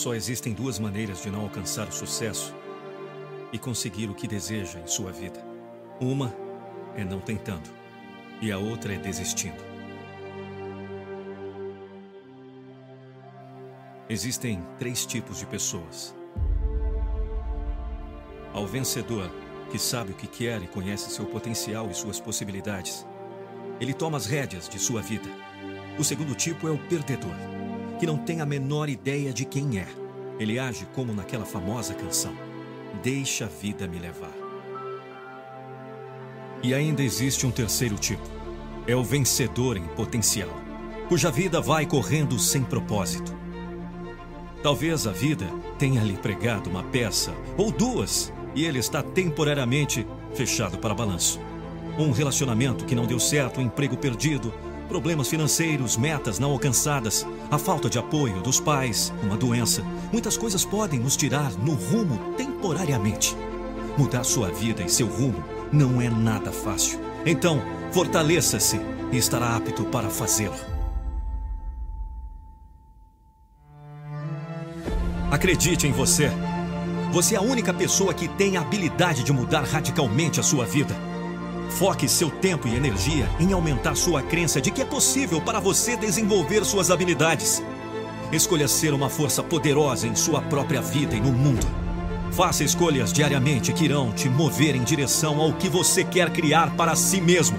Só 0.00 0.14
existem 0.14 0.54
duas 0.54 0.78
maneiras 0.78 1.22
de 1.22 1.30
não 1.30 1.42
alcançar 1.42 1.86
o 1.86 1.92
sucesso 1.92 2.56
e 3.52 3.58
conseguir 3.58 4.08
o 4.08 4.14
que 4.14 4.26
deseja 4.26 4.80
em 4.80 4.86
sua 4.86 5.12
vida. 5.12 5.44
Uma 6.00 6.34
é 6.96 7.04
não 7.04 7.20
tentando 7.20 7.68
e 8.40 8.50
a 8.50 8.56
outra 8.56 8.94
é 8.94 8.96
desistindo. 8.96 9.62
Existem 14.08 14.66
três 14.78 15.04
tipos 15.04 15.38
de 15.38 15.44
pessoas. 15.44 16.16
Ao 18.54 18.66
vencedor, 18.66 19.30
que 19.70 19.78
sabe 19.78 20.12
o 20.12 20.16
que 20.16 20.26
quer 20.26 20.62
e 20.62 20.66
conhece 20.66 21.10
seu 21.10 21.26
potencial 21.26 21.90
e 21.90 21.94
suas 21.94 22.18
possibilidades, 22.18 23.06
ele 23.78 23.92
toma 23.92 24.16
as 24.16 24.24
rédeas 24.24 24.66
de 24.66 24.78
sua 24.78 25.02
vida. 25.02 25.28
O 25.98 26.04
segundo 26.04 26.34
tipo 26.34 26.66
é 26.66 26.70
o 26.70 26.78
perdedor 26.88 27.36
que 28.00 28.06
não 28.06 28.16
tem 28.16 28.40
a 28.40 28.46
menor 28.46 28.88
ideia 28.88 29.30
de 29.30 29.44
quem 29.44 29.78
é. 29.78 29.86
Ele 30.38 30.58
age 30.58 30.86
como 30.94 31.12
naquela 31.12 31.44
famosa 31.44 31.92
canção: 31.92 32.32
Deixa 33.02 33.44
a 33.44 33.48
vida 33.48 33.86
me 33.86 33.98
levar. 33.98 34.32
E 36.62 36.72
ainda 36.72 37.02
existe 37.02 37.46
um 37.46 37.50
terceiro 37.50 37.96
tipo: 37.96 38.26
é 38.86 38.96
o 38.96 39.04
vencedor 39.04 39.76
em 39.76 39.86
potencial, 39.88 40.48
cuja 41.10 41.30
vida 41.30 41.60
vai 41.60 41.84
correndo 41.84 42.38
sem 42.38 42.64
propósito. 42.64 43.38
Talvez 44.62 45.06
a 45.06 45.12
vida 45.12 45.46
tenha 45.78 46.02
lhe 46.02 46.16
pregado 46.16 46.70
uma 46.70 46.82
peça 46.84 47.34
ou 47.58 47.70
duas 47.70 48.32
e 48.54 48.64
ele 48.64 48.78
está 48.78 49.02
temporariamente 49.02 50.06
fechado 50.34 50.78
para 50.78 50.94
balanço. 50.94 51.38
Um 51.98 52.12
relacionamento 52.12 52.86
que 52.86 52.94
não 52.94 53.04
deu 53.04 53.20
certo, 53.20 53.60
um 53.60 53.64
emprego 53.64 53.96
perdido, 53.96 54.52
problemas 54.90 55.28
financeiros, 55.28 55.96
metas 55.96 56.40
não 56.40 56.50
alcançadas, 56.50 57.24
a 57.48 57.56
falta 57.56 57.88
de 57.88 57.96
apoio 57.96 58.42
dos 58.42 58.58
pais, 58.58 59.12
uma 59.22 59.36
doença. 59.36 59.84
Muitas 60.12 60.36
coisas 60.36 60.64
podem 60.64 60.98
nos 60.98 61.16
tirar 61.16 61.52
no 61.52 61.74
rumo 61.74 62.34
temporariamente. 62.36 63.36
Mudar 63.96 64.24
sua 64.24 64.48
vida 64.48 64.82
e 64.82 64.88
seu 64.88 65.06
rumo 65.06 65.44
não 65.72 66.02
é 66.02 66.10
nada 66.10 66.50
fácil. 66.50 66.98
Então, 67.24 67.62
fortaleça-se 67.92 68.80
e 69.12 69.16
estará 69.16 69.56
apto 69.56 69.84
para 69.84 70.10
fazê-lo. 70.10 70.56
Acredite 75.30 75.86
em 75.86 75.92
você. 75.92 76.32
Você 77.12 77.36
é 77.36 77.38
a 77.38 77.42
única 77.42 77.72
pessoa 77.72 78.12
que 78.12 78.26
tem 78.26 78.56
a 78.56 78.60
habilidade 78.60 79.22
de 79.22 79.32
mudar 79.32 79.62
radicalmente 79.62 80.40
a 80.40 80.42
sua 80.42 80.66
vida. 80.66 81.09
Foque 81.70 82.08
seu 82.08 82.30
tempo 82.30 82.68
e 82.68 82.74
energia 82.74 83.28
em 83.38 83.52
aumentar 83.52 83.94
sua 83.94 84.22
crença 84.22 84.60
de 84.60 84.70
que 84.70 84.82
é 84.82 84.84
possível 84.84 85.40
para 85.40 85.60
você 85.60 85.96
desenvolver 85.96 86.64
suas 86.64 86.90
habilidades. 86.90 87.62
Escolha 88.32 88.68
ser 88.68 88.92
uma 88.92 89.08
força 89.08 89.42
poderosa 89.42 90.06
em 90.06 90.14
sua 90.14 90.42
própria 90.42 90.82
vida 90.82 91.14
e 91.14 91.20
no 91.20 91.32
mundo. 91.32 91.66
Faça 92.32 92.64
escolhas 92.64 93.12
diariamente 93.12 93.72
que 93.72 93.84
irão 93.84 94.12
te 94.12 94.28
mover 94.28 94.76
em 94.76 94.82
direção 94.82 95.40
ao 95.40 95.52
que 95.52 95.68
você 95.68 96.04
quer 96.04 96.30
criar 96.30 96.74
para 96.76 96.94
si 96.94 97.20
mesmo. 97.20 97.56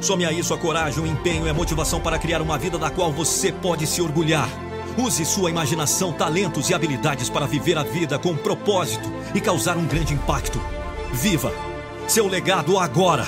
Some 0.00 0.24
a 0.24 0.32
isso 0.32 0.54
a 0.54 0.58
coragem, 0.58 1.02
o 1.02 1.06
empenho 1.06 1.46
e 1.46 1.50
a 1.50 1.54
motivação 1.54 2.00
para 2.00 2.18
criar 2.18 2.40
uma 2.42 2.58
vida 2.58 2.78
da 2.78 2.90
qual 2.90 3.10
você 3.10 3.50
pode 3.50 3.86
se 3.86 4.00
orgulhar. 4.00 4.48
Use 4.96 5.24
sua 5.24 5.50
imaginação, 5.50 6.12
talentos 6.12 6.68
e 6.70 6.74
habilidades 6.74 7.28
para 7.28 7.46
viver 7.46 7.78
a 7.78 7.82
vida 7.82 8.18
com 8.18 8.36
propósito 8.36 9.10
e 9.34 9.40
causar 9.40 9.76
um 9.76 9.86
grande 9.86 10.14
impacto. 10.14 10.60
Viva 11.12 11.71
seu 12.12 12.28
legado 12.28 12.78
agora. 12.78 13.26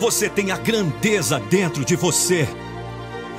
Você 0.00 0.26
tem 0.26 0.50
a 0.50 0.56
grandeza 0.56 1.38
dentro 1.38 1.84
de 1.84 1.94
você. 1.96 2.48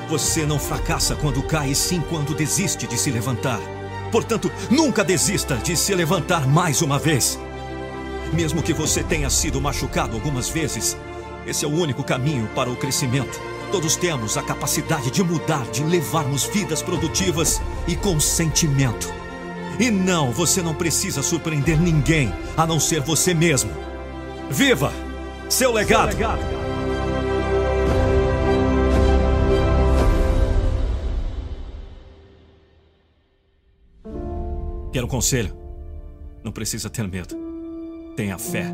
Você 0.08 0.46
não 0.46 0.60
fracassa 0.60 1.16
quando 1.16 1.42
cai, 1.42 1.72
e 1.72 1.76
sim 1.76 2.00
quando 2.08 2.36
desiste 2.36 2.86
de 2.86 2.96
se 2.96 3.10
levantar. 3.10 3.60
Portanto, 4.12 4.52
nunca 4.70 5.04
desista 5.04 5.58
de 5.58 5.76
se 5.76 5.96
levantar 5.96 6.48
mais 6.48 6.84
uma 6.84 7.00
vez. 7.00 7.40
Mesmo 8.34 8.62
que 8.62 8.72
você 8.72 9.02
tenha 9.02 9.32
sido 9.32 9.60
machucado 9.60 10.16
algumas 10.16 10.48
vezes, 10.48 10.96
esse 11.48 11.66
é 11.66 11.68
o 11.68 11.72
único 11.72 12.04
caminho 12.04 12.48
para 12.54 12.70
o 12.70 12.76
crescimento. 12.76 13.42
Todos 13.72 13.96
temos 13.96 14.38
a 14.38 14.44
capacidade 14.44 15.10
de 15.10 15.24
mudar, 15.24 15.66
de 15.72 15.84
levarmos 15.84 16.44
vidas 16.44 16.84
produtivas 16.84 17.60
e 17.88 17.96
com 17.96 18.20
sentimento. 18.20 19.12
E 19.80 19.90
não, 19.90 20.32
você 20.32 20.62
não 20.62 20.76
precisa 20.76 21.24
surpreender 21.24 21.82
ninguém 21.82 22.32
a 22.56 22.68
não 22.68 22.80
ser 22.80 23.02
você 23.02 23.34
mesmo. 23.34 23.91
Viva 24.52 24.92
seu 25.50 25.72
legado! 25.72 26.12
Seu 26.12 26.20
legado. 26.20 26.42
Quero 34.92 35.06
um 35.06 35.10
conselho. 35.10 35.56
Não 36.44 36.52
precisa 36.52 36.90
ter 36.90 37.08
medo. 37.08 37.34
Tenha 38.18 38.38
fé. 38.38 38.66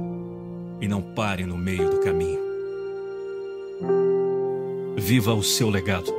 E 0.81 0.87
não 0.87 1.01
pare 1.13 1.45
no 1.45 1.55
meio 1.55 1.89
do 1.91 1.99
caminho. 1.99 2.39
Viva 4.97 5.33
o 5.35 5.43
seu 5.43 5.69
legado. 5.69 6.11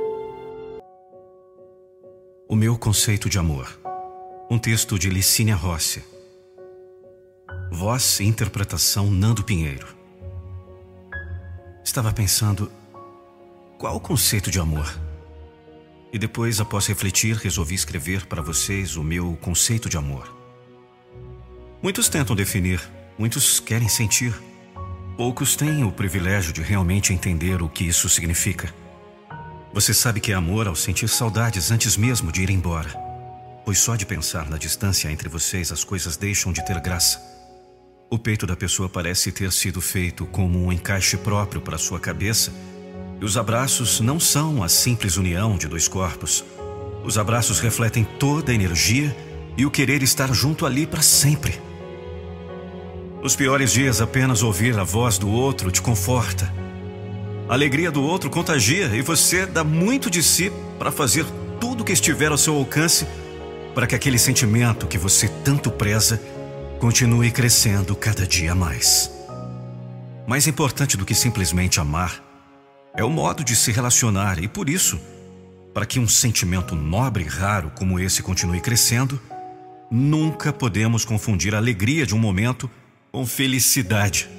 O 2.47 2.55
meu 2.55 2.77
conceito 2.77 3.29
de 3.29 3.37
amor. 3.37 3.77
Um 4.49 4.57
texto 4.57 4.97
de 4.97 5.09
Licínia 5.09 5.55
Rossi. 5.55 6.18
Voz 7.79 8.19
e 8.19 8.25
interpretação 8.25 9.09
Nando 9.09 9.41
Pinheiro. 9.41 9.87
Estava 11.81 12.11
pensando 12.11 12.69
qual 13.77 13.95
o 13.95 14.01
conceito 14.01 14.51
de 14.51 14.59
amor? 14.59 14.99
E 16.11 16.19
depois, 16.19 16.59
após 16.59 16.87
refletir, 16.87 17.37
resolvi 17.37 17.75
escrever 17.75 18.25
para 18.25 18.41
vocês 18.41 18.97
o 18.97 19.01
meu 19.01 19.37
conceito 19.39 19.87
de 19.87 19.95
amor. 19.95 20.29
Muitos 21.81 22.09
tentam 22.09 22.35
definir, 22.35 22.81
muitos 23.17 23.61
querem 23.61 23.87
sentir. 23.87 24.33
Poucos 25.15 25.55
têm 25.55 25.85
o 25.85 25.91
privilégio 25.93 26.51
de 26.51 26.61
realmente 26.61 27.13
entender 27.13 27.61
o 27.61 27.69
que 27.69 27.85
isso 27.85 28.09
significa. 28.09 28.75
Você 29.73 29.93
sabe 29.93 30.19
que 30.19 30.33
é 30.33 30.35
amor 30.35 30.67
ao 30.67 30.75
sentir 30.75 31.07
saudades 31.07 31.71
antes 31.71 31.95
mesmo 31.95 32.29
de 32.29 32.43
ir 32.43 32.49
embora. 32.49 32.93
Pois 33.63 33.79
só 33.79 33.95
de 33.95 34.05
pensar 34.05 34.49
na 34.49 34.57
distância 34.57 35.09
entre 35.09 35.29
vocês 35.29 35.71
as 35.71 35.85
coisas 35.85 36.17
deixam 36.17 36.51
de 36.51 36.61
ter 36.65 36.77
graça. 36.81 37.38
O 38.11 38.17
peito 38.17 38.47
da 38.47 38.55
pessoa 38.55 38.89
parece 38.89 39.31
ter 39.31 39.51
sido 39.51 39.79
feito 39.79 40.25
como 40.25 40.65
um 40.65 40.73
encaixe 40.73 41.15
próprio 41.15 41.61
para 41.61 41.77
sua 41.77 41.99
cabeça 41.99 42.51
e 43.21 43.23
os 43.23 43.37
abraços 43.37 43.99
não 43.99 44.19
são 44.19 44.63
a 44.63 44.67
simples 44.67 45.15
união 45.15 45.55
de 45.55 45.67
dois 45.67 45.87
corpos. 45.87 46.43
Os 47.03 47.19
abraços 47.19 47.59
refletem 47.59 48.03
toda 48.17 48.51
a 48.51 48.55
energia 48.55 49.15
e 49.55 49.63
o 49.63 49.69
querer 49.69 50.01
estar 50.01 50.33
junto 50.33 50.65
ali 50.65 50.87
para 50.87 51.03
sempre. 51.03 51.61
Nos 53.21 53.35
piores 53.35 53.73
dias, 53.73 54.01
apenas 54.01 54.41
ouvir 54.41 54.75
a 54.79 54.83
voz 54.83 55.19
do 55.19 55.29
outro 55.29 55.69
te 55.69 55.79
conforta. 55.79 56.51
A 57.47 57.53
alegria 57.53 57.91
do 57.91 58.01
outro 58.01 58.27
contagia 58.27 58.87
e 58.87 59.03
você 59.03 59.45
dá 59.45 59.63
muito 59.63 60.09
de 60.09 60.23
si 60.23 60.51
para 60.79 60.91
fazer 60.91 61.27
tudo 61.61 61.83
que 61.83 61.93
estiver 61.93 62.31
ao 62.31 62.39
seu 62.39 62.55
alcance 62.55 63.05
para 63.75 63.85
que 63.85 63.93
aquele 63.93 64.17
sentimento 64.17 64.87
que 64.87 64.97
você 64.97 65.27
tanto 65.43 65.69
preza 65.69 66.19
continue 66.79 67.29
crescendo 67.29 67.93
cada 67.93 68.25
dia 68.25 68.55
mais. 68.55 69.11
Mais 70.25 70.47
importante 70.47 70.95
do 70.95 71.05
que 71.05 71.13
simplesmente 71.13 71.77
amar 71.77 72.23
é 72.95 73.03
o 73.03 73.09
modo 73.09 73.43
de 73.43 73.53
se 73.53 73.69
relacionar, 73.69 74.41
e 74.41 74.47
por 74.47 74.69
isso, 74.69 74.97
para 75.73 75.85
que 75.85 75.99
um 75.99 76.07
sentimento 76.07 76.75
nobre 76.75 77.25
e 77.25 77.27
raro 77.27 77.69
como 77.75 77.99
esse 77.99 78.23
continue 78.23 78.61
crescendo, 78.61 79.21
nunca 79.91 80.53
podemos 80.53 81.03
confundir 81.03 81.53
a 81.53 81.57
alegria 81.57 82.05
de 82.05 82.15
um 82.15 82.17
momento 82.17 82.69
com 83.11 83.25
felicidade. 83.25 84.29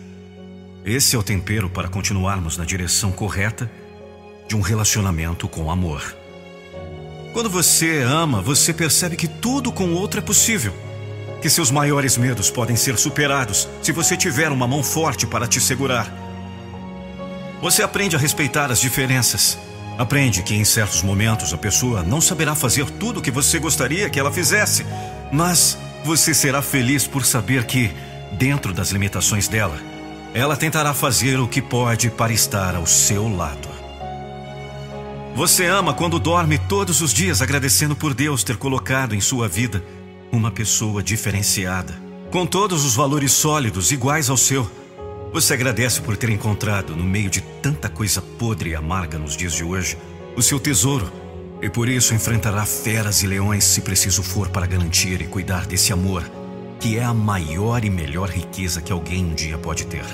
Esse 0.83 1.15
é 1.15 1.19
o 1.19 1.23
tempero 1.23 1.69
para 1.69 1.89
continuarmos 1.89 2.57
na 2.57 2.65
direção 2.65 3.13
correta 3.13 3.71
de 4.49 4.57
um 4.57 4.63
relacionamento 4.63 5.47
com 5.47 5.71
amor. 5.71 6.17
Quando 7.35 7.51
você 7.51 8.01
ama, 8.01 8.41
você 8.41 8.73
percebe 8.73 9.15
que 9.15 9.29
tudo 9.29 9.71
com 9.71 9.89
o 9.89 9.95
outro 9.95 10.21
é 10.21 10.23
possível. 10.23 10.90
Que 11.41 11.51
seus 11.51 11.71
maiores 11.71 12.17
medos 12.17 12.51
podem 12.51 12.77
ser 12.77 12.99
superados 12.99 13.69
se 13.83 13.93
você 13.93 14.17
tiver 14.17 14.51
uma 14.51 14.67
mão 14.67 14.83
forte 14.83 15.27
para 15.27 15.47
te 15.47 15.61
segurar 15.61 16.31
você 17.61 17.83
aprende 17.83 18.17
a 18.17 18.19
respeitar 18.19 18.73
as 18.73 18.81
diferenças. 18.81 19.59
Aprende 19.99 20.43
que 20.43 20.55
em 20.55 20.65
certos 20.65 21.03
momentos 21.03 21.53
a 21.53 21.59
pessoa 21.59 22.03
não 22.03 22.21
saberá 22.21 22.55
fazer 22.55 22.89
tudo 22.93 23.21
o 23.21 23.23
que 23.23 23.31
você 23.31 23.59
gostaria 23.59 24.09
que 24.09 24.19
ela 24.19 24.33
fizesse, 24.33 24.87
mas 25.31 25.77
você 26.03 26.33
será 26.33 26.63
feliz 26.63 27.07
por 27.07 27.25
saber 27.25 27.65
que, 27.65 27.93
dentro 28.33 28.73
das 28.73 28.91
limitações 28.91 29.47
dela, 29.47 29.77
ela 30.33 30.57
tentará 30.57 30.95
fazer 30.95 31.39
o 31.39 31.47
que 31.47 31.61
pode 31.61 32.09
para 32.09 32.33
estar 32.33 32.75
ao 32.75 32.87
seu 32.87 33.29
lado. 33.29 33.69
Você 35.35 35.67
ama 35.67 35.93
quando 35.93 36.19
dorme 36.19 36.59
todos 36.59 37.03
os 37.03 37.13
dias 37.13 37.43
agradecendo 37.43 37.95
por 37.95 38.15
Deus 38.15 38.43
ter 38.43 38.57
colocado 38.57 39.15
em 39.15 39.21
sua 39.21 39.49
vida 39.49 39.85
uma 40.33 40.51
pessoa 40.51 41.03
diferenciada, 41.03 41.95
com 42.31 42.47
todos 42.47 42.85
os 42.85 42.95
valores 42.95 43.33
sólidos 43.33 43.93
iguais 43.93 44.31
ao 44.31 44.37
seu 44.37 44.71
você 45.33 45.55
agradece 45.55 46.01
por 46.01 46.17
ter 46.17 46.29
encontrado, 46.29 46.97
no 46.97 47.05
meio 47.05 47.31
de 47.31 47.41
tanta 47.41 47.89
coisa 47.89 48.21
podre 48.21 48.71
e 48.71 48.75
amarga 48.75 49.17
nos 49.17 49.37
dias 49.37 49.53
de 49.53 49.63
hoje, 49.63 49.97
o 50.37 50.43
seu 50.43 50.59
tesouro, 50.59 51.11
e 51.63 51.71
por 51.71 51.89
isso 51.89 52.15
enfrentará 52.15 52.67
feras 52.67 53.23
e 53.23 53.29
leões 53.29 53.63
se 53.63 53.81
preciso 53.81 54.25
for 54.25 54.49
para 54.49 54.67
garantir 54.67 55.23
e 55.23 55.29
cuidar 55.29 55.67
desse 55.67 55.93
amor, 55.93 56.29
que 56.81 56.99
é 56.99 57.05
a 57.05 57.15
maior 57.15 57.85
e 57.85 57.91
melhor 57.91 58.29
riqueza 58.29 58.81
que 58.81 58.91
alguém 58.91 59.25
um 59.25 59.35
dia 59.35 59.57
pode 59.57 59.87
ter. 59.87 60.05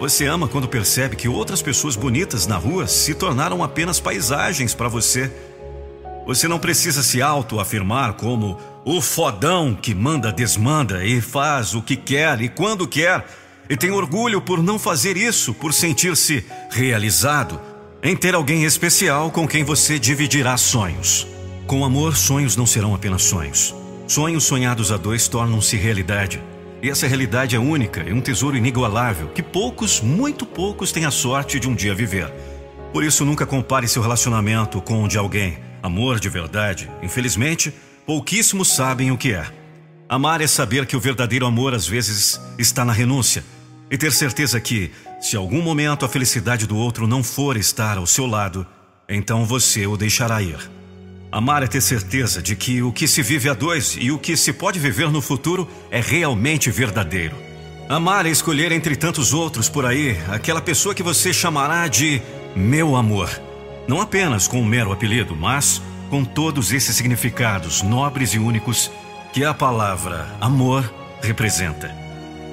Você 0.00 0.26
ama 0.26 0.48
quando 0.48 0.66
percebe 0.66 1.14
que 1.14 1.28
outras 1.28 1.62
pessoas 1.62 1.94
bonitas 1.94 2.48
na 2.48 2.56
rua 2.56 2.88
se 2.88 3.14
tornaram 3.14 3.62
apenas 3.62 4.00
paisagens 4.00 4.74
para 4.74 4.88
você. 4.88 5.30
Você 6.26 6.46
não 6.46 6.58
precisa 6.58 7.02
se 7.02 7.20
autoafirmar 7.20 8.14
como 8.14 8.58
o 8.84 9.00
fodão 9.00 9.74
que 9.74 9.94
manda, 9.94 10.32
desmanda 10.32 11.04
e 11.04 11.20
faz 11.20 11.74
o 11.74 11.82
que 11.82 11.96
quer 11.96 12.40
e 12.40 12.48
quando 12.48 12.86
quer 12.86 13.24
e 13.68 13.76
tem 13.76 13.90
orgulho 13.90 14.40
por 14.40 14.62
não 14.62 14.78
fazer 14.78 15.16
isso, 15.16 15.54
por 15.54 15.72
sentir-se 15.72 16.44
realizado, 16.70 17.60
em 18.02 18.16
ter 18.16 18.34
alguém 18.34 18.64
especial 18.64 19.30
com 19.30 19.46
quem 19.46 19.62
você 19.62 19.98
dividirá 19.98 20.56
sonhos. 20.56 21.26
Com 21.66 21.84
amor, 21.84 22.16
sonhos 22.16 22.56
não 22.56 22.66
serão 22.66 22.94
apenas 22.94 23.22
sonhos. 23.22 23.72
Sonhos 24.08 24.42
sonhados 24.42 24.90
a 24.90 24.96
dois 24.96 25.28
tornam-se 25.28 25.76
realidade. 25.76 26.42
E 26.82 26.90
essa 26.90 27.06
realidade 27.06 27.54
é 27.54 27.60
única 27.60 28.02
e 28.02 28.12
um 28.12 28.20
tesouro 28.20 28.56
inigualável 28.56 29.28
que 29.28 29.42
poucos, 29.42 30.00
muito 30.00 30.44
poucos, 30.44 30.90
têm 30.90 31.04
a 31.04 31.10
sorte 31.12 31.60
de 31.60 31.68
um 31.68 31.74
dia 31.74 31.94
viver. 31.94 32.32
Por 32.92 33.04
isso, 33.04 33.24
nunca 33.24 33.46
compare 33.46 33.86
seu 33.86 34.02
relacionamento 34.02 34.80
com 34.80 35.04
o 35.04 35.08
de 35.08 35.16
alguém. 35.16 35.69
Amor 35.82 36.20
de 36.20 36.28
verdade, 36.28 36.90
infelizmente, 37.02 37.72
pouquíssimos 38.06 38.68
sabem 38.68 39.10
o 39.10 39.18
que 39.18 39.32
é. 39.32 39.46
Amar 40.08 40.40
é 40.40 40.46
saber 40.46 40.86
que 40.86 40.96
o 40.96 41.00
verdadeiro 41.00 41.46
amor 41.46 41.74
às 41.74 41.86
vezes 41.86 42.40
está 42.58 42.84
na 42.84 42.92
renúncia, 42.92 43.44
e 43.90 43.98
ter 43.98 44.12
certeza 44.12 44.60
que, 44.60 44.92
se 45.20 45.36
algum 45.36 45.60
momento 45.60 46.04
a 46.04 46.08
felicidade 46.08 46.66
do 46.66 46.76
outro 46.76 47.06
não 47.06 47.24
for 47.24 47.56
estar 47.56 47.98
ao 47.98 48.06
seu 48.06 48.26
lado, 48.26 48.66
então 49.08 49.44
você 49.44 49.86
o 49.86 49.96
deixará 49.96 50.40
ir. 50.40 50.58
Amar 51.32 51.62
é 51.62 51.66
ter 51.66 51.80
certeza 51.80 52.42
de 52.42 52.54
que 52.54 52.82
o 52.82 52.92
que 52.92 53.08
se 53.08 53.22
vive 53.22 53.48
a 53.48 53.54
dois 53.54 53.96
e 54.00 54.10
o 54.10 54.18
que 54.18 54.36
se 54.36 54.52
pode 54.52 54.78
viver 54.78 55.10
no 55.10 55.20
futuro 55.20 55.68
é 55.90 56.00
realmente 56.00 56.70
verdadeiro. 56.70 57.36
Amar 57.88 58.26
é 58.26 58.30
escolher 58.30 58.70
entre 58.70 58.94
tantos 58.94 59.32
outros 59.32 59.68
por 59.68 59.84
aí 59.84 60.16
aquela 60.28 60.60
pessoa 60.60 60.94
que 60.94 61.02
você 61.02 61.32
chamará 61.32 61.88
de 61.88 62.22
meu 62.54 62.94
amor. 62.94 63.28
Não 63.90 64.00
apenas 64.00 64.46
com 64.46 64.60
um 64.60 64.64
mero 64.64 64.92
apelido, 64.92 65.34
mas 65.34 65.82
com 66.10 66.24
todos 66.24 66.72
esses 66.72 66.94
significados 66.94 67.82
nobres 67.82 68.34
e 68.34 68.38
únicos 68.38 68.88
que 69.32 69.44
a 69.44 69.52
palavra 69.52 70.28
amor 70.40 70.94
representa. 71.20 71.92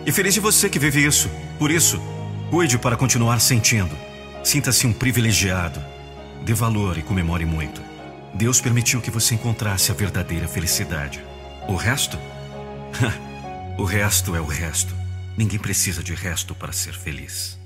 E 0.04 0.12
feliz 0.12 0.34
de 0.34 0.40
você 0.40 0.68
que 0.68 0.80
vive 0.80 1.06
isso. 1.06 1.30
Por 1.60 1.70
isso, 1.70 2.02
cuide 2.50 2.80
para 2.80 2.98
continuar 2.98 3.40
sentindo. 3.40 3.96
Sinta-se 4.44 4.88
um 4.88 4.92
privilegiado. 4.92 5.80
Dê 6.44 6.56
valor 6.56 6.98
e 6.98 7.04
comemore 7.04 7.46
muito. 7.46 7.84
Deus 8.34 8.60
permitiu 8.60 9.00
que 9.00 9.12
você 9.12 9.36
encontrasse 9.36 9.92
a 9.92 9.94
verdadeira 9.94 10.48
felicidade. 10.48 11.24
O 11.68 11.76
resto? 11.76 12.18
O 13.78 13.84
resto 13.84 14.36
é 14.36 14.42
o 14.42 14.46
resto. 14.48 14.92
Ninguém 15.38 15.60
precisa 15.60 16.02
de 16.02 16.16
resto 16.16 16.56
para 16.56 16.74
ser 16.74 16.96
feliz. 16.96 17.60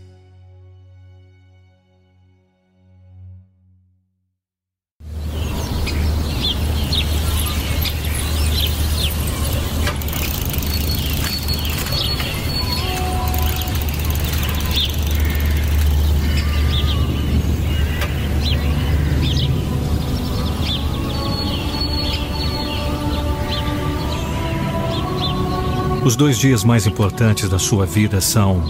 Os 26.11 26.17
dois 26.17 26.37
dias 26.37 26.65
mais 26.65 26.85
importantes 26.85 27.47
da 27.47 27.57
sua 27.57 27.85
vida 27.85 28.19
são 28.19 28.61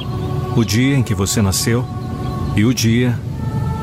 o 0.55 0.63
dia 0.63 0.95
em 0.95 1.01
que 1.01 1.15
você 1.15 1.41
nasceu 1.41 1.83
e 2.55 2.63
o 2.63 2.71
dia 2.71 3.17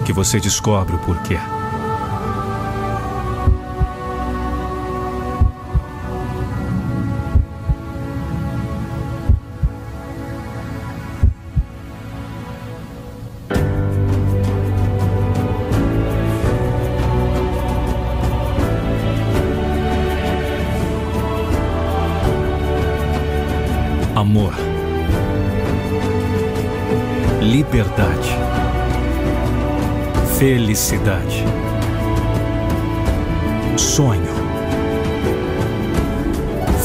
que 0.06 0.12
você 0.12 0.38
descobre 0.38 0.94
o 0.94 0.98
porquê. 1.00 1.36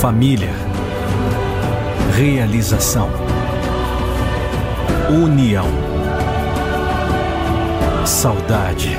Família, 0.04 0.52
realização, 2.14 3.10
união, 5.10 5.66
saudade, 8.06 8.98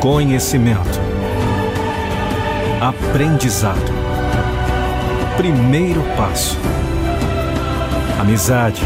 conhecimento, 0.00 1.00
aprendizado 2.80 3.94
primeiro 5.36 6.02
passo. 6.16 6.58
Amizade. 8.18 8.82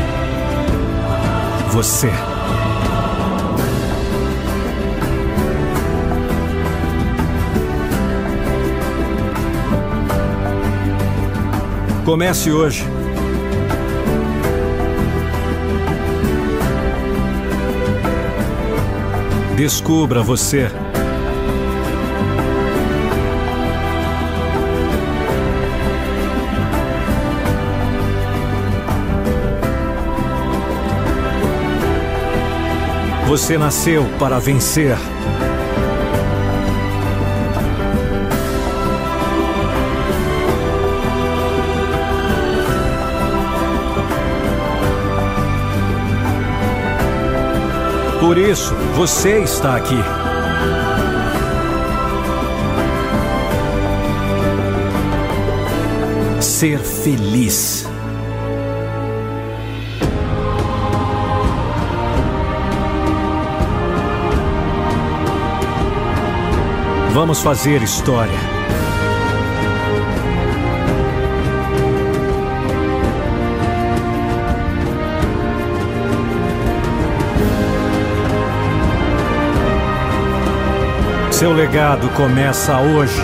Você. 1.71 2.30
Comece 12.11 12.51
hoje. 12.51 12.85
Descubra 19.55 20.21
você. 20.21 20.69
Você 33.29 33.57
nasceu 33.57 34.05
para 34.19 34.41
vencer. 34.41 34.97
Por 48.21 48.37
isso, 48.37 48.75
você 48.95 49.41
está 49.41 49.77
aqui. 49.77 49.97
Ser 56.43 56.79
feliz. 56.81 57.89
Vamos 67.15 67.41
fazer 67.41 67.83
história. 67.83 68.39
Seu 81.41 81.55
legado 81.55 82.07
começa 82.11 82.79
hoje. 82.81 83.19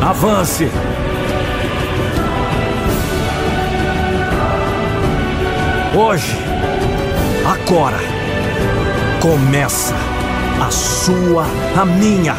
Avance! 0.00 0.70
Hoje, 5.92 6.36
agora, 7.44 7.98
começa 9.20 9.96
a 10.64 10.70
sua, 10.70 11.46
a 11.76 11.84
minha, 11.84 12.36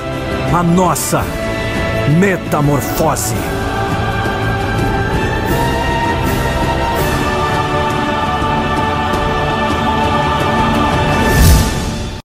a 0.57 0.63
nossa 0.63 1.46
metamorfose. 2.09 3.56